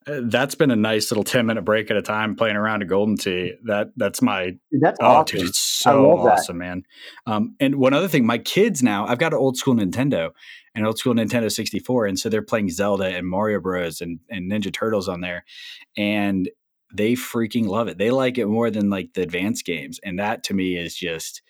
uh, 0.07 0.21
that's 0.25 0.53
been 0.53 0.69
a 0.69 0.75
nice 0.75 1.09
little 1.09 1.23
10 1.23 1.45
minute 1.47 1.63
break 1.63 1.89
at 1.89 1.97
a 1.97 2.01
time 2.01 2.35
playing 2.35 2.55
around 2.55 2.83
a 2.83 2.85
golden 2.85 3.17
tee. 3.17 3.53
That 3.65 3.87
that's 3.95 4.21
my 4.21 4.51
that's 4.71 4.99
oh 5.01 5.05
awesome. 5.05 5.39
dude 5.39 5.49
it's 5.49 5.61
so 5.61 6.19
awesome 6.19 6.59
man. 6.59 6.83
Um, 7.25 7.55
and 7.59 7.75
one 7.75 7.93
other 7.93 8.07
thing 8.07 8.25
my 8.25 8.37
kids 8.37 8.83
now 8.83 9.07
i've 9.07 9.17
got 9.17 9.33
an 9.33 9.39
old 9.39 9.57
school 9.57 9.75
nintendo 9.75 10.31
an 10.75 10.85
old 10.85 10.99
school 10.99 11.13
nintendo 11.13 11.51
64 11.51 12.05
and 12.05 12.19
so 12.19 12.29
they're 12.29 12.41
playing 12.41 12.69
zelda 12.69 13.05
and 13.05 13.27
mario 13.27 13.59
bros. 13.59 14.01
and, 14.01 14.19
and 14.29 14.51
ninja 14.51 14.71
turtles 14.71 15.07
on 15.07 15.21
there. 15.21 15.43
And 15.97 16.49
they 16.97 17.13
freaking 17.13 17.67
love 17.67 17.87
it. 17.87 17.97
They 17.97 18.11
like 18.11 18.37
it 18.37 18.47
more 18.47 18.71
than 18.71 18.89
like 18.89 19.13
the 19.13 19.21
advanced 19.21 19.65
games. 19.65 19.99
And 20.03 20.19
that 20.19 20.43
to 20.45 20.53
me 20.53 20.77
is 20.77 20.95
just, 20.95 21.41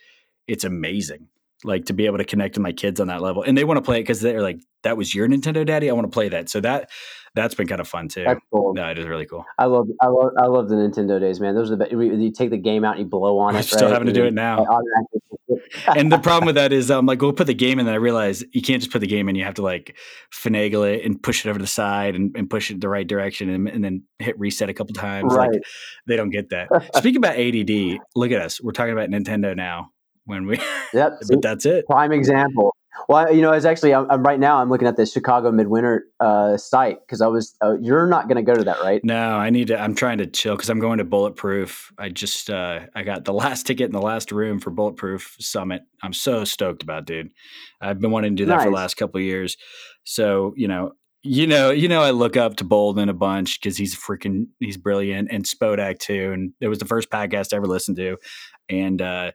it's 0.47 0.63
amazing. 0.63 1.27
Like 1.65 1.86
to 1.86 1.93
be 1.93 2.06
able 2.06 2.17
to 2.17 2.25
connect 2.25 2.56
with 2.56 2.63
my 2.63 2.71
kids 2.71 2.99
on 2.99 3.08
that 3.08 3.21
level, 3.21 3.43
and 3.43 3.58
they 3.58 3.63
want 3.63 3.78
to 3.78 3.82
play 3.82 3.97
it 3.97 4.01
because 4.01 4.21
they're 4.21 4.41
like, 4.41 4.60
"That 4.84 4.97
was 4.97 5.13
your 5.13 5.28
Nintendo, 5.28 5.65
Daddy. 5.65 5.89
I 5.89 5.93
want 5.93 6.06
to 6.06 6.13
play 6.13 6.30
that." 6.30 6.49
So 6.49 6.62
that 6.62 6.89
that's 7.36 7.54
been 7.54 7.67
kind 7.67 7.82
of 7.82 7.88
fun 7.88 8.08
too. 8.08 8.23
That's 8.23 8.39
cool. 8.51 8.73
No, 8.73 8.89
it 8.89 8.97
is 8.97 9.06
really 9.06 9.25
cool. 9.25 9.45
I 9.60 9.65
love, 9.65 9.88
I 10.01 10.08
love, 10.08 10.32
I 10.41 10.47
love 10.47 10.69
the 10.69 10.75
Nintendo 10.75 11.19
days, 11.19 11.39
man. 11.39 11.54
Those 11.54 11.69
are 11.69 11.75
the 11.75 11.86
best. 11.86 11.91
You 11.91 12.32
take 12.32 12.49
the 12.49 12.58
game 12.58 12.86
out 12.86 12.95
and 12.95 13.01
you 13.01 13.06
blow 13.06 13.38
on 13.39 13.54
it. 13.54 13.58
I'm 13.58 13.60
it. 13.60 13.67
still 13.67 13.88
right? 13.88 13.93
having 13.93 14.08
to 14.08 14.13
do 14.13 14.25
it 14.25 14.34
now. 14.34 14.65
and 15.88 16.12
the 16.12 16.17
problem 16.23 16.45
with 16.45 16.56
that 16.56 16.71
is 16.71 16.89
I'm 16.89 17.06
like, 17.06 17.21
we'll 17.21 17.34
put 17.34 17.47
the 17.47 17.54
game 17.54 17.78
in, 17.80 17.88
and 17.88 17.93
I 17.93 17.97
realize 17.97 18.43
you 18.54 18.62
can't 18.62 18.82
just 18.82 18.91
put 18.91 18.99
the 18.99 19.08
game 19.08 19.28
in. 19.28 19.36
You 19.36 19.43
have 19.43 19.56
to 19.56 19.62
like 19.62 19.97
finagle 20.34 20.89
it 20.89 21.06
and 21.06 21.21
push 21.21 21.45
it 21.45 21.49
over 21.49 21.60
to 21.60 21.63
the 21.63 21.67
side 21.67 22.15
and, 22.15 22.36
and 22.38 22.49
push 22.49 22.71
it 22.71 22.80
the 22.80 22.89
right 22.89 23.06
direction, 23.06 23.49
and, 23.49 23.67
and 23.67 23.84
then 23.84 24.04
hit 24.19 24.39
reset 24.39 24.69
a 24.69 24.73
couple 24.73 24.93
times. 24.93 25.34
Right. 25.36 25.51
Like 25.51 25.62
they 26.08 26.15
don't 26.15 26.30
get 26.30 26.49
that. 26.49 26.69
Speaking 26.95 27.17
about 27.17 27.38
ADD, 27.38 27.99
look 28.15 28.32
at 28.32 28.41
us. 28.41 28.62
We're 28.62 28.71
talking 28.71 28.93
about 28.93 29.10
Nintendo 29.10 29.56
now. 29.56 29.91
When 30.25 30.47
we, 30.47 30.59
Yep. 30.93 31.19
but 31.29 31.41
that's 31.41 31.65
it. 31.65 31.85
prime 31.85 32.11
example. 32.11 32.75
Well, 33.07 33.33
you 33.33 33.41
know, 33.41 33.51
it's 33.51 33.65
actually 33.65 33.93
I'm, 33.93 34.09
I'm 34.09 34.23
right 34.23 34.39
now. 34.39 34.57
I'm 34.57 34.69
looking 34.69 34.88
at 34.88 34.95
the 34.95 35.05
Chicago 35.05 35.51
Midwinter 35.51 36.05
uh, 36.19 36.57
site 36.57 36.99
because 37.05 37.21
I 37.21 37.27
was. 37.27 37.55
Uh, 37.61 37.75
you're 37.79 38.07
not 38.07 38.27
going 38.27 38.38
to 38.38 38.41
go 38.41 38.55
to 38.55 38.63
that, 38.63 38.79
right? 38.81 39.01
No, 39.03 39.35
I 39.35 39.49
need 39.49 39.67
to. 39.67 39.79
I'm 39.79 39.95
trying 39.95 40.17
to 40.19 40.27
chill 40.27 40.55
because 40.55 40.69
I'm 40.69 40.79
going 40.79 40.97
to 40.97 41.03
Bulletproof. 41.03 41.91
I 41.99 42.09
just 42.09 42.49
uh, 42.49 42.81
I 42.95 43.03
got 43.03 43.25
the 43.25 43.33
last 43.43 43.67
ticket 43.67 43.85
in 43.85 43.91
the 43.91 44.01
last 44.01 44.31
room 44.31 44.59
for 44.59 44.71
Bulletproof 44.71 45.35
Summit. 45.39 45.83
I'm 46.01 46.13
so 46.13 46.45
stoked 46.45 46.83
about, 46.83 47.05
dude. 47.05 47.29
I've 47.81 47.99
been 47.99 48.11
wanting 48.11 48.35
to 48.35 48.43
do 48.43 48.47
that 48.47 48.63
for 48.63 48.69
the 48.69 48.75
last 48.75 48.95
couple 48.95 49.19
of 49.19 49.25
years. 49.25 49.57
So 50.05 50.53
you 50.55 50.67
know, 50.67 50.93
you 51.21 51.47
know, 51.47 51.71
you 51.71 51.88
know, 51.88 52.01
I 52.01 52.11
look 52.11 52.38
up 52.38 52.55
to 52.57 52.63
Bolden 52.63 53.09
a 53.09 53.13
bunch 53.13 53.59
because 53.59 53.77
he's 53.77 53.95
freaking 53.95 54.47
he's 54.59 54.77
brilliant 54.77 55.29
and 55.31 55.43
Spodak 55.43 55.99
too. 55.99 56.31
And 56.31 56.53
it 56.61 56.69
was 56.69 56.79
the 56.79 56.85
first 56.85 57.09
podcast 57.09 57.53
I 57.53 57.57
ever 57.57 57.67
listened 57.67 57.97
to, 57.97 58.17
and 58.69 59.01
uh, 59.01 59.31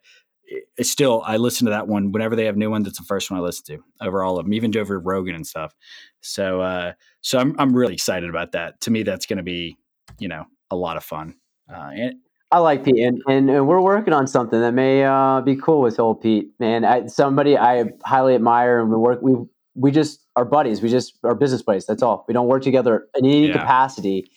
it's 0.77 0.91
still 0.91 1.23
I 1.25 1.37
listen 1.37 1.67
to 1.67 1.71
that 1.71 1.87
one 1.89 2.13
whenever 2.13 2.35
they 2.37 2.45
have 2.47 2.57
new 2.57 2.71
ones. 2.71 2.87
It's 2.89 2.99
the 2.99 3.05
first 3.05 3.31
one 3.31 3.39
I 3.39 3.43
listen 3.43 3.65
to 3.77 3.85
over 4.07 4.23
all 4.23 4.39
of 4.39 4.45
them, 4.45 4.55
even 4.55 4.77
over 4.77 4.99
Rogan 4.99 5.35
and 5.35 5.47
stuff. 5.47 5.75
So 6.21 6.61
uh, 6.61 6.93
so 7.21 7.39
I'm 7.39 7.55
I'm 7.59 7.75
really 7.75 7.95
excited 7.95 8.29
about 8.29 8.53
that. 8.53 8.81
To 8.83 8.91
me, 8.91 9.03
that's 9.03 9.27
going 9.27 9.37
to 9.39 9.43
be 9.43 9.77
you 10.19 10.29
know 10.29 10.45
a 10.71 10.77
lot 10.77 10.97
of 10.97 11.05
fun. 11.05 11.37
Uh, 11.73 11.91
and 11.95 12.15
I 12.53 12.59
like 12.59 12.85
Pete, 12.85 12.99
and, 12.99 13.23
and, 13.29 13.49
and 13.49 13.69
we're 13.69 13.81
working 13.81 14.13
on 14.13 14.27
something 14.27 14.61
that 14.61 14.73
may 14.73 15.05
uh, 15.05 15.41
be 15.41 15.55
cool 15.55 15.81
with 15.83 16.01
old 16.01 16.21
Pete, 16.21 16.51
man. 16.59 16.85
I, 16.85 17.07
somebody 17.07 17.57
I 17.57 17.85
highly 18.05 18.35
admire, 18.35 18.81
and 18.81 18.91
we 18.91 18.97
work. 18.97 19.21
We 19.23 19.35
we 19.77 19.93
just 19.93 20.27
are 20.35 20.45
buddies. 20.45 20.83
We 20.83 20.89
just 20.89 21.17
are 21.23 21.35
business 21.37 21.63
buddies. 21.63 21.87
That's 21.87 22.03
all. 22.03 22.25
We 22.27 22.35
don't 22.35 22.49
work 22.49 22.63
together 22.65 23.07
in 23.15 23.25
any 23.25 23.47
Yeah. 23.47 23.53
capacity. 23.53 24.31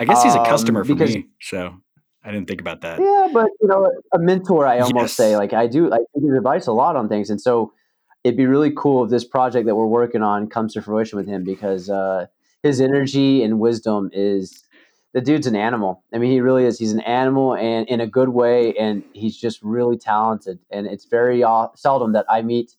I 0.00 0.04
guess 0.04 0.24
he's 0.24 0.34
a 0.34 0.40
Um, 0.40 0.46
customer 0.46 0.82
for 0.82 0.94
because- 0.94 1.14
me, 1.14 1.28
so 1.40 1.74
I 2.24 2.32
didn't 2.32 2.48
think 2.48 2.60
about 2.60 2.80
that. 2.82 3.00
Yeah, 3.00 3.28
but 3.32 3.50
you 3.60 3.68
know, 3.68 3.90
a 4.12 4.18
mentor. 4.18 4.66
I 4.66 4.80
almost 4.80 5.16
Yes. 5.16 5.16
say 5.16 5.36
like 5.36 5.52
I 5.52 5.66
do. 5.66 5.92
I 5.92 5.98
his 6.14 6.32
advice 6.36 6.66
a 6.66 6.72
lot 6.72 6.96
on 6.96 7.08
things, 7.08 7.30
and 7.30 7.40
so 7.40 7.72
it'd 8.24 8.36
be 8.36 8.46
really 8.46 8.72
cool 8.76 9.04
if 9.04 9.10
this 9.10 9.24
project 9.24 9.66
that 9.66 9.74
we're 9.74 9.86
working 9.86 10.22
on 10.22 10.48
comes 10.48 10.74
to 10.74 10.82
fruition 10.82 11.18
with 11.18 11.26
him 11.26 11.44
because 11.44 11.90
uh, 11.90 12.26
his 12.62 12.80
energy 12.80 13.42
and 13.42 13.60
wisdom 13.60 14.10
is 14.12 14.64
the 15.12 15.20
dude's 15.20 15.46
an 15.46 15.54
animal. 15.54 16.02
I 16.12 16.18
mean, 16.18 16.32
he 16.32 16.40
really 16.40 16.64
is. 16.64 16.78
He's 16.78 16.92
an 16.92 17.00
animal, 17.00 17.54
and 17.54 17.86
in 17.88 18.00
a 18.00 18.06
good 18.06 18.30
way, 18.30 18.74
and 18.74 19.04
he's 19.12 19.36
just 19.36 19.62
really 19.62 19.98
talented. 19.98 20.58
And 20.70 20.86
it's 20.86 21.04
very 21.04 21.44
uh, 21.44 21.68
seldom 21.76 22.12
that 22.14 22.26
I 22.28 22.42
meet 22.42 22.74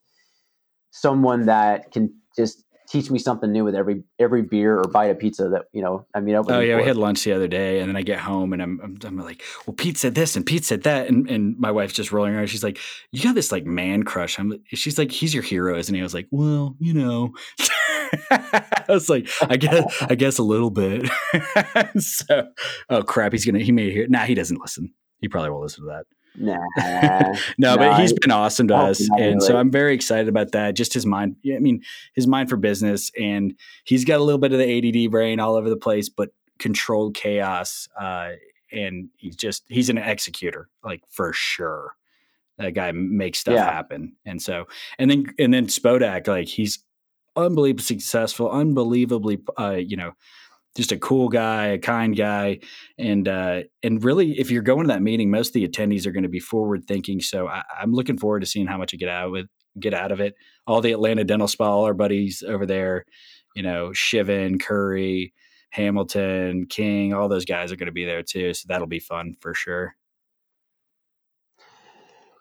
someone 0.91 1.45
that 1.45 1.91
can 1.91 2.13
just 2.35 2.64
teach 2.87 3.09
me 3.09 3.19
something 3.19 3.51
new 3.51 3.63
with 3.63 3.75
every 3.75 4.03
every 4.19 4.41
beer 4.41 4.77
or 4.77 4.83
bite 4.83 5.05
of 5.05 5.19
pizza 5.19 5.49
that 5.49 5.63
you 5.73 5.81
know 5.81 6.05
I 6.13 6.19
mean. 6.19 6.35
Oh 6.35 6.59
yeah, 6.59 6.77
we 6.77 6.83
had 6.83 6.97
lunch 6.97 7.23
the 7.23 7.33
other 7.33 7.47
day, 7.47 7.79
and 7.79 7.89
then 7.89 7.95
I 7.95 8.01
get 8.01 8.19
home 8.19 8.53
and 8.53 8.61
I'm, 8.61 8.79
I'm 8.83 8.97
I'm 9.03 9.17
like, 9.17 9.43
well, 9.65 9.73
Pete 9.75 9.97
said 9.97 10.15
this 10.15 10.35
and 10.35 10.45
Pete 10.45 10.65
said 10.65 10.83
that, 10.83 11.07
and 11.07 11.29
and 11.29 11.57
my 11.59 11.71
wife's 11.71 11.93
just 11.93 12.11
rolling 12.11 12.35
around. 12.35 12.47
She's 12.47 12.63
like, 12.63 12.79
you 13.11 13.23
got 13.23 13.35
this 13.35 13.51
like 13.51 13.65
man 13.65 14.03
crush. 14.03 14.39
I'm. 14.39 14.53
She's 14.67 14.97
like, 14.97 15.11
he's 15.11 15.33
your 15.33 15.43
hero, 15.43 15.77
isn't 15.77 15.93
he? 15.93 16.01
I 16.01 16.03
was 16.03 16.13
like, 16.13 16.27
well, 16.31 16.75
you 16.79 16.93
know. 16.93 17.33
I 18.31 18.85
was 18.87 19.09
like, 19.09 19.27
I 19.41 19.57
guess, 19.57 20.03
I 20.03 20.15
guess 20.15 20.37
a 20.37 20.43
little 20.43 20.69
bit. 20.69 21.09
so, 21.97 22.47
oh 22.89 23.03
crap, 23.03 23.31
he's 23.31 23.45
gonna. 23.45 23.59
He 23.59 23.71
may 23.71 23.91
hear. 23.91 24.07
Nah, 24.07 24.25
he 24.25 24.35
doesn't 24.35 24.61
listen. 24.61 24.93
He 25.21 25.27
probably 25.27 25.49
won't 25.49 25.63
listen 25.63 25.85
to 25.85 25.91
that. 25.91 26.05
Nah, 26.37 26.57
no, 27.57 27.77
but 27.77 27.89
Nah, 27.91 27.97
he's 27.97 28.11
he- 28.11 28.17
been 28.21 28.31
awesome 28.31 28.67
to 28.69 28.75
us, 28.75 29.07
and 29.17 29.41
so. 29.41 29.55
I'm 29.57 29.71
very 29.71 29.93
excited 29.93 30.27
about 30.27 30.51
that. 30.53 30.75
Just 30.75 30.93
his 30.93 31.05
mind, 31.05 31.35
I 31.45 31.59
mean, 31.59 31.81
his 32.13 32.27
mind 32.27 32.49
for 32.49 32.57
business, 32.57 33.11
and 33.19 33.55
he's 33.83 34.05
got 34.05 34.19
a 34.19 34.23
little 34.23 34.39
bit 34.39 34.51
of 34.53 34.59
the 34.59 35.05
ADD 35.05 35.11
brain 35.11 35.39
all 35.39 35.55
over 35.55 35.69
the 35.69 35.77
place, 35.77 36.09
but 36.09 36.29
controlled 36.59 37.15
chaos. 37.15 37.87
Uh, 37.99 38.31
and 38.71 39.09
he's 39.17 39.35
just 39.35 39.63
he's 39.69 39.89
an 39.89 39.97
executor, 39.97 40.69
like 40.83 41.01
for 41.09 41.31
sure. 41.33 41.95
That 42.57 42.71
guy 42.71 42.91
makes 42.93 43.39
stuff 43.39 43.55
Yeah. 43.55 43.69
happen, 43.71 44.13
and 44.25 44.41
so 44.41 44.65
and 44.97 45.11
then 45.11 45.25
and 45.37 45.53
then 45.53 45.67
Spodak, 45.67 46.27
like 46.27 46.47
he's 46.47 46.79
unbelievably 47.35 47.83
successful, 47.83 48.49
unbelievably, 48.49 49.39
uh, 49.59 49.71
you 49.71 49.97
know, 49.97 50.13
just 50.75 50.91
a 50.91 50.97
cool 50.97 51.29
guy, 51.29 51.67
a 51.67 51.77
kind 51.77 52.15
guy, 52.15 52.59
and 52.97 53.27
uh, 53.27 53.61
and 53.83 54.03
really, 54.03 54.39
if 54.39 54.51
you're 54.51 54.61
going 54.61 54.87
to 54.87 54.93
that 54.93 55.01
meeting, 55.01 55.31
most 55.31 55.49
of 55.49 55.53
the 55.53 55.67
attendees 55.67 56.05
are 56.05 56.11
going 56.11 56.23
to 56.23 56.29
be 56.29 56.39
forward 56.39 56.85
thinking. 56.85 57.21
So 57.21 57.47
I, 57.47 57.63
I'm 57.81 57.93
looking 57.93 58.17
forward 58.17 58.41
to 58.41 58.45
seeing 58.45 58.67
how 58.67 58.77
much 58.77 58.93
I 58.93 58.97
get 58.97 59.09
out 59.09 59.31
with 59.31 59.47
get 59.79 59.93
out 59.93 60.11
of 60.11 60.19
it. 60.19 60.35
All 60.67 60.81
the 60.81 60.91
Atlanta 60.91 61.23
Dental 61.23 61.47
Spa, 61.47 61.69
all 61.69 61.85
our 61.85 61.93
buddies 61.93 62.43
over 62.47 62.65
there, 62.65 63.05
you 63.55 63.63
know, 63.63 63.89
Shivan, 63.89 64.59
Curry, 64.59 65.33
Hamilton, 65.71 66.65
King, 66.67 67.13
all 67.13 67.29
those 67.29 67.45
guys 67.45 67.71
are 67.71 67.75
going 67.77 67.87
to 67.87 67.91
be 67.93 68.05
there 68.05 68.23
too. 68.23 68.53
So 68.53 68.65
that'll 68.67 68.87
be 68.87 68.99
fun 68.99 69.35
for 69.41 69.53
sure. 69.53 69.95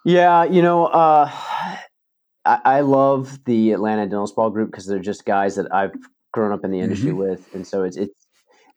Yeah, 0.05 0.45
you 0.45 0.63
know, 0.63 0.87
uh, 0.87 1.31
I, 2.45 2.61
I 2.65 2.81
love 2.81 3.45
the 3.47 3.73
Atlanta 3.73 4.05
Dental 4.05 4.27
Spa 4.27 4.49
group 4.51 4.71
because 4.71 4.87
they're 4.87 4.99
just 4.99 5.25
guys 5.25 5.57
that 5.57 5.73
I've 5.75 5.95
grown 6.33 6.53
up 6.53 6.65
in 6.65 6.71
the 6.71 6.81
industry 6.81 7.13
Mm-hmm. 7.13 7.19
with, 7.19 7.49
and 7.55 7.67
so 7.67 7.85
it's 7.85 7.97
it's 7.97 8.24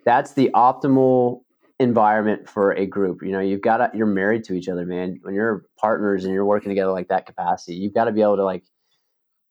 that's 0.08 0.34
the 0.36 0.50
optimal 0.56 1.42
environment 1.80 2.48
for 2.48 2.72
a 2.72 2.86
group. 2.86 3.20
You 3.22 3.34
know, 3.34 3.42
you've 3.42 3.62
got 3.62 3.78
to, 3.78 3.92
you're 3.94 4.08
married 4.08 4.46
to 4.46 4.54
each 4.54 4.70
other, 4.70 4.86
man. 4.86 5.20
When 5.22 5.36
you're 5.36 5.66
partners 5.78 6.24
and 6.24 6.34
you're 6.34 6.46
working 6.46 6.70
together 6.70 6.94
like 6.94 7.10
that 7.10 7.26
capacity, 7.26 7.76
you've 7.76 7.94
got 7.94 8.06
to 8.06 8.14
be 8.14 8.22
able 8.22 8.38
to 8.38 8.46
like 8.46 8.64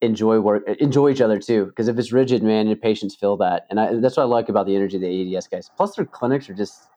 enjoy 0.01 0.40
work, 0.40 0.62
enjoy 0.81 1.11
each 1.11 1.21
other 1.21 1.38
too. 1.38 1.66
Because 1.66 1.88
if 1.88 1.99
it's 1.99 2.11
rigid, 2.11 2.42
man, 2.42 2.69
your 2.69 2.77
patients 2.77 3.14
feel 3.14 3.37
that, 3.37 3.66
and 3.69 3.79
I, 3.79 4.01
that's 4.01 4.16
what 4.16 4.23
I 4.23 4.27
like 4.27 4.49
about 4.49 4.64
the 4.64 4.75
energy 4.75 4.97
of 4.97 5.03
the 5.03 5.37
ADS 5.37 5.47
guys. 5.47 5.71
Plus, 5.77 5.95
their 5.95 6.07
clinics 6.07 6.49
are 6.49 6.55
just 6.55 6.88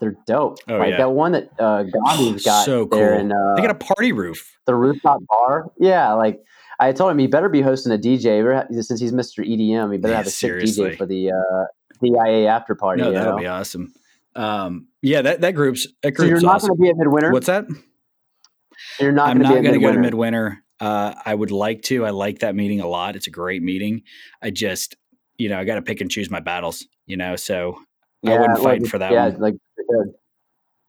they're 0.00 0.16
dope. 0.26 0.58
Oh, 0.68 0.78
like 0.78 0.90
yeah. 0.90 0.96
that 0.96 1.10
one 1.12 1.30
that 1.30 1.48
uh, 1.60 1.84
Gandhi's 1.84 2.44
got 2.44 2.64
so 2.64 2.86
cool. 2.86 2.98
there 2.98 3.14
in 3.14 3.30
uh, 3.30 3.54
they 3.54 3.62
got 3.62 3.70
a 3.70 3.74
party 3.74 4.10
roof. 4.10 4.58
the 4.66 4.74
rooftop 4.74 5.20
bar. 5.28 5.70
Yeah, 5.78 6.12
like 6.14 6.40
I 6.80 6.90
told 6.90 7.12
him, 7.12 7.18
he 7.18 7.28
better 7.28 7.48
be 7.48 7.62
hosting 7.62 7.92
a 7.92 7.98
DJ 7.98 8.82
since 8.82 8.98
he's 8.98 9.12
Mr. 9.12 9.46
EDM. 9.46 9.92
He 9.92 9.98
better 9.98 10.12
Yeah, 10.12 10.16
have 10.16 10.26
a 10.26 10.30
sick 10.30 10.48
seriously. 10.48 10.90
DJ 10.90 10.98
for 10.98 11.06
the 11.06 11.30
uh, 11.30 11.66
DIA 12.02 12.46
after 12.48 12.74
party. 12.74 13.02
No, 13.02 13.12
that'll 13.12 13.32
know? 13.32 13.38
be 13.38 13.46
awesome. 13.46 13.92
Um, 14.34 14.88
yeah, 15.02 15.22
that 15.22 15.40
that 15.40 15.52
group's 15.52 15.86
that 16.02 16.16
so 16.16 16.22
you're 16.22 16.32
group's 16.32 16.44
not 16.44 16.54
awesome. 16.56 16.68
going 16.68 16.78
to 16.78 16.82
be 16.82 16.88
at 16.90 16.96
Midwinter. 16.96 17.32
What's 17.32 17.46
that? 17.46 17.66
you're 18.98 19.12
not 19.12 19.28
I'm 19.28 19.38
going 19.38 19.48
to 19.48 19.54
not 19.54 19.62
going 19.62 19.80
to 19.80 19.86
go 19.86 19.92
to 19.92 19.98
Midwinter. 19.98 20.62
Uh, 20.78 21.14
I 21.24 21.34
would 21.34 21.50
like 21.50 21.82
to. 21.82 22.06
I 22.06 22.10
like 22.10 22.38
that 22.40 22.54
meeting 22.54 22.80
a 22.80 22.86
lot. 22.86 23.16
It's 23.16 23.26
a 23.26 23.30
great 23.30 23.62
meeting. 23.62 24.02
I 24.40 24.50
just, 24.50 24.96
you 25.36 25.48
know, 25.48 25.58
I 25.58 25.64
got 25.64 25.74
to 25.74 25.82
pick 25.82 26.00
and 26.00 26.10
choose 26.10 26.30
my 26.30 26.40
battles. 26.40 26.86
You 27.06 27.16
know, 27.16 27.36
so 27.36 27.78
yeah, 28.22 28.34
I 28.34 28.40
wouldn't 28.40 28.58
fight 28.60 28.86
for 28.86 28.98
that 28.98 29.12
Yeah, 29.12 29.28
one. 29.28 29.40
like 29.40 29.54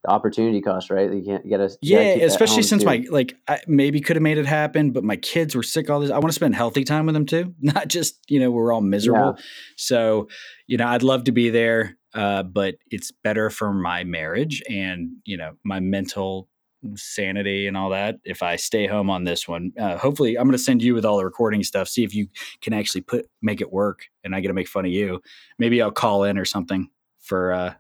the, 0.04 0.10
opportunity 0.10 0.62
cost, 0.62 0.90
right? 0.90 1.12
You 1.12 1.24
can't 1.24 1.48
get 1.48 1.60
a 1.60 1.76
Yeah, 1.82 2.00
especially 2.00 2.64
since 2.64 2.84
my 2.84 3.06
like 3.10 3.36
I 3.48 3.60
maybe 3.68 4.02
could 4.02 4.16
have 4.16 4.24
made 4.24 4.38
it 4.38 4.46
happen, 4.46 4.92
but 4.92 5.04
my 5.04 5.16
kids 5.16 5.56
were 5.56 5.64
sick 5.64 5.90
all 5.90 6.00
this. 6.00 6.12
I 6.12 6.16
want 6.16 6.28
to 6.28 6.34
spend 6.34 6.56
healthy 6.56 6.84
time 6.84 7.06
with 7.06 7.14
them 7.14 7.26
too, 7.26 7.54
not 7.62 7.88
just 7.88 8.20
you 8.28 8.40
know 8.40 8.52
we're 8.52 8.74
all 8.74 8.82
miserable. 8.82 9.38
So 9.78 10.28
you 10.68 10.78
know 10.78 10.88
I'd 10.88 11.04
love 11.04 11.26
to 11.26 11.32
be 11.32 11.50
there, 11.50 11.98
uh, 12.14 12.44
but 12.44 12.76
it's 12.90 13.12
better 13.24 13.50
for 13.50 13.74
my 13.74 14.04
marriage 14.04 14.62
and 14.70 15.12
you 15.26 15.38
know 15.38 15.54
my 15.64 15.80
mental 15.80 16.48
sanity 16.96 17.68
and 17.68 17.78
all 17.78 17.90
that 17.92 18.16
if 18.24 18.42
I 18.42 18.56
stay 18.56 18.88
home 18.88 19.10
on 19.10 19.24
this 19.24 19.48
one. 19.48 19.72
Uh, 19.80 19.98
hopefully, 19.98 20.38
I'm 20.38 20.46
going 20.46 20.58
to 20.58 20.64
send 20.64 20.82
you 20.82 20.94
with 20.94 21.06
all 21.06 21.18
the 21.18 21.26
recording 21.26 21.64
stuff. 21.64 21.88
See 21.88 22.04
if 22.04 22.14
you 22.14 22.28
can 22.62 22.74
actually 22.74 23.02
put 23.02 23.28
make 23.42 23.62
it 23.62 23.72
work, 23.72 24.08
and 24.24 24.36
I 24.36 24.40
get 24.40 24.48
to 24.50 24.54
make 24.54 24.68
fun 24.68 24.86
of 24.86 24.92
you. 24.92 25.22
Maybe 25.60 25.82
I'll 25.82 25.92
call 25.92 26.24
in 26.24 26.38
or 26.38 26.46
something 26.46 26.90
for 27.20 27.54
uh, 27.54 27.74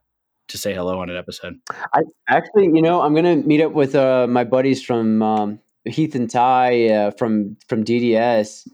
to 0.52 0.58
say 0.58 0.74
hello 0.74 1.00
on 1.00 1.10
an 1.10 1.18
episode. 1.18 1.60
I 1.94 2.02
actually, 2.28 2.66
you 2.66 2.82
know, 2.82 3.02
I'm 3.02 3.14
gonna 3.16 3.38
meet 3.38 3.62
up 3.62 3.74
with 3.74 3.96
uh, 3.96 4.28
my 4.28 4.44
buddies 4.44 4.82
from 4.84 5.22
um, 5.22 5.60
Heath 5.86 6.16
and 6.16 6.30
Ty 6.30 6.90
uh, 6.90 7.12
from 7.12 7.58
from 7.68 7.84
DDS, 7.84 8.68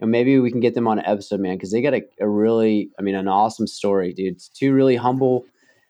and 0.00 0.10
maybe 0.10 0.38
we 0.38 0.50
can 0.50 0.60
get 0.60 0.74
them 0.74 0.88
on 0.88 0.98
an 0.98 1.06
episode, 1.06 1.40
man, 1.40 1.56
because 1.56 1.70
they 1.72 1.82
got 1.82 1.94
a, 1.94 2.02
a 2.20 2.28
really, 2.28 2.90
I 2.98 3.02
mean, 3.02 3.14
an 3.14 3.28
awesome 3.28 3.66
story, 3.66 4.12
dude. 4.12 4.34
It's 4.34 4.48
two 4.48 4.72
really 4.72 4.96
humble, 4.96 5.44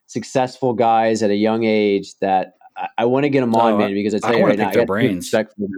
successful 0.07 0.75
guys 0.75 1.23
at 1.23 1.31
a 1.31 1.37
young 1.37 1.65
age 1.65 2.19
that 2.21 2.55
I, 2.77 2.89
I 2.99 3.05
want 3.07 3.25
to 3.25 3.31
get 3.31 3.41
them 3.41 3.55
on, 3.55 3.75
Oh, 3.75 3.79
man, 3.79 3.95
because 3.95 4.15
I 4.15 4.19
tell 4.19 4.37
I 4.37 4.39
you 4.39 4.47
right 4.47 4.59
now, 4.59 4.71
their 4.71 4.83
I 4.83 4.87
brains. 4.87 5.27
respect 5.27 5.55
for 5.55 5.61
them. 5.63 5.71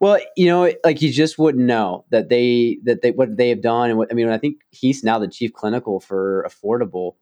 Well, 0.00 0.18
you 0.36 0.46
know, 0.46 0.72
like 0.84 1.02
you 1.02 1.12
just 1.12 1.38
wouldn't 1.38 1.64
know 1.64 2.04
that 2.10 2.28
they 2.28 2.78
that 2.84 3.02
they 3.02 3.10
what 3.10 3.36
they 3.36 3.48
have 3.50 3.60
done, 3.60 3.90
and 3.90 3.98
what 3.98 4.10
I 4.10 4.14
mean. 4.14 4.28
I 4.30 4.38
think 4.38 4.56
he's 4.70 5.02
now 5.04 5.18
the 5.18 5.28
chief 5.28 5.52
clinical 5.52 6.00
for 6.00 6.48
Affordable, 6.48 7.16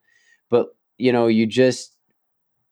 but 0.51 0.68
you 0.99 1.12
know, 1.12 1.26
you 1.28 1.46
just 1.46 1.94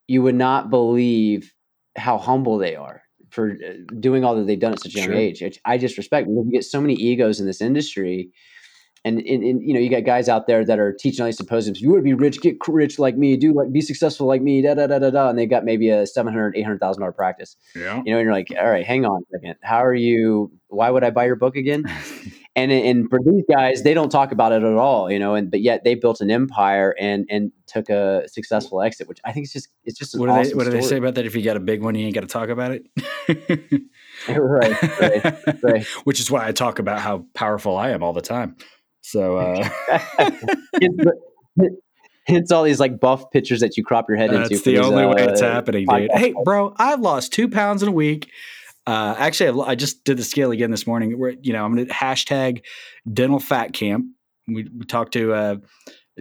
you 0.08 0.22
would 0.22 0.34
not 0.36 0.70
believe 0.70 1.52
how 1.96 2.18
humble 2.18 2.58
they 2.58 2.76
are. 2.76 3.02
for 3.30 3.50
uh, 3.52 3.72
doing 4.00 4.24
all 4.24 4.36
that 4.36 4.46
they've 4.46 4.60
done 4.60 4.72
at 4.72 4.80
such 4.80 4.94
a 4.94 4.98
young 4.98 5.08
Sure. 5.08 5.14
age. 5.16 5.60
I 5.64 5.78
just 5.78 5.96
respect. 5.98 6.28
You 6.28 6.48
get 6.52 6.64
so 6.64 6.80
many 6.80 6.94
egos 6.94 7.40
in 7.40 7.46
this 7.46 7.60
industry, 7.60 8.30
and, 9.04 9.18
and, 9.20 9.42
and 9.44 9.62
you 9.62 9.74
know 9.74 9.80
you 9.80 9.90
got 9.90 10.04
guys 10.04 10.28
out 10.28 10.46
there 10.46 10.64
that 10.64 10.78
are 10.78 10.92
teaching 10.92 11.20
all 11.22 11.26
these 11.26 11.36
symposiums. 11.36 11.80
You 11.80 11.90
want 11.90 12.00
to 12.00 12.04
be 12.04 12.14
rich, 12.14 12.40
get 12.40 12.56
rich 12.68 12.98
like 12.98 13.16
me, 13.16 13.36
do 13.36 13.52
like 13.52 13.72
be 13.72 13.80
successful 13.80 14.26
like 14.26 14.42
me, 14.42 14.62
da 14.62 14.74
da 14.74 14.86
da 14.86 14.98
da 14.98 15.10
da. 15.10 15.28
And 15.30 15.38
they 15.38 15.46
got 15.46 15.64
maybe 15.64 15.90
a 15.90 16.06
seven 16.06 16.32
hundred, 16.32 16.56
eight 16.56 16.62
hundred 16.62 16.80
thousand 16.80 17.00
dollar 17.02 17.12
practice. 17.12 17.56
Yeah. 17.74 18.02
You 18.04 18.12
know, 18.12 18.18
and 18.18 18.24
you're 18.24 18.32
like, 18.32 18.48
all 18.58 18.70
right, 18.70 18.86
hang 18.86 19.04
on 19.04 19.22
a 19.22 19.38
second. 19.38 19.56
How 19.62 19.84
are 19.84 19.94
you? 19.94 20.50
Why 20.68 20.90
would 20.90 21.04
I 21.04 21.10
buy 21.10 21.26
your 21.26 21.36
book 21.36 21.56
again? 21.56 21.84
and 22.56 22.72
and 22.72 23.08
for 23.10 23.20
these 23.22 23.44
guys, 23.48 23.82
they 23.82 23.92
don't 23.92 24.08
talk 24.08 24.32
about 24.32 24.50
it 24.50 24.62
at 24.62 24.72
all. 24.72 25.10
You 25.10 25.18
know, 25.18 25.34
and 25.34 25.50
but 25.50 25.60
yet 25.60 25.84
they 25.84 25.94
built 25.94 26.22
an 26.22 26.30
empire 26.30 26.96
and 26.98 27.26
and 27.28 27.52
took 27.66 27.90
a 27.90 28.26
successful 28.28 28.80
exit, 28.80 29.06
which 29.08 29.20
I 29.24 29.32
think 29.32 29.44
is 29.44 29.52
just 29.52 29.68
it's 29.84 29.98
just 29.98 30.18
What 30.18 30.26
do 30.26 30.32
they 30.32 30.40
awesome 30.40 30.56
What 30.56 30.64
do 30.64 30.70
they 30.70 30.80
say 30.80 30.96
about 30.96 31.14
that? 31.16 31.26
If 31.26 31.36
you 31.36 31.42
got 31.42 31.56
a 31.56 31.60
big 31.60 31.82
one, 31.82 31.94
you 31.94 32.06
ain't 32.06 32.14
got 32.14 32.22
to 32.22 32.26
talk 32.26 32.48
about 32.48 32.72
it. 32.72 32.86
right, 34.28 35.00
right, 35.00 35.62
right. 35.62 35.86
Which 36.04 36.18
is 36.18 36.30
why 36.30 36.48
I 36.48 36.52
talk 36.52 36.78
about 36.78 37.00
how 37.00 37.26
powerful 37.34 37.76
I 37.76 37.90
am 37.90 38.02
all 38.02 38.14
the 38.14 38.22
time. 38.22 38.56
So 39.02 39.36
uh, 39.36 39.68
hence, 42.26 42.50
all 42.50 42.64
these 42.64 42.80
like 42.80 42.98
buff 42.98 43.30
pictures 43.30 43.60
that 43.60 43.76
you 43.76 43.84
crop 43.84 44.06
your 44.08 44.16
head 44.16 44.32
into. 44.32 44.48
that's 44.48 44.62
the 44.62 44.78
only 44.78 45.06
way 45.06 45.26
uh, 45.26 45.30
it's 45.30 45.42
happening, 45.42 45.86
dude. 45.86 46.10
Hey, 46.12 46.34
bro, 46.42 46.74
I've 46.78 47.00
lost 47.00 47.32
two 47.34 47.48
pounds 47.48 47.82
in 47.82 47.90
a 47.90 47.92
week. 47.92 48.30
Uh, 48.86 49.14
actually, 49.18 49.48
I've, 49.48 49.58
I 49.70 49.74
just 49.74 50.04
did 50.04 50.16
the 50.16 50.24
scale 50.24 50.50
again 50.52 50.70
this 50.70 50.86
morning. 50.86 51.18
Where 51.18 51.34
you 51.42 51.52
know 51.52 51.64
I'm 51.64 51.74
going 51.74 51.86
to 51.86 51.92
hashtag 51.92 52.62
dental 53.12 53.40
fat 53.40 53.72
camp. 53.72 54.06
We, 54.46 54.68
we 54.76 54.84
talked 54.86 55.12
to 55.14 55.32
uh, 55.32 55.56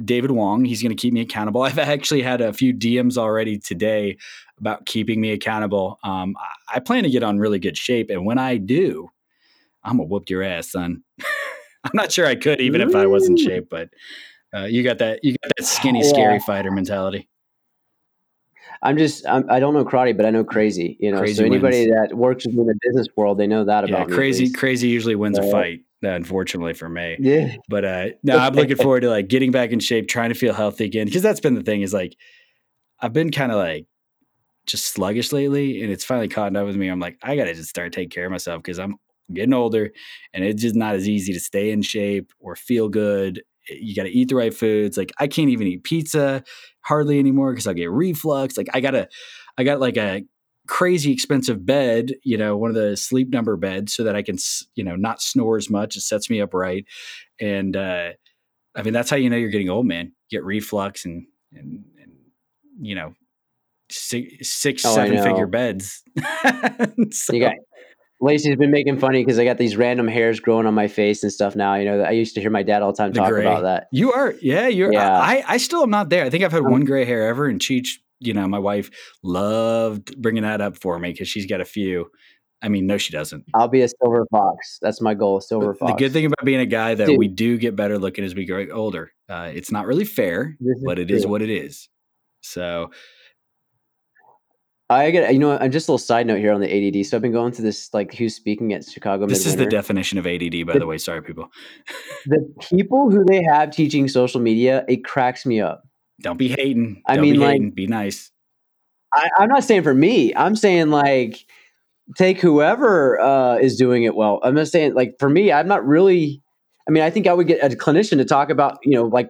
David 0.03 0.32
Wong. 0.32 0.66
He's 0.66 0.82
going 0.82 0.95
to 0.95 0.99
keep 0.99 1.13
me 1.13 1.22
accountable. 1.22 1.61
I've 1.63 1.80
actually 1.80 2.22
had 2.24 2.41
a 2.41 2.53
few 2.53 2.74
DMs 2.74 3.18
already 3.18 3.59
today 3.59 4.18
about 4.59 4.86
keeping 4.86 5.22
me 5.22 5.32
accountable. 5.32 5.99
Um, 6.03 6.36
I, 6.70 6.78
I 6.78 6.80
plan 6.80 7.03
to 7.03 7.09
get 7.09 7.24
on 7.24 7.38
really 7.39 7.59
good 7.59 7.78
shape, 7.78 8.09
and 8.09 8.26
when 8.26 8.38
I 8.39 8.57
do, 8.57 9.09
I'm 9.84 9.97
gonna 9.97 10.07
whoop 10.07 10.30
your 10.30 10.41
ass, 10.43 10.72
son. 10.72 11.03
I'm 11.84 11.91
not 11.93 12.11
sure 12.11 12.26
I 12.26 12.36
could 12.36 12.61
even 12.61 12.82
if 12.82 12.95
I 12.95 13.05
was 13.05 13.28
in 13.30 13.38
shape, 13.38 13.68
but 13.70 13.89
uh, 14.55 14.63
you 14.63 14.82
got 14.82 14.97
that 14.97 15.20
you 15.24 15.34
got 15.34 15.51
that 15.55 15.66
skinny, 15.66 15.99
Yeah. 16.01 16.09
scary 16.09 16.39
fighter 16.39 16.72
mentality. 16.72 17.30
I'm 18.86 18.97
just 18.97 19.25
I'm, 19.27 19.49
I 19.49 19.59
don't 19.59 19.73
know 19.73 19.83
karate, 19.83 20.15
but 20.15 20.25
I 20.25 20.29
know 20.29 20.43
crazy. 20.43 20.95
You 20.99 21.11
know, 21.11 21.17
Crazy 21.19 21.33
so 21.33 21.43
anybody 21.43 21.88
wins. 21.88 21.95
that 22.09 22.15
works 22.15 22.45
me 22.45 22.53
in 22.61 22.67
the 22.67 22.75
business 22.81 23.07
world, 23.17 23.39
they 23.39 23.47
know 23.47 23.65
that 23.65 23.83
Yeah, 23.89 23.95
about 23.95 24.09
me. 24.09 24.15
crazy, 24.15 24.43
least. 24.43 24.57
crazy 24.57 24.88
usually 24.88 25.15
wins 25.15 25.38
a 25.39 25.43
fight. 25.51 25.79
uh, 26.03 26.09
Unfortunately 26.09 26.73
for 26.73 26.88
me, 26.88 27.17
Yeah, 27.19 27.55
but 27.67 27.83
uh, 27.83 28.05
no, 28.21 28.38
I'm 28.38 28.53
looking 28.53 28.75
forward 28.75 29.01
to 29.01 29.09
like 29.09 29.27
getting 29.27 29.49
back 29.51 29.71
in 29.71 29.79
shape, 29.79 30.07
trying 30.07 30.29
to 30.29 30.36
feel 30.36 30.53
healthy 30.53 30.86
again. 30.86 31.05
Because 31.05 31.23
that's 31.23 31.39
been 31.39 31.55
the 31.55 31.63
thing 31.63 31.81
is 31.81 31.93
like 31.93 32.15
I've 32.99 33.13
been 33.13 33.31
kind 33.31 33.51
of 33.51 33.57
like 33.57 33.88
just 34.67 34.86
sluggish 34.88 35.31
lately, 35.31 35.81
and 35.81 35.91
it's 35.91 36.05
finally 36.05 36.27
caught 36.27 36.55
up 36.55 36.65
with 36.67 36.75
me. 36.75 36.88
I'm 36.88 36.99
like, 36.99 37.17
I 37.23 37.36
gotta 37.36 37.55
just 37.55 37.69
start 37.69 37.91
taking 37.91 38.09
care 38.11 38.25
of 38.25 38.31
myself 38.31 38.61
because 38.61 38.77
I'm 38.79 38.97
getting 39.33 39.53
older, 39.53 39.91
and 40.33 40.43
it's 40.43 40.61
just 40.61 40.75
not 40.75 40.93
as 40.93 41.09
easy 41.09 41.33
to 41.33 41.39
stay 41.39 41.71
in 41.71 41.81
shape 41.81 42.31
or 42.39 42.55
feel 42.55 42.88
good. 42.88 43.41
You 43.67 43.95
got 43.95 44.03
to 44.03 44.11
eat 44.11 44.29
the 44.29 44.36
right 44.36 44.53
foods. 44.53 44.95
Like 44.95 45.11
I 45.19 45.25
can't 45.25 45.49
even 45.49 45.65
eat 45.65 45.83
pizza 45.83 46.43
hardly 46.86 47.19
anymore 47.19 47.51
because 47.51 47.67
I'll 47.67 47.73
get 47.73 47.91
reflux. 47.91 48.57
Like 48.57 48.67
I 48.73 48.79
got 48.79 48.95
a, 48.95 49.07
I 49.57 49.63
got 49.63 49.79
like 49.79 49.97
a 49.97 50.23
crazy 50.67 51.11
expensive 51.11 51.65
bed, 51.65 52.13
you 52.23 52.38
know, 52.38 52.55
one 52.57 52.69
of 52.69 52.75
the 52.75 52.95
sleep 52.95 53.29
number 53.29 53.55
beds 53.57 53.93
so 53.93 54.03
that 54.03 54.15
I 54.15 54.21
can, 54.21 54.38
you 54.75 54.83
know, 54.83 54.95
not 54.95 55.21
snore 55.21 55.57
as 55.57 55.69
much. 55.69 55.95
It 55.95 56.01
sets 56.01 56.29
me 56.29 56.41
up 56.41 56.53
right. 56.53 56.86
And, 57.39 57.75
uh, 57.75 58.09
I 58.75 58.81
mean, 58.83 58.93
that's 58.93 59.09
how 59.09 59.15
you 59.17 59.29
know 59.29 59.38
you're 59.38 59.49
getting 59.49 59.69
old, 59.69 59.86
man. 59.86 60.13
Get 60.29 60.43
reflux 60.43 61.05
and, 61.05 61.25
and, 61.53 61.86
and 62.01 62.11
you 62.81 62.95
know, 62.95 63.13
six, 63.89 64.49
six 64.49 64.86
Oh, 64.86 64.91
I 64.91 64.93
seven 65.07 65.23
figure 65.23 65.47
beds. 65.47 66.03
So- 67.11 67.33
you 67.33 67.39
got 67.39 67.55
Lacey's 68.22 68.55
been 68.55 68.72
making 68.72 68.97
funny 68.99 69.24
because 69.24 69.38
I 69.39 69.43
got 69.45 69.57
these 69.57 69.76
random 69.76 70.07
hairs 70.07 70.39
growing 70.39 70.66
on 70.66 70.74
my 70.74 70.88
face 70.88 71.22
and 71.24 71.32
stuff 71.32 71.55
now. 71.55 71.76
You 71.76 71.86
know, 71.86 72.01
I 72.01 72.11
used 72.11 72.34
to 72.36 72.41
hear 72.41 72.49
my 72.49 72.63
dad 72.63 72.82
all 72.82 72.91
the 72.91 72.97
time 72.97 73.11
The 73.11 73.20
talk 73.20 73.30
gray. 73.30 73.45
about 73.45 73.63
that. 73.63 73.88
You 73.91 74.13
are, 74.13 74.34
yeah, 74.41 74.68
you're. 74.68 74.93
Yeah. 74.93 75.18
I, 75.20 75.43
I 75.47 75.57
still 75.57 75.84
am 75.84 75.89
not 75.89 76.09
there. 76.09 76.24
I 76.26 76.30
think 76.30 76.43
I've 76.43 76.51
had 76.51 76.63
Um, 76.63 76.72
one 76.72 76.86
gray 76.86 77.03
hair 77.05 77.28
ever, 77.28 77.45
and 77.47 77.59
Cheech, 77.59 77.89
you 78.22 78.34
know, 78.34 78.47
my 78.47 78.59
wife 78.59 78.89
loved 79.24 80.20
bringing 80.22 80.43
that 80.43 80.61
up 80.61 80.78
for 80.82 80.97
me 80.97 81.11
because 81.11 81.28
she's 81.28 81.45
got 81.45 81.59
a 81.61 81.66
few. 81.66 82.09
I 82.61 82.70
mean, 82.70 82.88
no, 82.88 82.97
she 82.97 83.11
doesn't. 83.11 83.43
I'll 83.53 83.68
be 83.68 83.82
a 83.82 83.88
silver 83.89 84.26
fox. 84.32 84.78
That's 84.82 85.01
my 85.01 85.13
goal, 85.13 85.41
silver 85.41 85.74
But 85.74 85.80
fox. 85.80 85.91
the 85.93 85.97
good 86.05 86.13
thing 86.13 86.26
about 86.26 86.43
being 86.45 86.61
a 86.61 86.66
guy, 86.66 86.95
though, 86.95 87.05
Dude. 87.05 87.20
we 87.20 87.28
do 87.28 87.57
get 87.57 87.76
better 87.76 87.99
looking 87.99 88.24
as 88.24 88.34
we 88.34 88.45
grow 88.45 88.66
older. 88.72 89.11
Uh, 89.30 89.51
it's 89.53 89.72
not 89.72 89.86
really 89.86 90.05
fair, 90.05 90.55
but 90.86 90.97
it 90.97 91.11
is 91.11 91.24
true. 91.24 91.32
what 91.32 91.41
it 91.41 91.49
is. 91.49 91.89
So, 92.41 92.91
I 94.89 95.09
get 95.09 95.33
you 95.33 95.39
know, 95.39 95.57
I'm 95.57 95.71
just 95.71 95.88
a 95.88 95.91
little 95.91 95.97
side 95.97 96.27
note 96.27 96.38
here 96.39 96.53
on 96.53 96.61
the 96.61 96.69
ADD. 96.99 97.05
So 97.07 97.17
I've 97.17 97.21
been 97.21 97.31
going 97.31 97.51
through 97.53 97.65
this 97.65 97.91
like 97.93 98.13
who's 98.13 98.36
speaking 98.36 98.71
at 98.73 98.83
Chicago. 98.86 99.25
this 99.25 99.45
is 99.47 99.55
the 99.55 99.65
definition 99.65 100.19
of 100.19 100.27
ADD, 100.27 100.63
by 100.65 100.73
The- 100.73 100.79
the 100.79 100.86
way. 100.86 100.97
Sorry, 100.99 101.21
people. 101.23 101.49
the 102.27 102.47
people 102.69 103.09
who 103.09 103.25
they 103.25 103.43
have 103.43 103.71
teaching 103.71 104.07
social 104.07 104.39
media. 104.41 104.86
It 104.88 105.03
cracks 105.03 105.45
me 105.45 105.59
up. 105.59 105.83
Don't 106.21 106.38
be 106.38 106.49
hating. 106.49 107.01
I 107.07 107.15
Don't 107.15 107.23
mean, 107.23 107.33
be 107.33 107.39
like- 107.39 107.51
hating. 107.53 107.71
Be 107.71 107.88
nice. 107.88 108.31
I, 109.13 109.29
I'm 109.38 109.49
not 109.49 109.63
saying 109.63 109.83
for 109.83 109.93
me. 109.93 110.36
I'm 110.36 110.55
saying 110.55 110.89
like 110.91 111.45
take 112.17 112.39
whoever 112.39 113.19
uh, 113.19 113.55
is 113.57 113.75
doing 113.77 114.03
it 114.03 114.15
well. 114.15 114.39
I'm 114.43 114.53
not 114.53 114.67
saying 114.67 114.93
like 114.93 115.15
for 115.19 115.29
me. 115.29 115.51
I'm 115.51 115.67
not 115.67 115.86
really. 115.86 116.41
I 116.88 116.91
mean, 116.91 117.01
I 117.01 117.09
think 117.09 117.25
I 117.25 117.33
would 117.33 117.47
get 117.47 117.63
a 117.63 117.75
clinician 117.75 118.17
to 118.17 118.25
talk 118.25 118.51
about 118.51 118.77
you 118.83 118.91
know 118.95 119.05
like 119.05 119.29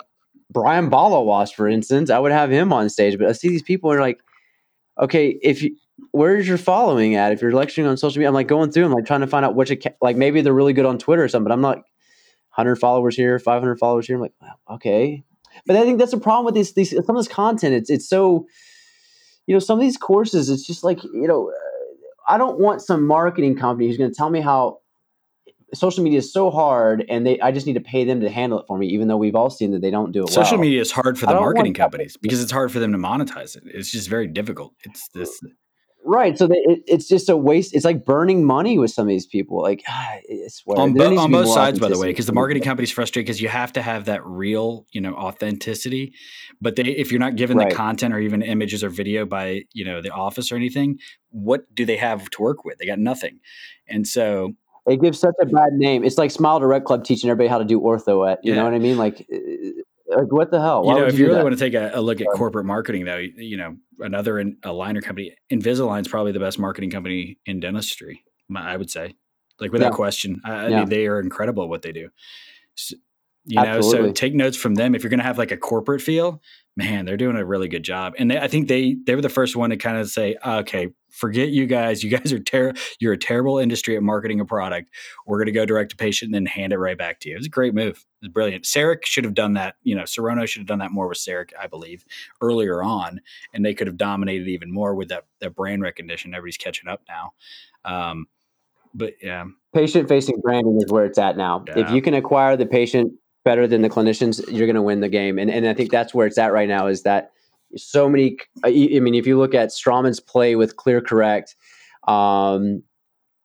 Brian 0.51 0.89
Balawas, 0.89 1.53
for 1.53 1.67
instance. 1.69 2.09
I 2.09 2.19
would 2.19 2.33
have 2.33 2.51
him 2.51 2.73
on 2.73 2.89
stage, 2.89 3.17
but 3.17 3.27
I 3.27 3.31
see 3.31 3.47
these 3.49 3.63
people 3.63 3.91
are 3.91 4.01
like, 4.01 4.19
okay, 4.99 5.37
if 5.41 5.61
you. 5.61 5.75
Where's 6.11 6.45
your 6.45 6.57
following 6.57 7.15
at? 7.15 7.31
If 7.31 7.41
you're 7.41 7.53
lecturing 7.53 7.87
on 7.87 7.95
social 7.95 8.19
media, 8.19 8.27
I'm 8.27 8.33
like 8.33 8.47
going 8.47 8.71
through. 8.71 8.85
I'm 8.85 8.91
like 8.91 9.05
trying 9.05 9.21
to 9.21 9.27
find 9.27 9.45
out 9.45 9.55
which 9.55 9.71
like 10.01 10.17
maybe 10.17 10.41
they're 10.41 10.53
really 10.53 10.73
good 10.73 10.85
on 10.85 10.97
Twitter 10.97 11.23
or 11.23 11.29
something. 11.29 11.45
But 11.45 11.53
I'm 11.53 11.61
not 11.61 11.77
100 12.55 12.75
followers 12.75 13.15
here, 13.15 13.39
500 13.39 13.79
followers 13.79 14.07
here. 14.07 14.17
I'm 14.17 14.21
like, 14.21 14.33
wow, 14.41 14.55
okay. 14.75 15.23
But 15.65 15.77
I 15.77 15.83
think 15.83 15.99
that's 15.99 16.13
a 16.13 16.17
problem 16.17 16.45
with 16.45 16.53
these, 16.53 16.73
these 16.73 16.91
some 16.91 17.15
of 17.15 17.23
this 17.23 17.27
content. 17.27 17.73
It's 17.75 17.89
it's 17.89 18.09
so, 18.09 18.45
you 19.47 19.53
know, 19.53 19.59
some 19.59 19.79
of 19.79 19.81
these 19.83 19.97
courses. 19.97 20.49
It's 20.49 20.65
just 20.65 20.83
like 20.83 21.03
you 21.03 21.27
know, 21.27 21.49
uh, 21.49 22.33
I 22.33 22.37
don't 22.37 22.59
want 22.59 22.81
some 22.81 23.05
marketing 23.07 23.55
company 23.55 23.87
who's 23.87 23.97
going 23.97 24.09
to 24.09 24.15
tell 24.15 24.29
me 24.29 24.41
how 24.41 24.79
social 25.73 26.03
media 26.03 26.19
is 26.19 26.31
so 26.31 26.51
hard, 26.51 27.05
and 27.09 27.25
they 27.25 27.39
I 27.41 27.51
just 27.51 27.65
need 27.65 27.73
to 27.73 27.81
pay 27.81 28.03
them 28.03 28.21
to 28.21 28.29
handle 28.29 28.59
it 28.59 28.65
for 28.67 28.77
me, 28.77 28.87
even 28.87 29.07
though 29.07 29.17
we've 29.17 29.35
all 29.35 29.49
seen 29.49 29.71
that 29.71 29.81
they 29.81 29.91
don't 29.91 30.11
do 30.11 30.23
it 30.23 30.29
Social 30.29 30.57
well. 30.57 30.61
media 30.61 30.81
is 30.81 30.91
hard 30.91 31.17
for 31.17 31.25
the 31.25 31.33
marketing 31.33 31.73
that. 31.73 31.79
companies 31.79 32.17
because 32.21 32.41
it's 32.41 32.51
hard 32.51 32.71
for 32.71 32.79
them 32.79 32.91
to 32.91 32.97
monetize 32.97 33.55
it. 33.55 33.63
It's 33.65 33.91
just 33.91 34.09
very 34.09 34.27
difficult. 34.27 34.73
It's 34.83 35.07
this. 35.13 35.39
Right. 36.07 36.37
So 36.37 36.45
they, 36.45 36.57
it, 36.57 36.83
it's 36.85 37.07
just 37.07 37.29
a 37.29 37.35
waste. 37.35 37.73
It's 37.73 37.83
like 37.83 38.05
burning 38.05 38.45
money 38.45 38.77
with 38.77 38.91
some 38.91 39.07
of 39.07 39.09
these 39.09 39.25
people. 39.25 39.63
Like, 39.63 39.81
ah, 39.89 40.17
it's 40.25 40.61
on, 40.67 40.93
bo- 40.93 41.17
on 41.17 41.31
both 41.31 41.49
sides, 41.49 41.79
by 41.79 41.89
the 41.89 41.97
way, 41.97 42.09
because 42.09 42.27
the 42.27 42.33
marketing 42.33 42.61
companies 42.61 42.91
frustrate 42.91 43.25
because 43.25 43.41
you 43.41 43.47
have 43.47 43.73
to 43.73 43.81
have 43.81 44.05
that 44.05 44.23
real, 44.23 44.85
you 44.91 45.01
know, 45.01 45.15
authenticity. 45.15 46.13
But 46.61 46.75
they, 46.75 46.83
if 46.83 47.09
you're 47.11 47.19
not 47.19 47.35
given 47.37 47.57
Right. 47.57 47.69
the 47.69 47.75
content 47.75 48.13
or 48.13 48.19
even 48.19 48.43
images 48.43 48.83
or 48.83 48.89
video 48.89 49.25
by, 49.25 49.63
you 49.73 49.83
know, 49.83 49.99
the 49.99 50.11
office 50.11 50.51
or 50.51 50.55
anything, 50.55 50.99
what 51.31 51.61
do 51.73 51.85
they 51.85 51.97
have 51.97 52.29
to 52.29 52.41
work 52.41 52.63
with? 52.63 52.77
They 52.77 52.85
got 52.85 52.99
nothing. 52.99 53.39
And 53.87 54.07
so, 54.07 54.53
It 54.87 55.01
gives 55.01 55.19
such 55.19 55.33
a 55.41 55.45
bad 55.45 55.73
name. 55.73 56.03
It's 56.03 56.17
like 56.17 56.29
Smile 56.31 56.59
Direct 56.59 56.85
Club 56.85 57.03
teaching 57.03 57.29
everybody 57.29 57.47
how 57.49 57.57
to 57.57 57.65
do 57.65 57.79
ortho 57.79 58.31
at. 58.31 58.43
You 58.43 58.51
Yeah. 58.51 58.59
know 58.59 58.65
what 58.65 58.73
I 58.73 58.79
mean? 58.79 58.97
Like, 58.97 59.25
uh, 59.33 59.37
like 60.17 60.31
what 60.31 60.51
the 60.51 60.61
hell? 60.61 60.83
Why 60.83 60.93
you 60.93 60.99
know, 60.99 61.05
would 61.05 61.13
if 61.13 61.19
you 61.19 61.25
really 61.25 61.37
that? 61.37 61.43
want 61.43 61.57
to 61.57 61.59
take 61.59 61.73
a, 61.73 61.91
a 61.95 62.01
look 62.01 62.21
at 62.21 62.27
corporate 62.35 62.65
marketing, 62.67 63.05
though, 63.05 63.17
you, 63.17 63.57
know, 63.57 63.75
another 63.99 64.37
in, 64.39 64.57
a 64.63 64.71
liner 64.71 65.01
company, 65.01 65.35
Invisalign 65.51 66.01
is 66.01 66.07
probably 66.07 66.31
the 66.31 66.39
best 66.39 66.59
marketing 66.59 66.91
company 66.91 67.39
in 67.47 67.59
dentistry. 67.59 68.23
I 68.55 68.77
would 68.77 68.91
say, 68.91 69.15
like 69.59 69.71
without 69.71 69.91
Yeah. 69.91 69.95
question. 69.95 70.41
I, 70.45 70.51
I 70.65 70.69
mean, 70.69 70.89
they 70.89 71.07
are 71.07 71.19
incredible 71.19 71.63
at 71.63 71.69
what 71.69 71.81
they 71.81 71.91
do. 71.91 72.09
S 72.77 72.93
you 73.47 73.61
know, 73.61 73.79
so 73.81 74.11
take 74.11 74.33
notes 74.33 74.57
from 74.57 74.75
them. 74.75 74.95
If 74.95 75.03
you're 75.03 75.09
going 75.11 75.19
to 75.19 75.25
have 75.25 75.37
like 75.37 75.51
a 75.51 75.57
corporate 75.57 76.01
feel, 76.01 76.41
man, 76.77 77.05
they're 77.05 77.17
doing 77.17 77.37
a 77.37 77.45
really 77.45 77.67
good 77.67 77.83
job. 77.83 78.13
And 78.17 78.29
they, 78.29 78.37
I 78.37 78.47
think 78.47 78.67
they 78.67 78.95
they 79.05 79.15
were 79.15 79.21
the 79.21 79.29
first 79.29 79.55
one 79.55 79.69
to 79.69 79.77
kind 79.77 79.97
of 79.97 80.09
say, 80.09 80.35
okay, 80.45 80.89
forget 81.09 81.49
you 81.49 81.65
guys. 81.65 82.03
You 82.03 82.09
guys 82.09 82.33
are 82.33 82.39
terrible. 82.39 82.79
you're 82.99 83.13
a 83.13 83.17
terrible 83.17 83.57
industry 83.57 83.95
at 83.95 84.03
marketing 84.03 84.39
a 84.39 84.45
product. 84.45 84.89
We're 85.25 85.37
going 85.37 85.47
to 85.47 85.53
go 85.53 85.65
direct 85.65 85.91
to 85.91 85.97
patient 85.97 86.29
and 86.29 86.35
then 86.35 86.45
hand 86.45 86.73
it 86.73 86.77
right 86.77 86.97
back 86.97 87.21
to 87.21 87.29
you. 87.29 87.35
It 87.35 87.39
was 87.39 87.47
a 87.47 87.49
great 87.49 87.73
move. 87.73 87.97
It 87.97 88.25
was 88.25 88.29
brilliant. 88.29 88.65
CEREC 88.65 89.05
should 89.05 89.23
have 89.23 89.33
done 89.33 89.53
that. 89.53 89.75
You 89.83 89.95
know, 89.95 90.03
Sirona 90.03 90.47
should 90.47 90.61
have 90.61 90.67
done 90.67 90.79
that 90.79 90.91
more 90.91 91.07
with 91.07 91.17
CEREC, 91.17 91.51
I 91.59 91.67
believe, 91.67 92.05
earlier 92.41 92.83
on, 92.83 93.21
and 93.53 93.65
they 93.65 93.73
could 93.73 93.87
have 93.87 93.97
dominated 93.97 94.47
even 94.47 94.71
more 94.71 94.95
with 94.95 95.09
that 95.09 95.25
that 95.39 95.55
brand 95.55 95.81
recognition. 95.81 96.33
Everybody's 96.33 96.57
catching 96.57 96.89
up 96.89 97.01
now. 97.07 97.31
Um, 97.85 98.27
but 98.93 99.13
yeah, 99.21 99.45
patient 99.73 100.07
facing 100.07 100.39
branding 100.41 100.79
is 100.81 100.91
where 100.91 101.05
it's 101.05 101.17
at 101.17 101.37
now. 101.37 101.63
If 101.67 101.91
you 101.91 102.01
can 102.01 102.13
acquire 102.13 102.55
the 102.55 102.65
patient 102.65 103.11
better 103.45 103.67
than 103.67 103.81
the 103.81 103.89
clinicians, 103.89 104.43
you're 104.51 104.67
going 104.67 104.75
to 104.75 104.81
win 104.81 104.99
the 104.99 105.07
game. 105.07 105.39
And 105.39 105.49
and 105.49 105.65
I 105.65 105.73
think 105.73 105.91
that's 105.91 106.13
where 106.13 106.27
it's 106.27 106.37
at 106.37 106.51
right 106.51 106.67
now. 106.67 106.87
Is 106.87 107.03
that 107.03 107.31
so 107.77 108.09
many? 108.09 108.37
I 108.65 108.89
I 108.95 108.99
mean, 108.99 109.15
if 109.15 109.25
you 109.25 109.37
look 109.37 109.53
at 109.53 109.69
Straumann's 109.69 110.19
play 110.19 110.57
with 110.57 110.75
Clear 110.75 110.99
Correct, 110.99 111.55
um, 112.07 112.83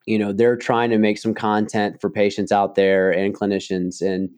you 0.06 0.18
know 0.18 0.32
they're 0.32 0.56
trying 0.56 0.90
to 0.90 0.98
make 0.98 1.18
some 1.18 1.34
content 1.34 2.00
for 2.00 2.10
patients 2.10 2.50
out 2.50 2.74
there 2.74 3.12
and 3.12 3.38
clinicians 3.38 4.02
and. 4.02 4.28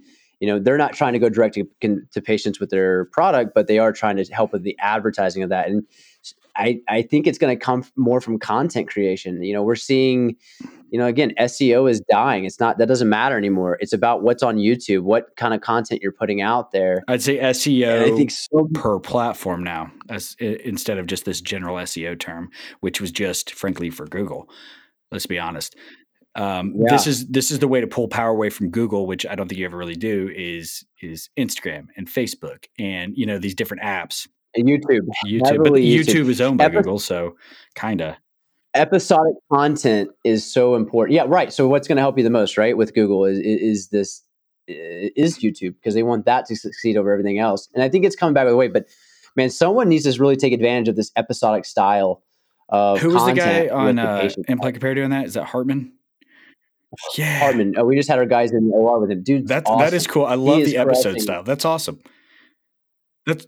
You 0.41 0.49
know 0.49 0.59
they're 0.59 0.77
not 0.77 0.93
trying 0.93 1.13
to 1.13 1.21
go 1.21 1.29
direct 1.29 1.55
to, 1.55 2.01
to 2.11 2.21
patients 2.21 2.59
with 2.59 2.71
their 2.71 3.05
product, 3.13 3.53
but 3.55 3.69
they 3.69 3.79
are 3.79 3.93
trying 3.93 4.17
to 4.17 4.25
help 4.35 4.53
with 4.53 4.65
the 4.65 4.77
advertising 4.81 5.45
of 5.45 5.51
that. 5.51 5.69
And 5.69 5.87
I 6.57 6.81
I 6.89 7.03
think 7.03 7.27
it's 7.27 7.39
going 7.39 7.57
to 7.57 7.63
come 7.63 7.85
more 7.97 8.21
from 8.21 8.39
content 8.39 8.89
creation. 8.89 9.43
You 9.43 9.55
know, 9.55 9.63
we're 9.63 9.75
seeing, 9.75 10.37
you 10.91 10.99
know, 10.99 11.07
again, 11.07 11.33
SEO 11.39 11.91
is 11.91 12.01
dying. 12.11 12.45
It's 12.45 12.61
not 12.61 12.79
that 12.79 12.89
doesn't 12.89 13.09
matter 13.09 13.37
anymore. 13.37 13.79
It's 13.81 13.93
about 13.93 14.23
what's 14.23 14.43
on 14.43 14.57
YouTube, 14.57 15.03
what 15.03 15.37
kind 15.37 15.55
of 15.55 15.61
content 15.61 16.03
you're 16.03 16.13
putting 16.13 16.43
out 16.43 16.73
there. 16.73 17.03
I'd 17.09 17.23
say 17.23 17.39
And 17.39 17.55
SEO 17.55 18.13
I 18.13 18.17
think 18.17 18.31
so. 18.31 18.69
per 18.75 18.99
platform 18.99 19.65
now, 19.65 19.91
as 20.09 20.37
instead 20.39 20.99
of 20.99 21.07
just 21.07 21.25
this 21.25 21.41
general 21.41 21.77
SEO 21.77 22.19
term, 22.19 22.51
which 22.81 23.01
was 23.01 23.11
just 23.11 23.55
frankly 23.55 23.91
for 23.91 24.07
Google. 24.07 24.49
Let's 25.11 25.27
be 25.27 25.39
honest. 25.39 25.77
Um, 26.35 26.75
This 26.89 27.07
is 27.07 27.27
this 27.29 27.51
is 27.51 27.59
the 27.59 27.69
way 27.69 27.81
to 27.81 27.87
pull 27.87 28.09
power 28.09 28.31
away 28.31 28.51
from 28.51 28.71
Google, 28.71 29.07
which 29.07 29.27
I 29.27 29.35
don't 29.35 29.49
think 29.49 29.59
you 29.59 29.67
ever 29.67 29.77
really 29.77 29.97
do. 29.97 30.31
Is 30.35 30.85
is 31.01 31.29
Instagram 31.39 31.89
and 31.97 32.09
Facebook 32.09 32.65
and 32.79 33.17
you 33.17 33.27
know 33.27 33.39
these 33.39 33.55
different 33.55 33.83
apps. 33.83 34.27
YouTube, 34.57 35.01
YouTube, 35.27 35.65
but 35.65 35.73
YouTube. 35.73 36.05
YouTube 36.05 36.29
is 36.29 36.41
owned 36.41 36.59
by 36.59 36.65
Epi- 36.67 36.77
Google, 36.77 36.99
so 36.99 37.37
kinda. 37.75 38.19
episodic 38.75 39.35
content 39.53 40.11
is 40.25 40.51
so 40.51 40.75
important. 40.75 41.15
Yeah, 41.15 41.25
right. 41.27 41.53
So 41.53 41.69
what's 41.69 41.89
going 41.89 41.97
to 41.97 42.03
help 42.03 42.19
you 42.19 42.25
the 42.25 42.31
most, 42.31 42.57
right, 42.57 42.77
with 42.77 42.95
Google 42.95 43.25
is 43.25 43.39
is, 43.39 43.61
is 43.61 43.89
this 43.89 44.23
is 44.69 45.39
YouTube 45.39 45.75
because 45.75 45.95
they 45.95 46.03
want 46.03 46.25
that 46.27 46.47
to 46.47 46.57
succeed 46.57 46.97
over 46.97 47.13
everything 47.13 47.39
else. 47.39 47.69
And 47.75 47.83
I 47.83 47.89
think 47.89 48.05
it's 48.05 48.17
coming 48.17 48.35
back 48.35 48.45
with 48.45 48.55
a 48.55 48.57
way. 48.57 48.69
But 48.69 48.87
man, 49.37 49.51
someone 49.51 49.89
needs 49.89 50.05
to 50.05 50.21
really 50.21 50.37
take 50.37 50.53
advantage 50.53 50.89
of 50.89 50.97
this 50.97 51.11
episodic 51.17 51.65
style 51.65 52.23
of 52.69 53.01
Who 53.01 53.11
was 53.11 53.27
the 53.27 53.35
guy 53.35 53.69
on 53.69 53.97
the 53.97 54.03
uh, 54.03 54.21
patient. 54.21 54.47
Compare 54.47 54.95
doing 54.95 55.11
that? 55.11 55.27
Is 55.27 55.35
that 55.35 55.45
Hartman? 55.45 55.93
Yeah, 57.17 57.39
Hartman. 57.39 57.75
Oh, 57.77 57.85
we 57.85 57.97
just 57.97 58.09
had 58.09 58.19
our 58.19 58.27
guys 58.27 58.53
in 58.53 58.69
the 58.69 58.75
OR 58.75 59.01
with 59.01 59.11
him, 59.11 59.23
dude. 59.23 59.49
That's 59.49 59.69
that 59.69 59.95
is 59.95 60.07
cool. 60.07 60.27
I 60.27 60.35
love 60.35 60.61
is 60.61 60.71
the 60.71 60.77
episode 60.77 61.21
style. 61.21 61.43
That's 61.43 61.65
awesome. 61.65 62.01
That's 63.27 63.47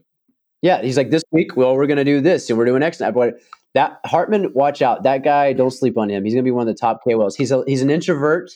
Yeah, 0.64 0.80
he's 0.80 0.96
like 0.96 1.10
this 1.10 1.22
week. 1.30 1.58
Well, 1.58 1.74
we're 1.76 1.86
gonna 1.86 2.06
do 2.06 2.22
this, 2.22 2.48
and 2.48 2.58
we're 2.58 2.64
doing 2.64 2.82
X. 2.82 2.96
But 2.96 3.34
that 3.74 4.00
Hartman, 4.06 4.50
watch 4.54 4.80
out. 4.80 5.02
That 5.02 5.22
guy, 5.22 5.52
don't 5.52 5.70
sleep 5.70 5.98
on 5.98 6.08
him. 6.08 6.24
He's 6.24 6.32
gonna 6.32 6.42
be 6.42 6.50
one 6.50 6.66
of 6.66 6.74
the 6.74 6.80
top 6.80 7.00
KOLs. 7.06 7.36
He's 7.36 7.52
a, 7.52 7.62
he's 7.66 7.82
an 7.82 7.90
introvert, 7.90 8.50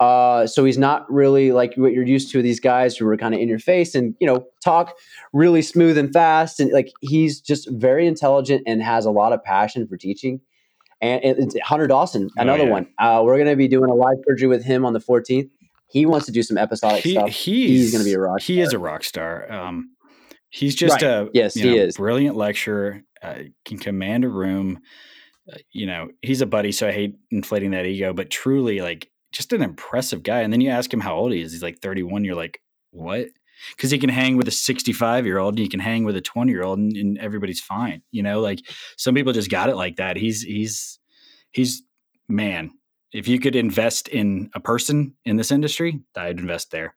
uh, 0.00 0.48
so 0.48 0.64
he's 0.64 0.76
not 0.76 1.08
really 1.08 1.52
like 1.52 1.74
what 1.76 1.92
you're 1.92 2.04
used 2.04 2.32
to. 2.32 2.42
These 2.42 2.58
guys 2.58 2.96
who 2.96 3.06
are 3.06 3.16
kind 3.16 3.32
of 3.32 3.40
in 3.40 3.48
your 3.48 3.60
face 3.60 3.94
and 3.94 4.16
you 4.18 4.26
know 4.26 4.44
talk 4.64 4.96
really 5.32 5.62
smooth 5.62 5.96
and 5.96 6.12
fast, 6.12 6.58
and 6.58 6.72
like 6.72 6.90
he's 7.00 7.40
just 7.40 7.70
very 7.70 8.08
intelligent 8.08 8.64
and 8.66 8.82
has 8.82 9.04
a 9.04 9.12
lot 9.12 9.32
of 9.32 9.40
passion 9.44 9.86
for 9.86 9.96
teaching. 9.96 10.40
And 11.00 11.20
it's 11.22 11.56
Hunter 11.60 11.86
Dawson, 11.86 12.28
Oh, 12.36 12.42
another 12.42 12.64
yeah. 12.64 12.70
one. 12.70 12.88
Uh, 12.98 13.22
we're 13.24 13.38
gonna 13.38 13.54
be 13.54 13.68
doing 13.68 13.88
a 13.88 13.94
live 13.94 14.16
surgery 14.26 14.48
with 14.48 14.64
him 14.64 14.84
on 14.84 14.94
the 14.94 15.00
14th. 15.00 15.48
He 15.88 16.06
wants 16.06 16.26
to 16.26 16.32
do 16.32 16.42
some 16.42 16.58
episodic 16.58 17.04
he, 17.04 17.12
stuff. 17.12 17.28
he's, 17.28 17.92
gonna 17.92 18.02
be 18.02 18.14
a 18.14 18.18
rock 18.18 18.40
Star. 18.40 18.54
He 18.54 18.60
is 18.60 18.72
a 18.72 18.78
rock 18.80 19.04
star. 19.04 19.52
Um, 19.52 19.90
he's 20.50 20.74
just 20.74 21.02
Right. 21.02 21.02
a 21.02 21.30
Yes, 21.34 21.54
he 21.54 21.64
know, 21.64 21.76
is. 21.76 21.96
brilliant 21.96 22.36
lecturer. 22.36 23.02
Uh, 23.22 23.44
can 23.64 23.78
command 23.78 24.24
a 24.24 24.28
room. 24.28 24.80
Uh, 25.50 25.56
you 25.72 25.86
know, 25.86 26.08
he's 26.22 26.40
a 26.40 26.46
buddy, 26.46 26.72
so 26.72 26.88
I 26.88 26.92
hate 26.92 27.14
inflating 27.30 27.70
that 27.72 27.86
ego. 27.86 28.12
But 28.12 28.30
truly, 28.30 28.80
like, 28.80 29.10
just 29.32 29.52
an 29.52 29.62
impressive 29.62 30.22
guy. 30.22 30.40
And 30.40 30.52
then 30.52 30.60
you 30.60 30.70
ask 30.70 30.92
him 30.92 31.00
how 31.00 31.14
old 31.16 31.32
he 31.32 31.40
is. 31.40 31.52
He's 31.52 31.62
like 31.62 31.78
31. 31.80 32.24
You're 32.24 32.34
like, 32.36 32.60
what? 32.90 33.28
Because 33.76 33.90
he 33.90 33.98
can 33.98 34.10
hang 34.10 34.36
with 34.36 34.48
a 34.48 34.52
65 34.52 35.24
year 35.24 35.38
old, 35.38 35.54
and 35.54 35.60
you 35.64 35.68
can 35.68 35.80
hang 35.80 36.04
with 36.04 36.16
a 36.16 36.20
20 36.20 36.52
year 36.52 36.62
old, 36.62 36.78
and, 36.78 36.94
and 36.96 37.18
everybody's 37.18 37.60
fine. 37.60 38.02
You 38.10 38.22
know, 38.22 38.40
like 38.40 38.60
some 38.96 39.14
people 39.14 39.32
just 39.32 39.50
got 39.50 39.68
it 39.70 39.76
like 39.76 39.96
that. 39.96 40.16
He's 40.16 40.42
he's 40.42 40.98
he's 41.52 41.82
man. 42.28 42.70
If 43.12 43.28
you 43.28 43.40
could 43.40 43.56
invest 43.56 44.08
in 44.08 44.50
a 44.54 44.60
person 44.60 45.14
in 45.24 45.36
this 45.36 45.50
industry, 45.50 46.00
I'd 46.16 46.38
invest 46.38 46.70
there. 46.70 46.94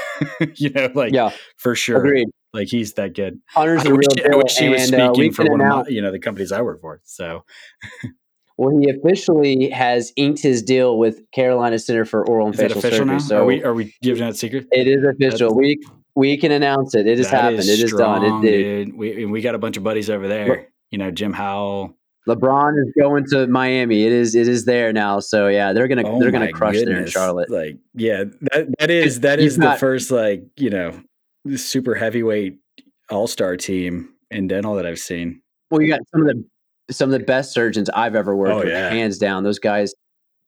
you 0.56 0.70
know, 0.70 0.90
like 0.94 1.12
yeah, 1.12 1.30
for 1.56 1.74
sure. 1.76 1.98
agreed. 1.98 2.28
Like 2.52 2.68
he's 2.68 2.94
that 2.94 3.14
good. 3.14 3.40
Hunter's 3.48 3.86
I 3.86 3.90
wish, 3.92 4.06
real 4.16 4.24
I 4.24 4.28
deal. 4.30 4.38
wish 4.38 4.56
he 4.56 4.68
was 4.68 4.90
and, 4.90 5.00
uh, 5.00 5.14
speaking 5.14 5.32
for 5.32 5.42
can 5.44 5.52
one 5.52 5.60
of 5.60 5.86
my, 5.86 5.88
you 5.88 6.02
know, 6.02 6.10
the 6.10 6.18
companies 6.18 6.50
I 6.52 6.62
work 6.62 6.80
for. 6.80 7.00
So 7.04 7.44
Well, 8.58 8.78
he 8.78 8.90
officially 8.90 9.70
has 9.70 10.12
inked 10.16 10.42
his 10.42 10.62
deal 10.62 10.98
with 10.98 11.22
Carolina 11.32 11.78
Center 11.78 12.04
for 12.04 12.26
Oral 12.28 12.48
and 12.48 12.54
is 12.54 12.60
Facial 12.60 12.82
Surgery. 12.82 13.06
now? 13.06 13.18
So 13.18 13.38
are 13.42 13.44
we 13.46 13.64
are 13.64 13.72
we 13.72 13.94
giving 14.02 14.22
that 14.24 14.36
secret? 14.36 14.66
it 14.70 14.86
is 14.86 15.02
official. 15.02 15.54
We 15.54 15.80
we 16.14 16.36
can 16.36 16.52
announce 16.52 16.94
it. 16.94 17.06
It 17.06 17.16
has 17.18 17.28
happened. 17.28 17.60
It 17.60 17.80
is 17.80 17.92
done. 17.92 18.22
It 18.24 18.42
dude. 18.42 18.96
We 18.98 19.22
and 19.22 19.32
we 19.32 19.40
got 19.40 19.54
a 19.54 19.58
bunch 19.58 19.76
of 19.78 19.82
buddies 19.82 20.10
over 20.10 20.28
there. 20.28 20.68
You 20.90 20.98
know, 20.98 21.10
Jim 21.10 21.32
Howell. 21.32 21.96
LeBron 22.28 22.72
is 22.86 22.92
going 23.00 23.24
to 23.30 23.46
Miami. 23.46 24.02
It 24.04 24.12
is 24.12 24.34
it 24.34 24.46
is 24.46 24.66
there 24.66 24.92
now. 24.92 25.20
So 25.20 25.48
yeah, 25.48 25.72
they're 25.72 25.88
gonna 25.88 26.02
Oh 26.06 26.20
they're 26.20 26.30
gonna 26.30 26.52
crush 26.52 26.74
there 26.74 26.98
in. 27.00 27.06
Charlotte. 27.06 27.48
Like, 27.50 27.78
yeah, 27.94 28.24
that 28.52 28.66
that 28.78 28.90
is 28.90 29.20
that 29.20 29.38
He's 29.38 29.56
the 29.56 29.64
not- 29.64 29.78
first 29.80 30.10
like 30.10 30.42
you 30.56 30.68
know 30.68 31.00
super 31.56 31.94
heavyweight 31.94 32.58
all 33.10 33.26
star 33.26 33.56
team 33.56 34.14
in 34.30 34.46
dental 34.48 34.74
that 34.76 34.86
I've 34.86 34.98
seen. 34.98 35.42
Well, 35.70 35.80
you 35.82 35.88
got 35.88 36.00
some 36.12 36.26
of 36.26 36.28
the 36.28 36.44
some 36.92 37.12
of 37.12 37.18
the 37.18 37.24
best 37.24 37.52
surgeons 37.52 37.88
I've 37.90 38.14
ever 38.16 38.34
worked 38.34 38.52
Oh, 38.52 38.58
with, 38.60 38.68
yeah. 38.68 38.90
hands 38.90 39.18
down. 39.18 39.44
Those 39.44 39.58
guys. 39.58 39.94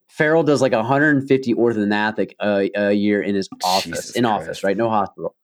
Farrell 0.08 0.42
does 0.42 0.60
like 0.60 0.72
150 0.72 1.54
orthodontic 1.54 2.32
uh, 2.38 2.64
a 2.74 2.92
year 2.92 3.22
in 3.22 3.34
his 3.34 3.48
office, 3.64 3.84
Jesus 3.84 4.10
in 4.16 4.24
Christ. 4.24 4.42
office, 4.42 4.64
right? 4.64 4.76
No 4.76 4.90
hospital. 4.90 5.34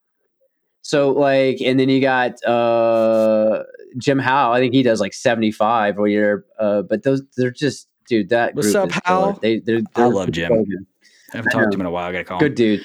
So 0.83 1.11
like, 1.13 1.63
and 1.63 1.81
then 1.81 1.89
you 1.89 2.01
got 2.03 2.43
uh, 2.45 3.63
Jim 3.97 4.19
Howe. 4.19 4.53
I 4.53 4.59
think 4.59 4.75
he 4.75 4.83
does 4.83 5.01
like 5.01 5.15
75 5.15 5.99
a 5.99 6.11
year. 6.11 6.45
Uh, 6.59 6.83
but 6.83 7.03
those 7.03 7.23
they're 7.37 7.51
just 7.51 7.89
dude. 8.09 8.29
That 8.29 8.55
What's 8.55 8.73
group 8.73 8.95
up. 8.95 9.03
Hal? 9.07 9.39
They 9.41 9.61
they're, 9.61 9.79
I 9.79 10.01
they're 10.01 10.09
love 10.09 10.31
Jim. 10.33 10.53
I 10.53 11.37
haven't 11.37 11.55
I 11.55 11.59
talked 11.59 11.73
to 11.73 11.77
him 11.77 11.81
in 11.81 11.87
a 11.87 11.91
while. 11.91 12.09
I 12.09 12.13
gotta 12.13 12.25
call 12.25 12.39
him 12.39 12.49
Good 12.49 12.53
him. 12.61 12.77
dude. 12.77 12.85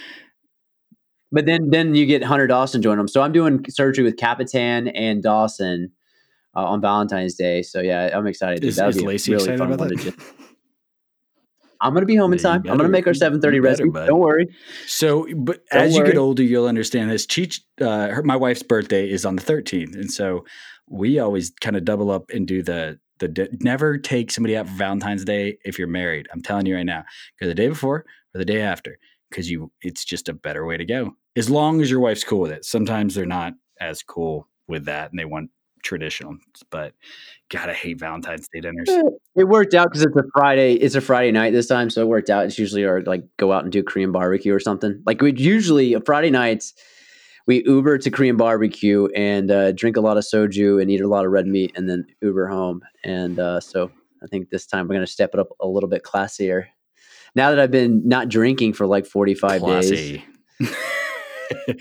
But 1.34 1.48
then 1.48 1.72
then 1.72 1.96
you 1.96 2.06
get 2.06 2.24
Hunter 2.24 2.48
Dawson 2.48 2.82
join 2.82 2.98
them. 2.98 3.08
So 3.08 3.22
I'm 3.22 3.32
doing 3.32 3.66
surgery 3.68 4.04
with 4.04 4.18
Capitan 4.18 4.88
and 4.90 5.22
Dawson 5.22 5.92
uh, 6.56 6.64
on 6.64 6.80
Valentine's 6.80 7.34
Day. 7.34 7.64
So 7.64 7.82
yeah, 7.82 8.12
I'm 8.14 8.28
excited. 8.28 8.64
Is, 8.64 8.76
That'll 8.76 8.92
is 8.92 9.02
Lacey 9.02 9.32
really 9.32 9.50
excited 9.50 9.74
about 9.74 9.90
that? 9.90 10.16
I'm 11.82 11.94
gonna 11.94 12.06
be 12.06 12.16
home 12.16 12.32
in 12.32 12.40
Yeah, 12.40 12.44
time. 12.44 12.64
I'm 12.70 12.78
gonna 12.78 12.88
make 12.90 13.08
our 13.08 13.14
7:30 13.14 13.42
better, 13.42 13.60
recipe. 13.60 13.90
bud. 13.90 14.08
Don't 14.08 14.20
worry. 14.20 14.48
So, 14.86 15.28
but 15.36 15.66
Don't 15.72 15.82
as 15.82 15.98
you 15.98 16.06
get 16.06 16.18
older, 16.18 16.44
you'll 16.44 16.68
understand 16.68 17.12
this. 17.12 17.26
Cheech, 17.26 17.60
uh, 17.82 18.10
her, 18.10 18.24
my 18.24 18.38
wife's 18.38 18.64
birthday 18.64 19.10
is 19.10 19.26
on 19.26 19.36
the 19.36 19.42
13th, 19.42 19.96
and 19.96 20.10
so 20.10 20.46
we 20.88 21.20
always 21.20 21.52
kind 21.62 21.76
of 21.76 21.84
double 21.84 22.10
up 22.12 22.30
and 22.30 22.48
do 22.48 22.64
the 22.64 23.00
the 23.20 23.28
di- 23.28 23.50
never 23.60 23.98
take 23.98 24.32
somebody 24.32 24.56
out 24.56 24.68
for 24.68 24.76
Valentine's 24.76 25.26
Day 25.26 25.58
if 25.66 25.78
you're 25.78 25.88
married. 25.88 26.28
I'm 26.32 26.42
telling 26.42 26.66
you 26.66 26.76
right 26.76 26.86
now, 26.86 27.04
go 27.40 27.48
the 27.48 27.56
day 27.56 27.68
before 27.68 28.06
or 28.34 28.38
the 28.38 28.46
day 28.46 28.62
after, 28.62 28.98
because 29.30 29.50
you 29.50 29.72
it's 29.82 30.06
just 30.06 30.30
a 30.30 30.34
better 30.34 30.66
way 30.66 30.78
to 30.78 30.86
go. 30.86 31.16
As 31.36 31.50
long 31.50 31.82
as 31.82 31.90
your 31.90 32.00
wife's 32.00 32.24
cool 32.24 32.40
with 32.42 32.52
it. 32.52 32.66
Sometimes 32.66 33.16
they're 33.16 33.26
not 33.26 33.54
as 33.80 34.04
cool 34.04 34.48
with 34.68 34.86
that, 34.86 35.12
and 35.12 35.20
they 35.20 35.26
want 35.26 35.50
traditional. 35.84 36.38
But 36.70 36.94
gotta 37.50 37.74
hate 37.74 38.00
Valentine's 38.00 38.48
Day 38.48 38.62
dinners. 38.62 38.90
It 39.36 39.46
worked 39.46 39.74
out 39.74 39.90
because 39.90 40.04
it's 40.04 40.16
a 40.16 40.24
Friday. 40.34 40.74
It's 40.74 40.96
a 40.96 41.02
Friday 41.02 41.32
night 41.32 41.54
this 41.54 41.68
time, 41.68 41.90
so 41.90 42.02
it 42.02 42.08
worked 42.08 42.30
out. 42.30 42.46
It's 42.46 42.58
usually 42.58 42.86
our 42.86 43.02
like 43.02 43.24
go 43.38 43.52
out 43.52 43.64
and 43.64 43.72
do 43.72 43.84
Korean 43.84 44.12
barbecue 44.12 44.54
or 44.54 44.60
something. 44.60 45.02
Like 45.06 45.22
we 45.22 45.34
usually 45.34 45.96
Friday 46.06 46.30
nights, 46.30 46.74
we 47.46 47.64
Uber 47.66 47.98
to 48.00 48.12
Korean 48.12 48.38
barbecue 48.38 49.08
and 49.16 49.52
uh, 49.52 49.72
drink 49.74 49.98
a 49.98 50.02
lot 50.02 50.18
of 50.18 50.24
soju 50.24 50.82
and 50.82 50.90
eat 50.90 51.02
a 51.02 51.08
lot 51.08 51.26
of 51.26 51.32
red 51.32 51.48
meat, 51.48 51.74
and 51.76 51.90
then 51.90 52.06
Uber 52.22 52.48
home. 52.48 52.82
And 53.04 53.40
uh, 53.40 53.60
so 53.60 53.92
I 54.24 54.28
think 54.28 54.50
this 54.50 54.66
time 54.66 54.88
we're 54.88 54.96
gonna 54.96 55.08
step 55.08 55.32
it 55.34 55.40
up 55.40 55.50
a 55.60 55.68
little 55.68 55.90
bit 55.90 56.04
classier. 56.04 56.66
Now 57.36 57.50
that 57.50 57.60
I've 57.60 57.72
been 57.72 58.08
not 58.08 58.30
drinking 58.30 58.74
for 58.74 58.88
like 58.88 59.06
forty 59.06 59.34
five 59.34 59.62
days, 59.62 59.90
Classy. 59.90 60.26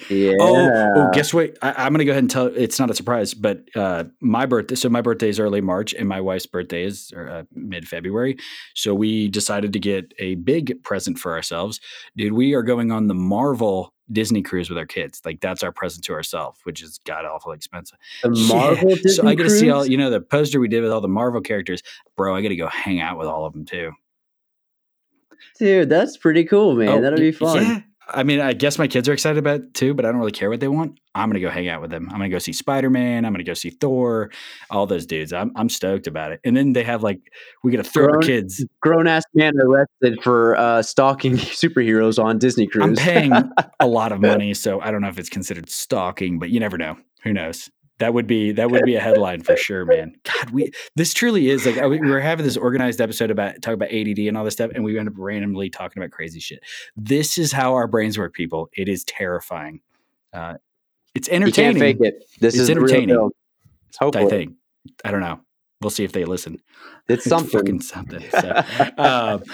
yeah. 0.08 0.32
Oh, 0.40 0.92
oh, 0.96 1.10
guess 1.12 1.32
what? 1.32 1.56
I, 1.62 1.72
I'm 1.72 1.92
going 1.92 1.98
to 1.98 2.04
go 2.04 2.12
ahead 2.12 2.22
and 2.22 2.30
tell. 2.30 2.46
It's 2.46 2.78
not 2.78 2.90
a 2.90 2.94
surprise, 2.94 3.34
but 3.34 3.64
uh, 3.74 4.04
my 4.20 4.46
birthday. 4.46 4.74
So 4.74 4.88
my 4.88 5.00
birthday 5.00 5.28
is 5.28 5.38
early 5.38 5.60
March, 5.60 5.94
and 5.94 6.08
my 6.08 6.20
wife's 6.20 6.46
birthday 6.46 6.84
is 6.84 7.12
uh, 7.12 7.44
mid 7.54 7.88
February. 7.88 8.36
So 8.74 8.94
we 8.94 9.28
decided 9.28 9.72
to 9.72 9.78
get 9.78 10.12
a 10.18 10.36
big 10.36 10.82
present 10.82 11.18
for 11.18 11.32
ourselves, 11.32 11.80
dude. 12.16 12.32
We 12.32 12.54
are 12.54 12.62
going 12.62 12.92
on 12.92 13.08
the 13.08 13.14
Marvel 13.14 13.92
Disney 14.10 14.42
cruise 14.42 14.68
with 14.68 14.78
our 14.78 14.86
kids. 14.86 15.20
Like 15.24 15.40
that's 15.40 15.62
our 15.62 15.72
present 15.72 16.04
to 16.04 16.12
ourselves, 16.12 16.58
which 16.64 16.82
is 16.82 16.98
god 17.04 17.24
awful 17.24 17.52
expensive. 17.52 17.98
the 18.22 18.30
Yeah. 18.30 18.54
Marvel 18.54 18.96
So 19.06 19.26
I 19.26 19.34
get 19.34 19.44
to 19.44 19.50
see 19.50 19.70
all. 19.70 19.86
You 19.86 19.96
know 19.96 20.10
the 20.10 20.20
poster 20.20 20.60
we 20.60 20.68
did 20.68 20.82
with 20.82 20.92
all 20.92 21.00
the 21.00 21.08
Marvel 21.08 21.40
characters, 21.40 21.82
bro. 22.16 22.34
I 22.34 22.42
got 22.42 22.48
to 22.48 22.56
go 22.56 22.68
hang 22.68 23.00
out 23.00 23.18
with 23.18 23.26
all 23.28 23.46
of 23.46 23.52
them 23.52 23.64
too. 23.64 23.92
Dude, 25.58 25.88
that's 25.88 26.16
pretty 26.16 26.44
cool, 26.44 26.74
man. 26.74 26.88
Oh, 26.88 27.00
That'll 27.00 27.18
be 27.18 27.32
fun. 27.32 27.62
Yeah. 27.62 27.80
I 28.08 28.22
mean, 28.22 28.40
I 28.40 28.52
guess 28.52 28.78
my 28.78 28.88
kids 28.88 29.08
are 29.08 29.12
excited 29.12 29.38
about 29.38 29.60
it 29.60 29.74
too, 29.74 29.94
but 29.94 30.04
I 30.04 30.10
don't 30.10 30.18
really 30.18 30.32
care 30.32 30.50
what 30.50 30.60
they 30.60 30.68
want. 30.68 30.98
I'm 31.14 31.28
gonna 31.28 31.40
go 31.40 31.50
hang 31.50 31.68
out 31.68 31.80
with 31.80 31.90
them. 31.90 32.08
I'm 32.10 32.18
gonna 32.18 32.28
go 32.28 32.38
see 32.38 32.52
Spider 32.52 32.90
Man. 32.90 33.24
I'm 33.24 33.32
gonna 33.32 33.44
go 33.44 33.54
see 33.54 33.70
Thor. 33.70 34.30
All 34.70 34.86
those 34.86 35.06
dudes. 35.06 35.32
I'm 35.32 35.52
I'm 35.56 35.68
stoked 35.68 36.06
about 36.06 36.32
it. 36.32 36.40
And 36.44 36.56
then 36.56 36.72
they 36.72 36.82
have 36.82 37.02
like 37.02 37.20
we 37.62 37.70
get 37.70 37.78
to 37.78 37.84
throw 37.84 38.08
our 38.08 38.18
kids. 38.18 38.64
Grown 38.80 39.06
ass 39.06 39.24
man 39.34 39.52
arrested 39.60 40.22
for 40.22 40.56
uh, 40.56 40.82
stalking 40.82 41.32
superheroes 41.36 42.22
on 42.22 42.38
Disney 42.38 42.66
cruise. 42.66 42.84
I'm 42.84 42.96
paying 42.96 43.32
a 43.80 43.86
lot 43.86 44.12
of 44.12 44.20
money, 44.20 44.54
so 44.54 44.80
I 44.80 44.90
don't 44.90 45.00
know 45.00 45.08
if 45.08 45.18
it's 45.18 45.28
considered 45.28 45.68
stalking, 45.70 46.38
but 46.38 46.50
you 46.50 46.60
never 46.60 46.78
know. 46.78 46.96
Who 47.24 47.32
knows? 47.32 47.70
That 48.02 48.14
would 48.14 48.26
be 48.26 48.50
that 48.50 48.68
would 48.68 48.84
be 48.84 48.96
a 48.96 49.00
headline 49.00 49.42
for 49.42 49.56
sure, 49.56 49.84
man. 49.84 50.16
God, 50.24 50.50
we 50.50 50.72
this 50.96 51.14
truly 51.14 51.48
is 51.50 51.64
like 51.64 51.76
we 51.88 52.00
were 52.00 52.18
having 52.20 52.44
this 52.44 52.56
organized 52.56 53.00
episode 53.00 53.30
about 53.30 53.62
talk 53.62 53.74
about 53.74 53.92
ADD 53.92 54.18
and 54.18 54.36
all 54.36 54.44
this 54.44 54.54
stuff, 54.54 54.72
and 54.74 54.82
we 54.82 54.98
end 54.98 55.06
up 55.08 55.14
randomly 55.16 55.70
talking 55.70 56.02
about 56.02 56.10
crazy 56.10 56.40
shit. 56.40 56.64
This 56.96 57.38
is 57.38 57.52
how 57.52 57.74
our 57.74 57.86
brains 57.86 58.18
work, 58.18 58.34
people. 58.34 58.68
It 58.72 58.88
is 58.88 59.04
terrifying. 59.04 59.80
Uh, 60.32 60.54
it's 61.14 61.28
You 61.28 61.34
entertaining. 61.34 61.80
can't 61.80 61.98
fake 61.98 61.98
it. 62.00 62.24
This 62.40 62.54
It's 62.54 62.62
is 62.62 62.68
real 62.70 62.78
entertaining. 62.78 63.08
deal. 63.08 63.30
Hopefully. 64.00 64.24
I 64.26 64.28
think. 64.28 64.54
I 65.04 65.10
don't 65.12 65.20
know. 65.20 65.40
We'll 65.82 65.90
see 65.90 66.04
if 66.04 66.12
they 66.12 66.24
listen. 66.24 66.60
It's 67.08 67.24
something. 67.28 67.50
fucking 67.60 67.80
something. 67.82 68.22
So, 68.30 68.62
um, 68.98 69.42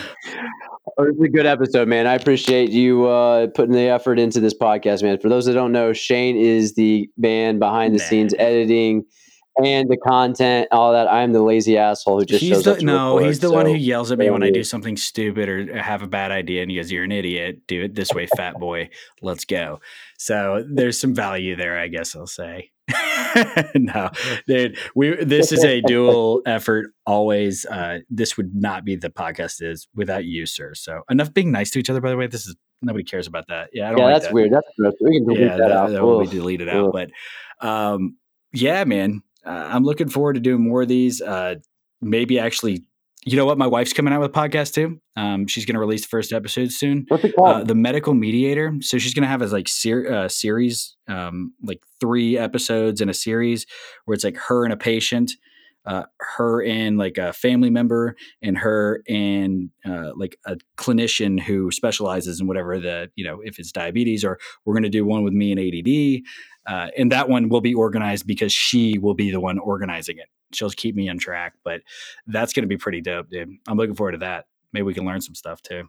Oh, 0.97 1.05
It's 1.05 1.21
a 1.21 1.29
good 1.29 1.47
episode, 1.47 1.87
man. 1.87 2.07
I 2.07 2.15
appreciate 2.15 2.71
you 2.71 3.07
uh, 3.07 3.49
putting 3.49 3.73
the 3.75 3.83
effort 3.89 4.19
into 4.19 4.41
this 4.41 4.55
podcast, 4.55 5.03
man. 5.03 5.19
For 5.19 5.29
those 5.29 5.45
that 5.47 5.53
don't 5.53 5.71
know, 5.71 5.93
Shane 5.93 6.37
is 6.37 6.75
the 6.75 7.09
man 7.17 7.59
behind 7.59 7.95
the 7.95 7.99
Nah. 7.99 8.05
scenes 8.05 8.35
editing 8.39 9.05
and 9.63 9.89
the 9.89 9.97
content, 9.99 10.67
all 10.73 10.93
that. 10.93 11.07
I'm 11.07 11.33
the 11.33 11.43
lazy 11.43 11.77
asshole 11.77 12.21
who 12.21 12.25
just 12.25 12.41
he's 12.41 12.51
shows 12.51 12.65
the 12.65 12.73
up. 12.73 12.81
No, 12.81 13.19
he's 13.19 13.39
the 13.41 13.51
one 13.53 13.67
who 13.67 13.75
yells 13.75 14.11
at 14.11 14.19
me 14.19 14.31
when 14.31 14.43
I 14.43 14.51
do 14.51 14.65
something 14.65 14.97
stupid 14.97 15.49
or 15.49 15.77
have 15.81 16.03
a 16.03 16.07
bad 16.09 16.33
idea, 16.33 16.63
and 16.63 16.71
he 16.71 16.77
goes, 16.79 16.91
"You're 16.91 17.05
an 17.05 17.13
idiot. 17.13 17.67
Do 17.69 17.83
it 17.83 17.95
this 17.95 18.13
way, 18.13 18.27
fat 18.37 18.59
boy. 18.59 18.89
Let's 19.21 19.45
go." 19.45 19.81
So 20.17 20.65
there's 20.69 20.99
some 20.99 21.15
value 21.15 21.55
there, 21.55 21.79
I 21.79 21.89
guess 21.89 22.17
I'll 22.17 22.27
say. 22.27 22.71
no, 23.75 24.11
dude, 24.47 24.79
we 24.95 25.23
this 25.25 25.53
is 25.53 25.65
a 25.65 25.81
dual 25.87 26.43
effort. 26.47 26.93
Always, 27.07 27.67
uh, 27.67 28.01
this 28.11 28.37
would 28.37 28.55
not 28.55 28.85
be 28.85 28.97
the 28.97 29.11
podcast 29.11 29.63
is 29.63 29.89
without 29.95 30.25
you, 30.25 30.47
sir. 30.47 30.75
So 30.75 31.03
enough 31.11 31.33
being 31.35 31.53
nice 31.53 31.71
to 31.71 31.79
each 31.79 31.91
other. 31.91 32.01
By 32.01 32.11
the 32.11 32.17
way, 32.17 32.27
this 32.27 32.47
is 32.47 32.57
nobody 32.83 33.05
cares 33.05 33.27
about 33.27 33.47
that. 33.49 33.71
Yeah, 33.73 33.89
I 33.89 33.91
don't 33.91 33.99
Yeah, 33.99 34.05
like 34.05 34.15
that's 34.15 34.25
that. 34.27 34.35
weird. 34.35 34.53
That's 34.53 34.67
gross. 34.79 34.95
We 35.01 35.19
can 35.19 35.27
delete 35.27 35.41
yeah, 35.41 35.49
that, 35.57 35.59
that, 35.59 35.73
out. 35.73 35.91
that 35.91 36.03
will 36.03 36.21
be 36.21 36.27
Ugh. 36.27 36.33
deleted 36.33 36.69
out. 36.69 36.93
But 36.93 37.11
um, 37.61 38.17
yeah, 38.53 38.85
man, 38.85 39.23
uh, 39.45 39.69
I'm 39.73 39.85
looking 39.85 40.09
forward 40.09 40.35
to 40.35 40.41
doing 40.41 40.63
more 40.63 40.83
of 40.83 40.89
these. 40.89 41.21
Uh, 41.21 41.57
maybe 42.01 42.39
actually, 42.39 42.85
you 43.31 43.37
know 43.37 43.45
what? 43.45 43.59
My 43.59 43.67
wife's 43.67 43.93
coming 43.93 44.13
out 44.13 44.21
with 44.21 44.31
a 44.31 44.35
podcast 44.35 44.75
too. 44.75 45.01
Um, 45.17 45.47
she's 45.47 45.67
going 45.67 45.75
to 45.75 45.81
release 45.81 46.03
the 46.03 46.09
first 46.09 46.33
episode 46.33 46.73
soon. 46.73 47.05
What's 47.09 47.25
it 47.25 47.35
Uh, 47.39 47.63
the 47.65 47.75
medical 47.75 48.15
mediator. 48.15 48.73
So 48.81 48.99
she's 48.99 49.15
going 49.15 49.23
to 49.23 49.29
have 49.29 49.43
a 49.43 49.47
like 49.47 49.69
ser- 49.69 50.11
uh, 50.11 50.29
series, 50.29 50.97
um, 51.09 51.53
like 51.63 51.81
three 52.01 52.39
episodes 52.39 53.01
in 53.01 53.09
a 53.09 53.15
series 53.15 53.67
where 54.05 54.15
it's 54.15 54.25
like 54.25 54.37
her 54.37 54.65
and 54.65 54.73
a 54.73 54.77
patient, 54.77 55.33
uh, 55.87 56.05
her 56.37 56.63
and 56.63 56.99
like 56.99 57.19
a 57.19 57.33
family 57.33 57.71
member, 57.71 58.15
and 58.43 58.59
her 58.59 59.03
and 59.09 59.71
uh, 59.87 60.13
like 60.17 60.39
a 60.47 60.57
clinician 60.77 61.41
who 61.41 61.71
specializes 61.71 62.41
in 62.41 62.47
whatever 62.47 62.79
the 62.79 63.11
you 63.15 63.25
know 63.25 63.41
if 63.43 63.59
it's 63.59 63.73
diabetes 63.73 64.25
or 64.25 64.39
we're 64.65 64.75
going 64.75 64.83
to 64.83 64.89
do 64.89 65.05
one 65.05 65.23
with 65.23 65.33
me 65.33 65.53
and 65.53 65.61
ADD, 65.61 66.23
uh, 66.69 66.89
and 66.97 67.11
that 67.11 67.29
one 67.29 67.49
will 67.49 67.63
be 67.63 67.75
organized 67.75 68.27
because 68.27 68.53
she 68.53 68.99
will 68.99 69.15
be 69.15 69.31
the 69.31 69.41
one 69.41 69.59
organizing 69.59 70.19
it. 70.19 70.27
She'll 70.53 70.71
keep 70.71 70.95
me 70.95 71.09
on 71.09 71.19
track, 71.19 71.55
but 71.65 71.81
that's 72.27 72.53
going 72.53 72.63
to 72.63 72.69
be 72.69 72.77
pretty 72.77 73.01
dope, 73.01 73.31
dude. 73.31 73.51
I'm 73.67 73.77
looking 73.79 73.95
forward 73.95 74.13
to 74.13 74.19
that. 74.19 74.47
Maybe 74.73 74.83
we 74.85 74.95
can 74.95 75.05
learn 75.05 75.21
some 75.21 75.35
stuff 75.35 75.63
too. 75.63 75.89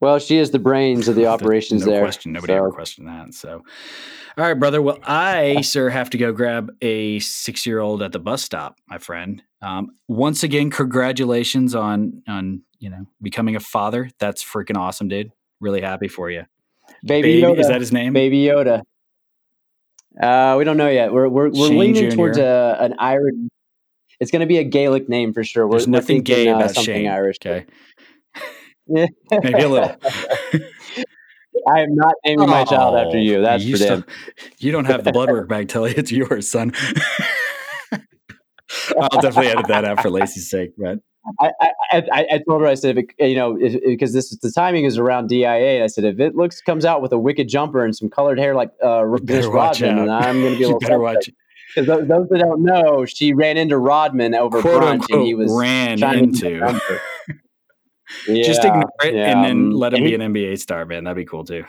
well, 0.00 0.18
she 0.18 0.36
is 0.38 0.50
the 0.50 0.58
brains 0.58 1.08
of 1.08 1.14
the 1.14 1.26
operations 1.34 1.86
no 1.86 1.92
there. 1.92 2.02
question. 2.02 2.32
Nobody 2.32 2.52
so- 2.52 2.56
ever 2.58 2.72
questioned 2.72 3.08
that. 3.08 3.34
So, 3.34 3.62
all 4.36 4.44
right, 4.44 4.54
brother. 4.54 4.82
Well, 4.82 4.98
I, 5.04 5.60
sir, 5.60 5.88
have 5.90 6.10
to 6.10 6.18
go 6.18 6.32
grab 6.32 6.72
a 6.82 7.20
six 7.20 7.64
year 7.66 7.78
old 7.78 8.02
at 8.02 8.12
the 8.12 8.18
bus 8.18 8.42
stop, 8.42 8.78
my 8.88 8.98
friend. 8.98 9.42
Um, 9.62 9.96
once 10.08 10.42
again, 10.42 10.70
congratulations 10.70 11.74
on 11.74 12.22
on 12.28 12.62
you 12.80 12.90
know 12.90 13.06
becoming 13.22 13.54
a 13.56 13.60
father. 13.60 14.10
That's 14.18 14.44
freaking 14.44 14.76
awesome, 14.76 15.08
dude. 15.08 15.32
Really 15.60 15.80
happy 15.80 16.08
for 16.08 16.30
you. 16.30 16.44
Baby, 17.04 17.40
Yoda. 17.42 17.58
is 17.58 17.68
that 17.68 17.80
his 17.80 17.92
name? 17.92 18.12
Baby 18.12 18.38
Yoda. 18.44 18.82
Uh, 20.20 20.54
we 20.56 20.64
don't 20.64 20.76
know 20.76 20.88
yet. 20.88 21.12
We're 21.12 21.28
we're, 21.28 21.50
we're 21.50 21.68
Shane 21.68 21.78
leaning 21.78 22.10
Jr.. 22.10 22.16
towards 22.16 22.38
a, 22.38 22.76
an 22.80 22.94
Irish. 22.98 23.34
It's 24.20 24.30
going 24.30 24.40
to 24.40 24.46
be 24.46 24.58
a 24.58 24.64
Gaelic 24.64 25.08
name 25.08 25.32
for 25.32 25.42
sure. 25.44 25.66
We're, 25.66 25.72
There's 25.78 25.88
nothing 25.88 26.18
thinking, 26.24 26.34
gay 26.44 26.48
uh, 26.48 26.56
about 26.56 26.70
something 26.70 26.94
Shane. 26.94 27.08
Irish. 27.08 27.36
Okay, 27.44 27.66
maybe 28.88 29.60
a 29.62 29.68
little. 29.68 29.96
I 31.66 31.80
am 31.80 31.94
not 31.94 32.14
naming 32.26 32.48
my 32.48 32.64
child 32.64 32.94
after 32.96 33.16
Oh, 33.16 33.20
you. 33.20 33.40
That's 33.42 33.68
for 33.68 33.76
still- 33.76 33.88
them. 33.96 34.06
You 34.58 34.70
don't 34.72 34.84
have 34.84 35.02
the 35.04 35.12
blood 35.12 35.30
work 35.30 35.48
back 35.48 35.68
till 35.68 35.84
it's 35.86 36.12
yours, 36.12 36.48
son. 36.50 36.72
I'll 39.00 39.20
definitely 39.20 39.48
edit 39.48 39.66
that 39.68 39.84
out 39.84 40.00
for 40.02 40.10
Lacey's 40.10 40.50
sake, 40.50 40.72
but 40.76 40.98
I, 41.40 41.50
I, 41.60 41.70
I, 41.92 42.26
I 42.32 42.42
told 42.46 42.60
her 42.60 42.66
I 42.66 42.74
said 42.74 42.98
if 42.98 43.04
it, 43.18 43.28
you 43.28 43.36
know 43.36 43.54
because 43.54 44.12
this 44.12 44.30
the 44.38 44.50
timing 44.50 44.84
is 44.84 44.98
around 44.98 45.28
DIA. 45.28 45.76
And 45.76 45.84
I 45.84 45.86
said 45.86 46.04
if 46.04 46.20
it 46.20 46.34
looks 46.34 46.60
comes 46.60 46.84
out 46.84 47.02
with 47.02 47.12
a 47.12 47.18
wicked 47.18 47.48
jumper 47.48 47.84
and 47.84 47.96
some 47.96 48.10
colored 48.10 48.38
hair 48.38 48.54
like 48.54 48.70
uh, 48.82 49.04
Dennis 49.24 49.46
Rodman, 49.46 49.96
then 49.96 50.10
I'm 50.10 50.40
going 50.40 50.52
to 50.52 50.58
be 50.58 50.64
a 50.64 50.68
little 50.68 50.80
better 50.80 50.98
watch. 50.98 51.30
Because 51.74 51.88
those, 51.88 52.08
those 52.08 52.28
that 52.28 52.38
don't 52.38 52.62
know, 52.62 53.04
she 53.04 53.32
ran 53.32 53.56
into 53.56 53.78
Rodman 53.78 54.34
over 54.34 54.60
Quote 54.60 54.82
brunch, 54.82 54.90
unquote 54.92 55.10
and 55.10 55.26
he 55.26 55.34
was 55.34 55.50
ran 55.50 56.02
into. 56.02 56.60
jumper. 56.60 57.00
Just 58.26 58.64
ignore 58.64 58.90
it 59.02 59.14
yeah, 59.14 59.32
and 59.32 59.44
then 59.44 59.50
um, 59.50 59.70
let 59.72 59.92
him 59.92 60.04
and 60.04 60.34
be 60.34 60.42
an 60.42 60.50
NBA 60.52 60.58
star, 60.58 60.84
man. 60.84 61.04
That'd 61.04 61.16
be 61.16 61.24
cool 61.24 61.44
too. 61.44 61.64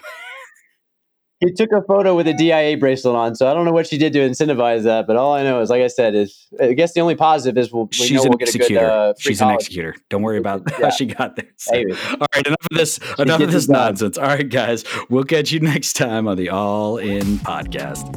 He 1.41 1.51
took 1.51 1.71
a 1.73 1.81
photo 1.81 2.15
with 2.15 2.27
a 2.27 2.33
DIA 2.33 2.77
bracelet 2.77 3.13
on, 3.15 3.35
so 3.35 3.49
I 3.49 3.53
don't 3.53 3.65
know 3.65 3.73
what 3.73 3.85
she 3.87 3.97
did 3.97 4.13
to 4.13 4.19
incentivize 4.19 4.83
that. 4.83 5.05
But 5.05 5.17
all 5.17 5.33
I 5.33 5.43
know 5.43 5.59
is, 5.61 5.69
like 5.69 5.81
I 5.81 5.87
said, 5.87 6.15
is 6.15 6.47
I 6.61 6.71
guess 6.73 6.93
the 6.93 7.01
only 7.01 7.15
positive 7.15 7.57
is 7.57 7.73
we'll, 7.73 7.85
we 7.87 7.91
She's 7.93 8.11
know 8.13 8.23
an 8.23 8.29
we'll 8.29 8.37
get 8.37 8.47
a 8.47 8.51
executor. 8.57 8.79
good 8.79 8.89
uh, 8.89 9.13
free 9.15 9.31
She's 9.33 9.41
an 9.41 9.49
executor. 9.51 9.95
Don't 10.09 10.21
worry 10.21 10.37
about 10.37 10.63
Yeah. 10.71 10.85
how 10.85 10.89
she 10.91 11.05
got 11.07 11.35
there. 11.35 11.47
So- 11.57 11.73
All 11.75 12.27
right, 12.33 12.47
enough 12.47 12.67
of 12.71 12.77
this. 12.77 12.99
Enough 13.19 13.41
of 13.41 13.51
this 13.51 13.65
it 13.65 13.67
done. 13.73 13.85
nonsense. 13.87 14.17
All 14.17 14.27
right, 14.27 14.47
guys, 14.47 14.85
we'll 15.09 15.25
catch 15.25 15.51
you 15.51 15.59
next 15.59 15.93
time 15.93 16.27
on 16.27 16.37
the 16.37 16.49
All 16.49 16.97
In 16.99 17.37
Podcast. 17.39 18.11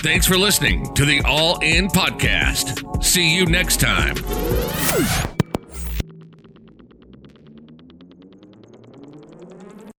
Thanks 0.00 0.26
for 0.26 0.36
listening 0.38 0.92
to 0.94 1.04
the 1.04 1.20
All 1.22 1.58
In 1.60 1.88
Podcast. 1.88 3.02
See 3.02 3.34
you 3.34 3.46
next 3.46 3.80
time. 3.80 4.14